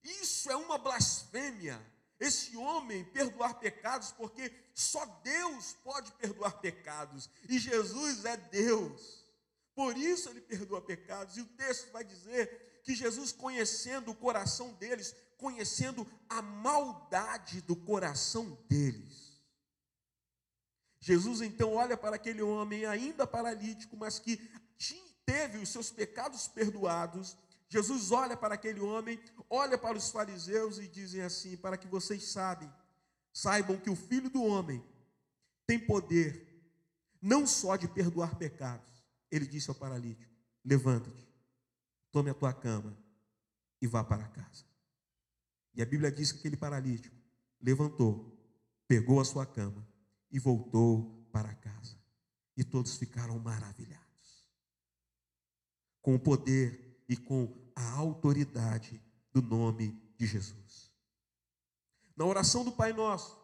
Isso 0.03 0.49
é 0.51 0.55
uma 0.55 0.77
blasfêmia. 0.77 1.79
Esse 2.19 2.57
homem 2.57 3.05
perdoar 3.05 3.59
pecados, 3.59 4.11
porque 4.11 4.51
só 4.73 5.05
Deus 5.23 5.73
pode 5.83 6.11
perdoar 6.13 6.59
pecados, 6.59 7.29
e 7.47 7.59
Jesus 7.59 8.25
é 8.25 8.35
Deus. 8.35 9.23
Por 9.75 9.95
isso 9.95 10.29
ele 10.29 10.41
perdoa 10.41 10.81
pecados. 10.81 11.37
E 11.37 11.41
o 11.41 11.45
texto 11.45 11.91
vai 11.91 12.03
dizer 12.03 12.81
que 12.83 12.95
Jesus, 12.95 13.31
conhecendo 13.31 14.09
o 14.09 14.15
coração 14.15 14.73
deles, 14.73 15.15
conhecendo 15.37 16.07
a 16.27 16.41
maldade 16.41 17.61
do 17.61 17.75
coração 17.75 18.57
deles. 18.67 19.26
Jesus 20.99 21.41
então 21.41 21.73
olha 21.73 21.95
para 21.95 22.15
aquele 22.15 22.41
homem 22.41 22.85
ainda 22.85 23.27
paralítico, 23.27 23.95
mas 23.95 24.19
que 24.19 24.37
teve 25.25 25.59
os 25.59 25.69
seus 25.69 25.91
pecados 25.91 26.47
perdoados. 26.47 27.37
Jesus 27.69 28.11
olha 28.11 28.35
para 28.35 28.55
aquele 28.55 28.79
homem, 28.79 29.19
olha 29.49 29.77
para 29.77 29.97
os 29.97 30.09
fariseus 30.09 30.79
e 30.79 30.87
dizem 30.87 31.21
assim: 31.21 31.57
para 31.57 31.77
que 31.77 31.87
vocês 31.87 32.23
sabem, 32.31 32.71
saibam 33.33 33.77
que 33.77 33.89
o 33.89 33.95
Filho 33.95 34.29
do 34.29 34.43
Homem 34.43 34.83
tem 35.65 35.77
poder 35.77 36.47
não 37.21 37.45
só 37.45 37.75
de 37.75 37.87
perdoar 37.87 38.35
pecados, 38.35 39.03
ele 39.29 39.45
disse 39.45 39.69
ao 39.69 39.75
paralítico: 39.75 40.33
Levanta-te, 40.63 41.27
tome 42.11 42.29
a 42.29 42.33
tua 42.33 42.53
cama 42.53 42.97
e 43.81 43.87
vá 43.87 44.03
para 44.03 44.27
casa. 44.29 44.65
E 45.75 45.81
a 45.81 45.85
Bíblia 45.85 46.11
diz 46.11 46.31
que 46.31 46.39
aquele 46.39 46.57
paralítico 46.57 47.15
levantou, 47.61 48.35
pegou 48.87 49.19
a 49.19 49.25
sua 49.25 49.45
cama 49.45 49.85
e 50.31 50.39
voltou 50.39 51.27
para 51.31 51.53
casa. 51.55 51.97
E 52.55 52.63
todos 52.63 52.97
ficaram 52.97 53.37
maravilhados 53.39 54.47
com 56.01 56.15
o 56.15 56.19
poder 56.19 57.03
e 57.07 57.15
com 57.15 57.53
a 57.75 57.91
autoridade 57.91 59.01
do 59.31 59.41
nome 59.41 59.91
de 60.17 60.25
Jesus. 60.25 60.91
Na 62.15 62.25
oração 62.25 62.63
do 62.63 62.71
Pai 62.71 62.93
Nosso, 62.93 63.37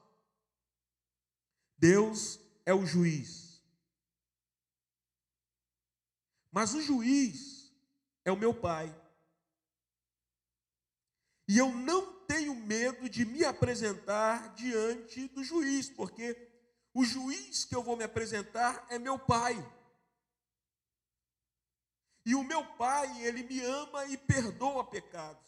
Deus 1.78 2.40
é 2.66 2.74
o 2.74 2.86
juiz 2.86 3.54
Mas 6.54 6.76
o 6.76 6.82
juiz 6.82 7.74
é 8.24 8.32
o 8.32 8.38
meu 8.38 8.54
pai. 8.54 8.96
E 11.48 11.58
eu 11.58 11.72
não 11.72 12.14
tenho 12.28 12.54
medo 12.56 13.10
de 13.10 13.26
me 13.26 13.44
apresentar 13.44 14.54
diante 14.54 15.28
do 15.30 15.44
juiz, 15.44 15.90
porque 15.90 16.36
o 16.94 17.04
juiz 17.04 17.66
que 17.66 17.76
eu 17.76 17.82
vou 17.82 17.98
me 17.98 18.04
apresentar 18.04 18.86
é 18.90 19.00
meu 19.00 19.18
pai. 19.18 19.56
E 22.26 22.36
o 22.36 22.44
meu 22.44 22.64
pai, 22.76 23.26
ele 23.26 23.44
me 23.44 23.60
ama 23.62 24.06
e 24.06 24.18
perdoa 24.18 24.86
pecados. 24.86 25.42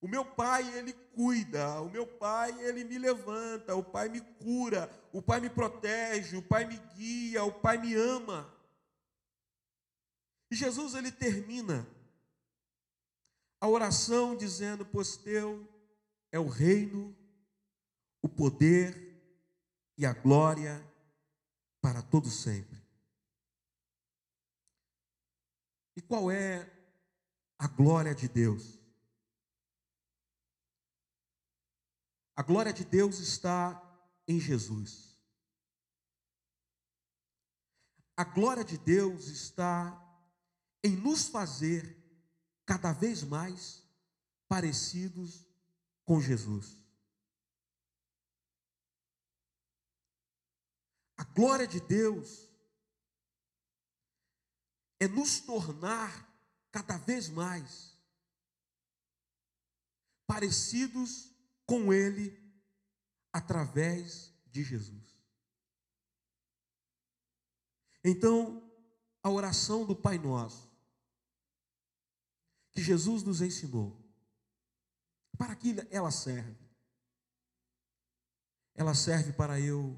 O 0.00 0.08
meu 0.08 0.24
pai, 0.24 0.76
ele 0.76 0.92
cuida, 0.92 1.80
o 1.80 1.88
meu 1.88 2.06
pai, 2.06 2.50
ele 2.62 2.84
me 2.84 2.98
levanta, 2.98 3.74
o 3.74 3.82
pai 3.82 4.08
me 4.08 4.20
cura, 4.20 4.90
o 5.12 5.22
pai 5.22 5.40
me 5.40 5.48
protege, 5.48 6.36
o 6.36 6.42
pai 6.42 6.64
me 6.66 6.76
guia, 6.94 7.44
o 7.44 7.52
pai 7.52 7.78
me 7.78 7.94
ama. 7.94 8.52
E 10.50 10.56
Jesus 10.56 10.94
ele 10.94 11.10
termina 11.10 11.86
a 13.60 13.68
oração 13.68 14.36
dizendo: 14.36 14.84
Pois 14.84 15.16
teu 15.16 15.66
é 16.30 16.38
o 16.38 16.48
reino, 16.48 17.16
o 18.20 18.28
poder 18.28 19.03
e 19.96 20.04
a 20.04 20.12
glória 20.12 20.84
para 21.80 22.02
todo 22.02 22.28
sempre. 22.30 22.82
E 25.96 26.02
qual 26.02 26.30
é 26.30 26.70
a 27.58 27.68
glória 27.68 28.14
de 28.14 28.28
Deus? 28.28 28.78
A 32.36 32.42
glória 32.42 32.72
de 32.72 32.84
Deus 32.84 33.20
está 33.20 33.80
em 34.26 34.40
Jesus. 34.40 35.14
A 38.16 38.24
glória 38.24 38.64
de 38.64 38.78
Deus 38.78 39.26
está 39.28 40.00
em 40.82 40.96
nos 40.96 41.28
fazer 41.28 41.96
cada 42.64 42.92
vez 42.92 43.22
mais 43.22 43.82
parecidos 44.48 45.46
com 46.04 46.20
Jesus. 46.20 46.80
A 51.16 51.23
glória 51.34 51.66
de 51.66 51.80
Deus 51.80 52.48
é 55.00 55.08
nos 55.08 55.40
tornar 55.40 56.32
cada 56.70 56.96
vez 56.96 57.28
mais 57.28 57.98
parecidos 60.26 61.30
com 61.66 61.92
Ele 61.92 62.40
através 63.32 64.32
de 64.46 64.62
Jesus. 64.62 65.14
Então, 68.02 68.62
a 69.22 69.30
oração 69.30 69.84
do 69.84 69.96
Pai 69.96 70.18
Nosso 70.18 70.72
que 72.74 72.82
Jesus 72.82 73.22
nos 73.22 73.40
ensinou. 73.40 73.96
Para 75.38 75.54
que 75.54 75.74
ela 75.90 76.10
serve? 76.10 76.68
Ela 78.74 78.94
serve 78.94 79.32
para 79.32 79.60
eu 79.60 79.96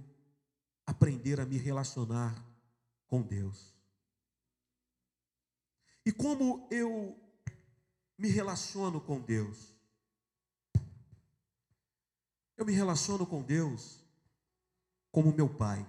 aprender 0.87 1.41
a 1.41 1.45
me 1.45 1.59
relacionar 1.59 2.35
com 3.07 3.21
Deus. 3.23 3.75
E 6.05 6.13
como 6.13 6.69
eu 6.71 7.19
me 8.17 8.29
relaciono 8.29 9.01
com 9.01 9.21
Deus? 9.21 9.75
Eu 12.57 12.65
me 12.65 12.73
relaciono 12.73 13.27
com 13.27 13.43
Deus 13.43 14.01
como 15.11 15.35
meu 15.35 15.49
Pai. 15.49 15.87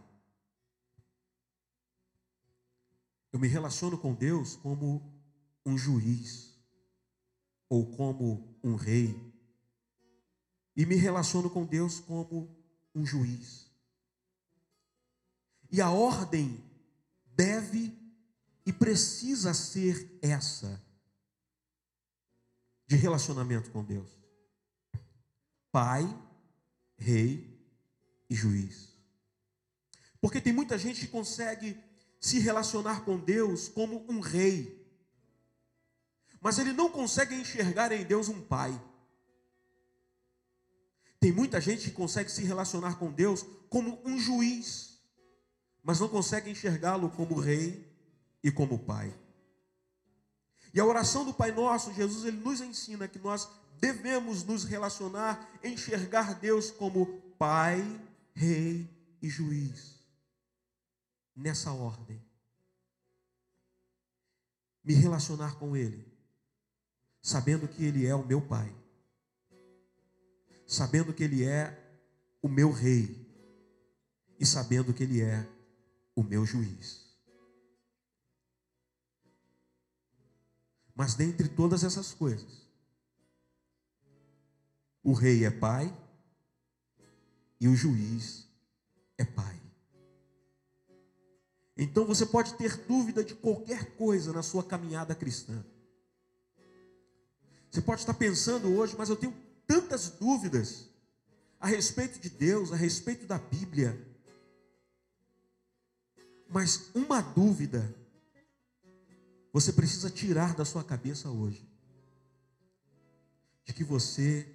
Eu 3.32 3.39
me 3.39 3.48
relaciono 3.48 3.98
com 3.98 4.14
Deus 4.14 4.56
como 4.56 5.16
um 5.66 5.78
juiz 5.78 6.58
ou 7.70 7.86
como 7.95 8.58
um 8.64 8.76
rei, 8.76 9.16
e 10.76 10.86
me 10.86 10.95
relaciono 10.95 11.50
com 11.50 11.66
Deus 11.66 12.00
como 12.00 12.56
um 12.93 13.06
juiz. 13.06 13.66
E 15.72 15.82
a 15.82 15.89
ordem 15.89 16.63
deve 17.26 17.97
e 18.65 18.74
precisa 18.74 19.53
ser 19.53 20.20
essa 20.22 20.82
de 22.86 22.95
relacionamento 22.95 23.70
com 23.72 23.84
Deus: 23.84 24.09
Pai, 25.72 26.03
Rei 26.97 27.59
e 28.30 28.36
Juiz. 28.36 28.95
Porque 30.20 30.41
tem 30.41 30.53
muita 30.53 30.78
gente 30.78 31.01
que 31.01 31.11
consegue 31.11 31.78
se 32.20 32.39
relacionar 32.39 33.05
com 33.05 33.20
Deus 33.20 33.70
como 33.70 34.05
um 34.09 34.20
rei 34.20 34.78
mas 36.41 36.57
ele 36.59 36.74
não 36.74 36.89
consegue 36.89 37.36
enxergar 37.36 37.91
em 37.91 38.05
Deus 38.05 38.30
um 38.30 38.41
pai. 38.41 38.80
Tem 41.20 41.32
muita 41.32 41.59
gente 41.59 41.89
que 41.89 41.95
consegue 41.95 42.32
se 42.32 42.43
relacionar 42.43 42.97
com 42.97 43.11
Deus 43.11 43.43
como 43.70 44.01
um 44.05 44.20
juiz, 44.20 44.97
mas 45.88 46.02
não 46.02 46.10
consegue 46.10 46.52
enxergá-lo 46.52 47.10
como 47.10 47.40
rei 47.40 47.90
e 48.44 48.52
como 48.52 48.78
pai. 48.78 49.18
E 50.74 50.82
a 50.82 50.86
oração 50.86 51.24
do 51.24 51.34
Pai 51.34 51.54
Nosso, 51.54 51.94
Jesus, 51.94 52.26
ele 52.26 52.36
nos 52.42 52.60
ensina 52.60 53.08
que 53.08 53.18
nós 53.18 53.48
devemos 53.80 54.44
nos 54.44 54.66
relacionar, 54.66 55.50
enxergar 55.64 56.38
Deus 56.42 56.70
como 56.70 57.22
Pai, 57.40 57.80
Rei 58.34 58.86
e 59.22 59.30
Juiz. 59.30 59.96
Nessa 61.34 61.72
ordem. 61.72 62.22
Me 64.84 64.94
relacionar 64.94 65.56
com 65.56 65.78
Ele, 65.78 66.06
sabendo 67.22 67.66
que 67.66 67.86
Ele 67.86 68.06
é 68.06 68.14
o 68.14 68.26
meu 68.26 68.42
Pai, 68.42 68.76
sabendo 70.66 71.14
que 71.14 71.24
Ele 71.24 71.46
é 71.46 71.82
o 72.42 72.50
meu 72.50 72.74
Rei 72.74 73.26
e 74.38 74.46
sabendo 74.46 74.94
que 74.94 75.04
Ele 75.04 75.22
é 75.22 75.48
o 76.18 76.24
meu 76.24 76.43
juiz. 76.43 77.05
Mas 80.95 81.13
dentre 81.13 81.47
todas 81.47 81.84
essas 81.84 82.11
coisas, 82.11 82.68
o 85.03 85.13
rei 85.13 85.45
é 85.45 85.51
pai 85.51 85.95
e 87.61 87.68
o 87.68 87.76
juiz 87.76 88.47
é 89.15 89.24
pai. 89.24 89.61
Então 91.78 92.03
você 92.03 92.26
pode 92.26 92.55
ter 92.55 92.76
dúvida 92.88 93.24
de 93.24 93.36
qualquer 93.36 93.95
coisa 93.95 94.34
na 94.34 94.41
sua 94.41 94.63
caminhada 94.63 95.13
cristã. 95.13 95.63
Você 97.70 97.80
pode 97.80 98.01
estar 98.01 98.15
pensando 98.15 98.76
hoje, 98.76 98.95
mas 98.97 99.09
eu 99.09 99.15
tenho 99.15 99.36
tantas 99.68 100.09
dúvidas 100.09 100.89
a 101.59 101.68
respeito 101.68 102.20
de 102.20 102.32
Deus, 102.32 102.74
a 102.74 102.76
respeito 102.76 103.28
da 103.28 103.38
Bíblia. 103.38 104.16
Mas 106.50 106.89
uma 106.93 107.22
dúvida 107.22 107.93
você 109.52 109.74
precisa 109.74 110.10
tirar 110.10 110.56
da 110.56 110.64
sua 110.64 110.84
cabeça 110.84 111.30
hoje 111.30 111.68
de 113.66 113.74
que 113.74 113.84
você 113.84 114.48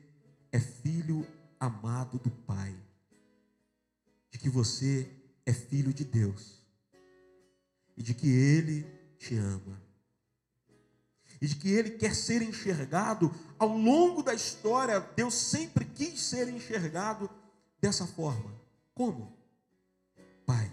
é 0.51 0.59
filho 0.59 1.27
amado 1.61 2.19
do 2.19 2.31
Pai, 2.31 2.75
de 4.31 4.39
que 4.39 4.49
você 4.49 5.09
é 5.45 5.53
filho 5.53 5.93
de 5.93 6.05
Deus 6.05 6.63
e 7.97 8.03
de 8.03 8.15
que 8.15 8.29
Ele 8.29 8.87
te 9.19 9.37
ama. 9.37 9.81
E 11.41 11.47
de 11.47 11.57
que 11.57 11.69
Ele 11.69 11.91
quer 11.91 12.15
ser 12.15 12.41
enxergado 12.41 13.35
ao 13.59 13.77
longo 13.77 14.23
da 14.23 14.33
história. 14.33 15.01
Deus 15.01 15.35
sempre 15.35 15.85
quis 15.85 16.21
ser 16.21 16.49
enxergado 16.49 17.29
dessa 17.81 18.07
forma. 18.07 18.55
Como? 18.95 19.37
Pai. 20.47 20.71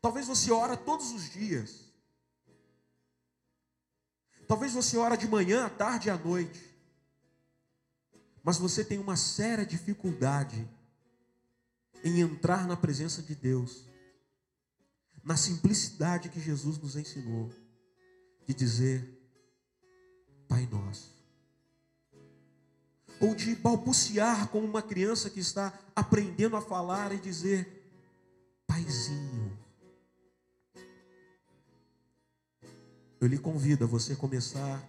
Talvez 0.00 0.26
você 0.26 0.50
ora 0.50 0.76
todos 0.76 1.12
os 1.12 1.30
dias. 1.30 1.90
Talvez 4.48 4.72
você 4.72 4.96
ora 4.96 5.16
de 5.16 5.28
manhã, 5.28 5.66
à 5.66 5.70
tarde 5.70 6.08
e 6.08 6.10
à 6.10 6.16
noite. 6.16 6.60
Mas 8.42 8.56
você 8.56 8.84
tem 8.84 8.98
uma 8.98 9.16
séria 9.16 9.64
dificuldade 9.64 10.68
em 12.02 12.20
entrar 12.20 12.66
na 12.66 12.76
presença 12.76 13.22
de 13.22 13.34
Deus. 13.34 13.84
Na 15.22 15.36
simplicidade 15.36 16.30
que 16.30 16.40
Jesus 16.40 16.78
nos 16.78 16.96
ensinou 16.96 17.52
de 18.46 18.54
dizer 18.54 19.18
Pai 20.48 20.66
nosso. 20.66 21.14
Ou 23.20 23.34
de 23.34 23.54
balbuciar 23.54 24.48
como 24.48 24.66
uma 24.66 24.82
criança 24.82 25.28
que 25.30 25.38
está 25.38 25.78
aprendendo 25.94 26.56
a 26.56 26.62
falar 26.62 27.12
e 27.12 27.20
dizer 27.20 27.86
Paizinho. 28.66 29.29
Eu 33.20 33.28
lhe 33.28 33.36
convido 33.36 33.84
a 33.84 33.86
você 33.86 34.16
começar 34.16 34.82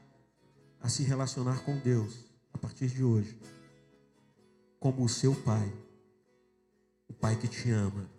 a 0.80 0.88
se 0.88 1.04
relacionar 1.04 1.66
com 1.66 1.78
Deus 1.78 2.24
a 2.54 2.58
partir 2.58 2.88
de 2.88 3.04
hoje, 3.04 3.38
como 4.80 5.04
o 5.04 5.10
seu 5.10 5.36
Pai, 5.36 5.70
o 7.10 7.14
Pai 7.14 7.36
que 7.36 7.50
te 7.50 7.70
ama, 7.72 8.10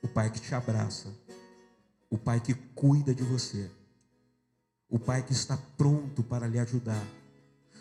o 0.00 0.08
Pai 0.08 0.30
que 0.30 0.40
te 0.40 0.54
abraça, 0.54 1.12
o 2.08 2.16
Pai 2.16 2.40
que 2.40 2.54
cuida 2.74 3.14
de 3.14 3.22
você, 3.22 3.70
o 4.88 4.98
Pai 4.98 5.22
que 5.22 5.34
está 5.34 5.58
pronto 5.76 6.22
para 6.22 6.46
lhe 6.46 6.58
ajudar, 6.58 7.06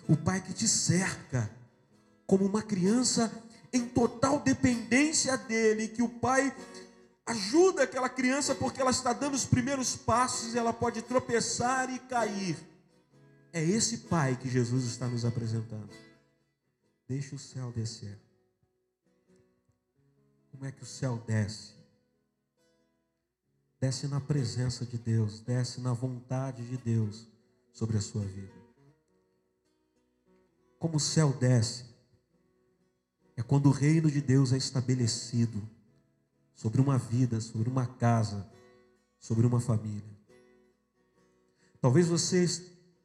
o 0.10 0.18
Pai 0.18 0.42
que 0.42 0.54
te 0.54 0.68
cerca 0.68 1.50
como 2.28 2.46
uma 2.46 2.62
criança 2.62 3.32
em 3.72 3.88
total 3.88 4.42
dependência 4.42 5.38
dele, 5.38 5.88
que 5.88 6.04
o 6.04 6.10
Pai 6.10 6.54
Ajuda 7.26 7.84
aquela 7.84 8.10
criança 8.10 8.54
porque 8.54 8.82
ela 8.82 8.92
está 8.92 9.14
dando 9.14 9.34
os 9.34 9.46
primeiros 9.46 9.96
passos 9.96 10.54
e 10.54 10.58
ela 10.58 10.74
pode 10.74 11.02
tropeçar 11.02 11.90
e 11.90 12.00
cair. 12.00 12.58
É 13.54 13.64
esse 13.64 14.00
pai 14.00 14.36
que 14.36 14.50
Jesus 14.50 14.86
está 14.86 15.08
nos 15.08 15.24
apresentando. 15.24 15.90
Deixa 17.08 17.36
o 17.36 17.40
céu 17.40 17.72
descer. 17.72 18.20
Como 20.52 20.66
é 20.66 20.72
que 20.72 20.84
o 20.84 20.86
céu 20.86 21.22
desce? 21.26 21.74
Desce 23.80 24.08
na 24.08 24.20
presença 24.20 24.86
de 24.86 24.98
Deus, 24.98 25.42
desce 25.42 25.82
na 25.82 25.94
vontade 25.94 26.66
de 26.68 26.78
Deus 26.78 27.28
sobre 27.72 27.98
a 27.98 28.02
sua 28.02 28.24
vida. 28.24 28.54
Como 30.80 30.98
o 30.98 31.00
céu 31.00 31.34
desce, 31.34 31.86
é 33.36 33.44
quando 33.44 33.68
o 33.68 33.72
reino 33.72 34.10
de 34.12 34.22
Deus 34.22 34.54
é 34.54 34.58
estabelecido 34.58 35.62
sobre 36.54 36.80
uma 36.80 36.98
vida, 36.98 37.42
sobre 37.42 37.70
uma 37.70 37.86
casa, 37.86 38.48
sobre 39.20 39.46
uma 39.46 39.60
família. 39.60 40.14
Talvez 41.82 42.08
você, 42.08 42.46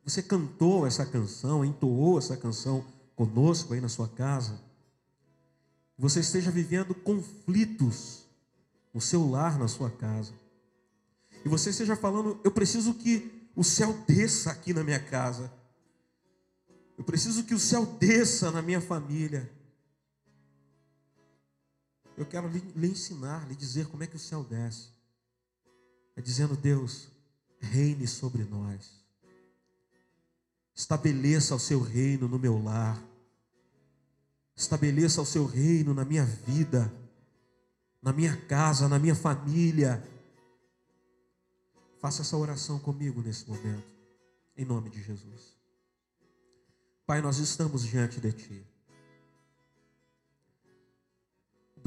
você 0.04 0.22
cantou 0.22 0.86
essa 0.86 1.04
canção, 1.04 1.64
entoou 1.64 2.18
essa 2.18 2.36
canção 2.36 2.84
conosco 3.16 3.74
aí 3.74 3.80
na 3.80 3.88
sua 3.88 4.08
casa. 4.08 4.60
Você 5.98 6.20
esteja 6.20 6.50
vivendo 6.50 6.94
conflitos 6.94 8.24
no 8.94 9.00
seu 9.00 9.28
lar, 9.28 9.58
na 9.58 9.66
sua 9.66 9.90
casa. 9.90 10.32
E 11.44 11.48
você 11.48 11.70
esteja 11.70 11.96
falando, 11.96 12.38
eu 12.44 12.50
preciso 12.50 12.94
que 12.94 13.48
o 13.56 13.64
céu 13.64 13.92
desça 14.06 14.52
aqui 14.52 14.72
na 14.72 14.84
minha 14.84 15.00
casa. 15.00 15.52
Eu 16.96 17.02
preciso 17.04 17.42
que 17.44 17.54
o 17.54 17.58
céu 17.58 17.84
desça 17.84 18.50
na 18.50 18.62
minha 18.62 18.80
família 18.80 19.50
eu 22.18 22.26
quero 22.26 22.48
lhe, 22.48 22.58
lhe 22.74 22.88
ensinar, 22.88 23.48
lhe 23.48 23.54
dizer 23.54 23.86
como 23.86 24.02
é 24.02 24.06
que 24.06 24.16
o 24.16 24.18
céu 24.18 24.42
desce. 24.42 24.88
É 26.16 26.20
dizendo, 26.20 26.56
Deus, 26.56 27.08
reine 27.60 28.06
sobre 28.06 28.44
nós. 28.44 28.98
Estabeleça 30.74 31.54
o 31.54 31.58
seu 31.58 31.80
reino 31.80 32.28
no 32.28 32.38
meu 32.38 32.62
lar. 32.62 33.02
Estabeleça 34.56 35.22
o 35.22 35.26
seu 35.26 35.46
reino 35.46 35.94
na 35.94 36.04
minha 36.04 36.24
vida, 36.24 36.92
na 38.02 38.12
minha 38.12 38.36
casa, 38.36 38.88
na 38.88 38.98
minha 38.98 39.14
família. 39.14 40.02
Faça 42.00 42.22
essa 42.22 42.36
oração 42.36 42.78
comigo 42.78 43.22
nesse 43.22 43.48
momento, 43.48 43.86
em 44.56 44.64
nome 44.64 44.90
de 44.90 45.02
Jesus. 45.02 45.56
Pai, 47.06 47.22
nós 47.22 47.38
estamos 47.38 47.84
diante 47.84 48.20
de 48.20 48.32
Ti. 48.32 48.67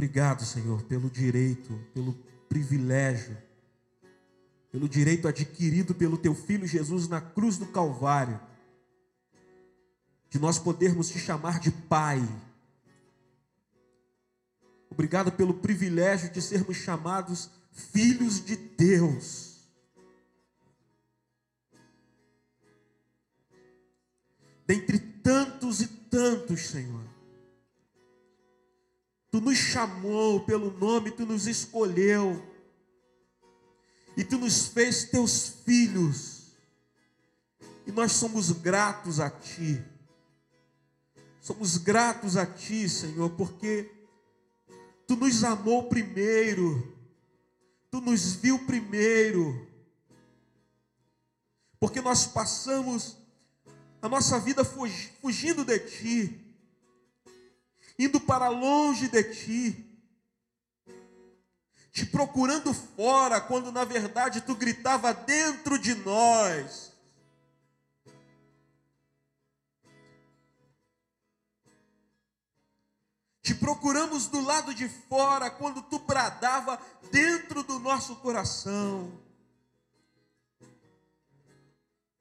Obrigado, 0.02 0.44
Senhor, 0.44 0.82
pelo 0.86 1.12
direito, 1.12 1.80
pelo 1.94 2.14
privilégio, 2.50 3.38
pelo 4.72 4.90
direito 4.90 5.28
adquirido 5.28 5.94
pelo 5.94 6.18
Teu 6.18 6.34
Filho 6.34 6.66
Jesus 6.66 7.08
na 7.08 7.22
cruz 7.22 7.60
do 7.60 7.68
Calvário, 7.68 8.42
de 10.28 10.40
nós 10.40 10.58
podermos 10.58 11.10
te 11.10 11.20
chamar 11.20 11.60
de 11.60 11.70
Pai. 11.70 12.20
Obrigado 14.90 15.32
pelo 15.34 15.54
privilégio 15.54 16.32
de 16.32 16.42
sermos 16.42 16.78
chamados 16.78 17.52
filhos 17.72 18.44
de 18.44 18.56
Deus. 18.56 19.70
Dentre 24.66 24.98
tantos 24.98 25.80
e 25.80 25.86
tantos, 25.86 26.62
Senhor, 26.70 27.11
Tu 29.32 29.40
nos 29.40 29.58
chamou 29.58 30.42
pelo 30.42 30.78
nome, 30.78 31.10
tu 31.10 31.26
nos 31.26 31.48
escolheu. 31.48 32.46
E 34.18 34.24
tu 34.26 34.38
nos 34.38 34.68
fez 34.68 35.06
teus 35.06 35.48
filhos. 35.66 36.52
E 37.88 37.92
nós 37.92 38.12
somos 38.12 38.52
gratos 38.52 39.20
a 39.22 39.30
ti. 39.30 39.82
Somos 41.40 41.78
gratos 41.78 42.38
a 42.38 42.46
ti, 42.46 42.88
Senhor, 42.88 43.32
porque 43.32 43.90
tu 45.08 45.16
nos 45.16 45.44
amou 45.44 45.88
primeiro. 45.88 46.96
Tu 47.90 48.00
nos 48.02 48.34
viu 48.34 48.60
primeiro. 48.60 49.68
Porque 51.80 52.00
nós 52.00 52.28
passamos 52.28 53.18
a 54.02 54.08
nossa 54.08 54.40
vida 54.40 54.64
fugindo 54.64 55.66
de 55.66 55.80
Ti, 55.80 56.41
indo 58.06 58.20
para 58.20 58.50
longe 58.50 59.08
de 59.08 59.24
Ti, 59.24 59.92
te 61.92 62.06
procurando 62.06 62.74
fora, 62.74 63.40
quando 63.40 63.72
na 63.72 63.84
verdade 63.84 64.42
Tu 64.42 64.56
gritava 64.56 65.14
dentro 65.14 65.78
de 65.78 65.94
nós. 65.96 66.92
Te 73.44 73.56
procuramos 73.56 74.28
do 74.28 74.40
lado 74.42 74.74
de 74.74 74.88
fora, 74.88 75.50
quando 75.50 75.82
Tu 75.82 76.00
bradava 76.00 76.80
dentro 77.12 77.64
do 77.64 77.80
nosso 77.80 78.16
coração. 78.18 79.20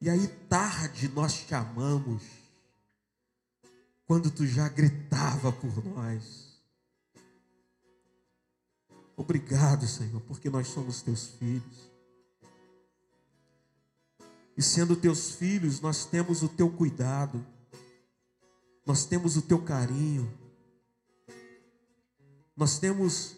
E 0.01 0.09
aí, 0.09 0.27
tarde, 0.49 1.09
nós 1.09 1.45
te 1.45 1.55
amamos, 1.55 2.40
quando 4.11 4.29
tu 4.29 4.45
já 4.45 4.69
gritava 4.69 5.53
por 5.53 5.85
nós. 5.85 6.61
Obrigado, 9.17 9.87
Senhor, 9.87 10.21
porque 10.23 10.51
nós 10.51 10.67
somos 10.67 11.01
teus 11.01 11.29
filhos. 11.29 11.93
E 14.57 14.63
sendo 14.65 14.97
teus 14.97 15.31
filhos, 15.37 15.81
nós 15.81 16.05
temos 16.05 16.43
o 16.43 16.49
teu 16.49 16.69
cuidado, 16.69 17.47
nós 18.85 19.05
temos 19.05 19.37
o 19.37 19.43
teu 19.43 19.63
carinho, 19.63 20.29
nós 22.57 22.81
temos 22.81 23.37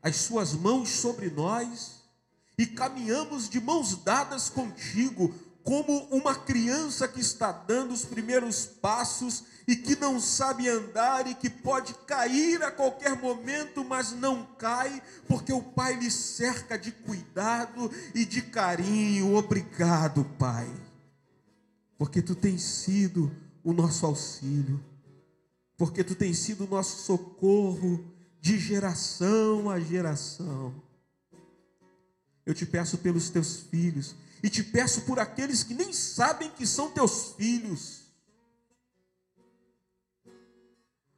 as 0.00 0.16
suas 0.16 0.54
mãos 0.54 0.88
sobre 0.88 1.28
nós 1.28 2.02
e 2.56 2.64
caminhamos 2.66 3.46
de 3.46 3.60
mãos 3.60 3.94
dadas 4.02 4.48
contigo, 4.48 5.34
como 5.64 6.04
uma 6.10 6.34
criança 6.34 7.08
que 7.08 7.20
está 7.20 7.50
dando 7.50 7.94
os 7.94 8.04
primeiros 8.04 8.66
passos 8.66 9.44
e 9.66 9.74
que 9.74 9.96
não 9.96 10.20
sabe 10.20 10.68
andar 10.68 11.26
e 11.26 11.34
que 11.34 11.48
pode 11.48 11.94
cair 12.06 12.62
a 12.62 12.70
qualquer 12.70 13.18
momento, 13.18 13.82
mas 13.82 14.12
não 14.12 14.44
cai, 14.58 15.02
porque 15.26 15.54
o 15.54 15.62
Pai 15.62 15.94
lhe 15.94 16.10
cerca 16.10 16.78
de 16.78 16.92
cuidado 16.92 17.90
e 18.14 18.26
de 18.26 18.42
carinho. 18.42 19.34
Obrigado, 19.34 20.22
Pai, 20.38 20.70
porque 21.96 22.20
tu 22.20 22.34
tens 22.34 22.62
sido 22.62 23.34
o 23.64 23.72
nosso 23.72 24.04
auxílio, 24.04 24.84
porque 25.78 26.04
tu 26.04 26.14
tens 26.14 26.38
sido 26.38 26.64
o 26.64 26.68
nosso 26.68 27.06
socorro 27.06 28.04
de 28.38 28.58
geração 28.58 29.70
a 29.70 29.80
geração. 29.80 30.74
Eu 32.44 32.52
te 32.52 32.66
peço 32.66 32.98
pelos 32.98 33.30
teus 33.30 33.60
filhos 33.60 34.14
e 34.44 34.50
te 34.50 34.62
peço 34.62 35.00
por 35.06 35.18
aqueles 35.18 35.62
que 35.62 35.72
nem 35.72 35.90
sabem 35.90 36.50
que 36.50 36.66
são 36.66 36.90
teus 36.90 37.32
filhos. 37.32 38.02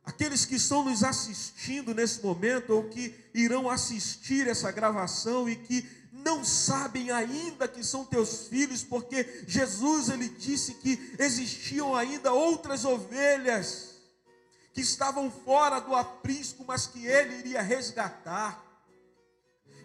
Aqueles 0.05 0.45
que 0.45 0.55
estão 0.55 0.85
nos 0.85 1.03
assistindo 1.03 1.93
nesse 1.93 2.23
momento 2.23 2.71
ou 2.71 2.89
que 2.89 3.13
irão 3.35 3.69
assistir 3.69 4.47
essa 4.47 4.71
gravação 4.71 5.49
e 5.49 5.57
que 5.57 5.85
não 6.13 6.45
sabem 6.45 7.11
ainda 7.11 7.67
que 7.67 7.83
são 7.83 8.05
teus 8.05 8.47
filhos, 8.47 8.85
porque 8.85 9.43
Jesus 9.45 10.09
ele 10.09 10.29
disse 10.29 10.75
que 10.75 11.17
existiam 11.19 11.97
ainda 11.97 12.33
outras 12.33 12.85
ovelhas 12.85 13.97
que 14.73 14.81
estavam 14.83 15.33
fora 15.33 15.81
do 15.81 15.97
aprisco, 15.97 16.65
mas 16.65 16.87
que 16.87 17.05
ele 17.05 17.41
iria 17.41 17.61
resgatar. 17.61 18.66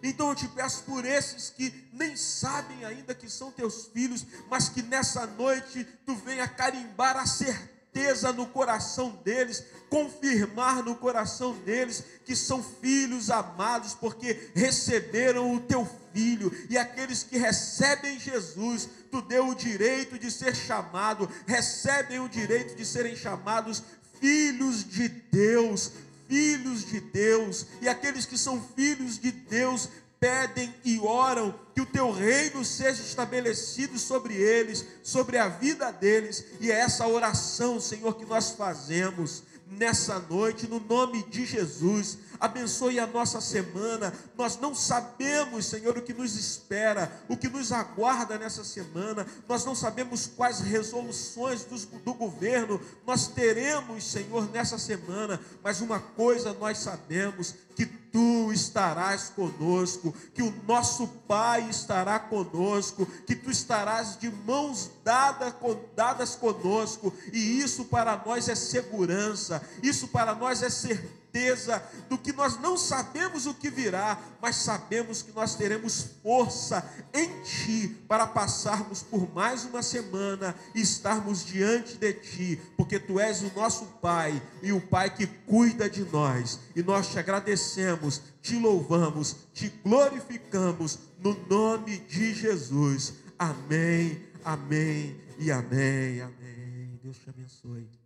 Então 0.02 0.30
eu 0.30 0.34
te 0.34 0.48
peço 0.48 0.82
por 0.82 1.04
esses 1.04 1.50
que 1.50 1.72
nem 1.92 2.16
sabem 2.16 2.84
ainda 2.84 3.14
que 3.14 3.30
são 3.30 3.52
teus 3.52 3.86
filhos, 3.86 4.26
mas 4.50 4.68
que 4.68 4.82
nessa 4.82 5.26
noite 5.26 5.86
tu 6.04 6.14
venha 6.16 6.48
carimbar 6.48 7.16
a 7.16 7.26
certeza 7.26 8.32
no 8.32 8.46
coração 8.46 9.20
deles, 9.22 9.62
confirmar 9.88 10.82
no 10.82 10.96
coração 10.96 11.54
deles 11.60 12.02
que 12.24 12.34
são 12.34 12.62
filhos 12.62 13.30
amados, 13.30 13.94
porque 13.94 14.50
receberam 14.54 15.54
o 15.54 15.60
teu 15.60 15.88
filho, 16.12 16.50
e 16.68 16.76
aqueles 16.76 17.22
que 17.22 17.38
recebem 17.38 18.18
Jesus, 18.18 18.88
tu 19.10 19.22
deu 19.22 19.48
o 19.48 19.54
direito 19.54 20.18
de 20.18 20.30
ser 20.30 20.54
chamado, 20.56 21.28
recebem 21.46 22.18
o 22.20 22.28
direito 22.28 22.74
de 22.74 22.84
serem 22.84 23.14
chamados 23.14 23.82
filhos 24.20 24.88
de 24.88 25.08
Deus, 25.08 25.92
filhos 26.32 26.86
de 26.86 26.98
Deus, 26.98 27.66
e 27.82 27.88
aqueles 27.90 28.24
que 28.24 28.38
são 28.38 28.58
filhos 28.74 29.18
de 29.18 29.30
Deus 29.30 29.90
pedem 30.18 30.74
e 30.82 30.98
oram 30.98 31.54
que 31.74 31.82
o 31.82 31.86
teu 31.86 32.10
reino 32.10 32.64
seja 32.64 33.02
estabelecido 33.02 33.98
sobre 33.98 34.34
eles, 34.34 34.82
sobre 35.02 35.36
a 35.36 35.48
vida 35.48 35.92
deles, 35.92 36.42
e 36.58 36.72
é 36.72 36.80
essa 36.80 37.06
oração, 37.06 37.78
Senhor, 37.78 38.16
que 38.16 38.24
nós 38.24 38.52
fazemos 38.52 39.42
nessa 39.66 40.20
noite, 40.20 40.66
no 40.66 40.80
nome 40.80 41.22
de 41.24 41.44
Jesus. 41.44 42.16
Abençoe 42.42 42.98
a 42.98 43.06
nossa 43.06 43.40
semana. 43.40 44.12
Nós 44.36 44.58
não 44.58 44.74
sabemos, 44.74 45.64
Senhor, 45.66 45.96
o 45.96 46.02
que 46.02 46.12
nos 46.12 46.36
espera, 46.36 47.08
o 47.28 47.36
que 47.36 47.48
nos 47.48 47.70
aguarda 47.70 48.36
nessa 48.36 48.64
semana. 48.64 49.24
Nós 49.48 49.64
não 49.64 49.76
sabemos 49.76 50.26
quais 50.26 50.58
resoluções 50.58 51.64
do, 51.64 51.78
do 52.00 52.12
governo 52.12 52.80
nós 53.06 53.28
teremos, 53.28 54.02
Senhor, 54.02 54.50
nessa 54.50 54.76
semana. 54.76 55.40
Mas 55.62 55.80
uma 55.80 56.00
coisa 56.00 56.52
nós 56.52 56.78
sabemos: 56.78 57.54
que 57.76 57.86
tu 57.86 58.52
estarás 58.52 59.28
conosco, 59.28 60.12
que 60.34 60.42
o 60.42 60.52
nosso 60.66 61.06
Pai 61.28 61.70
estará 61.70 62.18
conosco, 62.18 63.06
que 63.24 63.36
tu 63.36 63.52
estarás 63.52 64.18
de 64.18 64.28
mãos 64.28 64.90
dadas, 65.04 65.54
dadas 65.94 66.34
conosco, 66.34 67.14
e 67.32 67.60
isso 67.60 67.84
para 67.84 68.20
nós 68.26 68.48
é 68.48 68.56
segurança, 68.56 69.62
isso 69.80 70.08
para 70.08 70.34
nós 70.34 70.60
é 70.60 70.68
certeza 70.68 71.21
certeza 71.32 71.82
do 72.08 72.18
que 72.18 72.32
nós 72.32 72.60
não 72.60 72.76
sabemos 72.76 73.46
o 73.46 73.54
que 73.54 73.70
virá, 73.70 74.20
mas 74.40 74.56
sabemos 74.56 75.22
que 75.22 75.32
nós 75.32 75.54
teremos 75.54 76.10
força 76.22 76.86
em 77.12 77.42
Ti 77.42 77.96
para 78.06 78.26
passarmos 78.26 79.02
por 79.02 79.32
mais 79.34 79.64
uma 79.64 79.82
semana 79.82 80.54
e 80.74 80.82
estarmos 80.82 81.44
diante 81.44 81.96
de 81.96 82.12
Ti, 82.12 82.60
porque 82.76 83.00
Tu 83.00 83.18
és 83.18 83.42
o 83.42 83.52
nosso 83.56 83.86
Pai 84.00 84.40
e 84.62 84.72
o 84.72 84.80
Pai 84.80 85.14
que 85.14 85.26
cuida 85.26 85.88
de 85.88 86.04
nós, 86.04 86.60
e 86.76 86.82
nós 86.82 87.08
te 87.08 87.18
agradecemos, 87.18 88.20
te 88.42 88.56
louvamos, 88.58 89.36
te 89.54 89.68
glorificamos 89.82 90.98
no 91.18 91.34
nome 91.48 91.98
de 92.00 92.34
Jesus. 92.34 93.14
Amém, 93.38 94.22
amém 94.44 95.16
e 95.38 95.50
amém, 95.50 96.20
amém. 96.20 97.00
Deus 97.02 97.16
te 97.18 97.30
abençoe. 97.30 98.01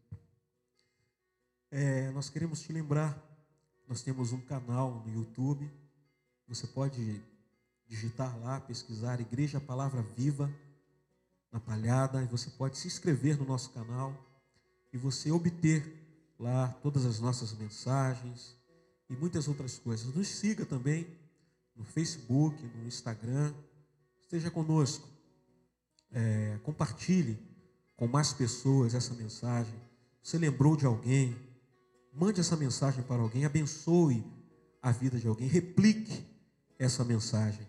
É, 1.79 2.11
nós 2.13 2.31
queremos 2.31 2.63
te 2.63 2.73
lembrar, 2.73 3.23
nós 3.87 4.01
temos 4.01 4.33
um 4.33 4.41
canal 4.41 5.05
no 5.05 5.13
YouTube, 5.13 5.71
você 6.49 6.67
pode 6.67 7.23
digitar 7.87 8.35
lá, 8.39 8.59
pesquisar 8.59 9.21
Igreja 9.21 9.61
Palavra 9.61 10.01
Viva 10.01 10.51
na 11.53 11.61
Palhada, 11.61 12.23
e 12.23 12.27
você 12.29 12.49
pode 12.49 12.79
se 12.79 12.87
inscrever 12.87 13.37
no 13.37 13.45
nosso 13.45 13.69
canal 13.73 14.17
e 14.91 14.97
você 14.97 15.31
obter 15.31 15.85
lá 16.39 16.69
todas 16.81 17.05
as 17.05 17.21
nossas 17.21 17.53
mensagens 17.53 18.57
e 19.11 19.15
muitas 19.15 19.47
outras 19.47 19.79
coisas. 19.79 20.15
Nos 20.15 20.29
siga 20.29 20.65
também 20.65 21.07
no 21.77 21.85
Facebook, 21.85 22.57
no 22.75 22.87
Instagram, 22.87 23.53
esteja 24.19 24.51
conosco, 24.51 25.07
é, 26.11 26.59
compartilhe 26.63 27.39
com 27.99 28.07
mais 28.07 28.33
pessoas 28.33 28.95
essa 28.95 29.13
mensagem. 29.13 29.79
Você 30.23 30.39
lembrou 30.39 30.75
de 30.75 30.87
alguém? 30.87 31.45
Mande 32.19 32.41
essa 32.41 32.57
mensagem 32.57 33.03
para 33.03 33.21
alguém, 33.21 33.45
abençoe 33.45 34.25
a 34.83 34.91
vida 34.91 35.19
de 35.19 35.29
alguém, 35.29 35.47
replique 35.47 36.25
essa 36.79 37.05
mensagem. 37.05 37.69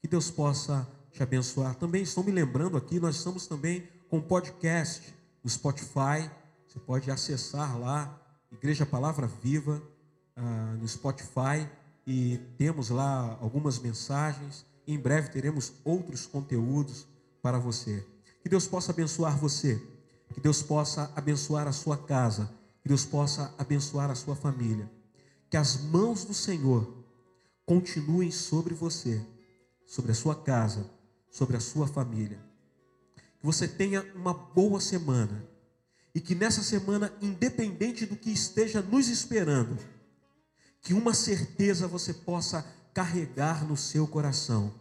Que 0.00 0.08
Deus 0.08 0.32
possa 0.32 0.84
te 1.12 1.22
abençoar. 1.22 1.76
Também 1.76 2.02
estou 2.02 2.24
me 2.24 2.32
lembrando 2.32 2.76
aqui, 2.76 2.98
nós 2.98 3.14
estamos 3.14 3.46
também 3.46 3.88
com 4.08 4.20
podcast 4.20 5.14
no 5.44 5.48
Spotify. 5.48 6.28
Você 6.66 6.80
pode 6.80 7.08
acessar 7.08 7.78
lá, 7.78 8.20
Igreja 8.50 8.84
Palavra 8.84 9.28
Viva, 9.28 9.80
ah, 10.34 10.76
no 10.76 10.88
Spotify, 10.88 11.64
e 12.04 12.38
temos 12.58 12.90
lá 12.90 13.38
algumas 13.40 13.78
mensagens. 13.78 14.66
Em 14.88 14.98
breve 14.98 15.28
teremos 15.28 15.72
outros 15.84 16.26
conteúdos 16.26 17.06
para 17.40 17.60
você. 17.60 18.04
Que 18.42 18.48
Deus 18.48 18.66
possa 18.66 18.90
abençoar 18.90 19.38
você, 19.38 19.80
que 20.32 20.40
Deus 20.40 20.64
possa 20.64 21.12
abençoar 21.14 21.68
a 21.68 21.72
sua 21.72 21.96
casa 21.96 22.63
que 22.84 22.88
Deus 22.88 23.06
possa 23.06 23.52
abençoar 23.56 24.10
a 24.10 24.14
sua 24.14 24.36
família. 24.36 24.90
Que 25.48 25.56
as 25.56 25.80
mãos 25.80 26.22
do 26.22 26.34
Senhor 26.34 27.02
continuem 27.64 28.30
sobre 28.30 28.74
você, 28.74 29.24
sobre 29.86 30.12
a 30.12 30.14
sua 30.14 30.34
casa, 30.34 30.90
sobre 31.30 31.56
a 31.56 31.60
sua 31.60 31.86
família. 31.88 32.38
Que 33.40 33.46
você 33.46 33.66
tenha 33.66 34.02
uma 34.14 34.34
boa 34.34 34.80
semana. 34.80 35.48
E 36.14 36.20
que 36.20 36.34
nessa 36.34 36.62
semana, 36.62 37.10
independente 37.22 38.04
do 38.04 38.16
que 38.16 38.30
esteja 38.30 38.82
nos 38.82 39.08
esperando, 39.08 39.78
que 40.82 40.92
uma 40.92 41.14
certeza 41.14 41.88
você 41.88 42.12
possa 42.12 42.66
carregar 42.92 43.66
no 43.66 43.78
seu 43.78 44.06
coração: 44.06 44.74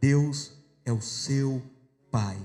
Deus 0.00 0.52
é 0.82 0.90
o 0.90 1.02
seu 1.02 1.62
Pai. 2.10 2.38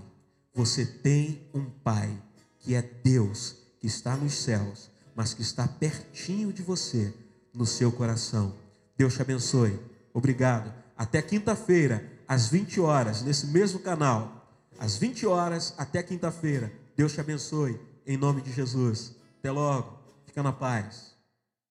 Você 0.53 0.85
tem 0.85 1.49
um 1.53 1.69
Pai 1.69 2.21
que 2.59 2.75
é 2.75 2.81
Deus 2.81 3.62
que 3.83 3.87
está 3.87 4.15
nos 4.15 4.35
céus, 4.35 4.89
mas 5.13 5.33
que 5.33 5.41
está 5.41 5.67
pertinho 5.67 6.53
de 6.53 6.61
você, 6.63 7.13
no 7.53 7.65
seu 7.65 7.91
coração. 7.91 8.55
Deus 8.97 9.13
te 9.13 9.21
abençoe. 9.21 9.77
Obrigado. 10.13 10.73
Até 10.97 11.21
quinta-feira, 11.21 12.09
às 12.25 12.47
20 12.47 12.79
horas, 12.79 13.23
nesse 13.23 13.47
mesmo 13.47 13.79
canal. 13.79 14.47
Às 14.79 14.95
20 14.95 15.25
horas 15.25 15.73
até 15.77 16.01
quinta-feira. 16.01 16.71
Deus 16.95 17.11
te 17.11 17.19
abençoe. 17.19 17.77
Em 18.07 18.15
nome 18.15 18.41
de 18.41 18.53
Jesus. 18.53 19.17
Até 19.39 19.51
logo. 19.51 19.99
Fica 20.25 20.41
na 20.41 20.53
paz. 20.53 21.12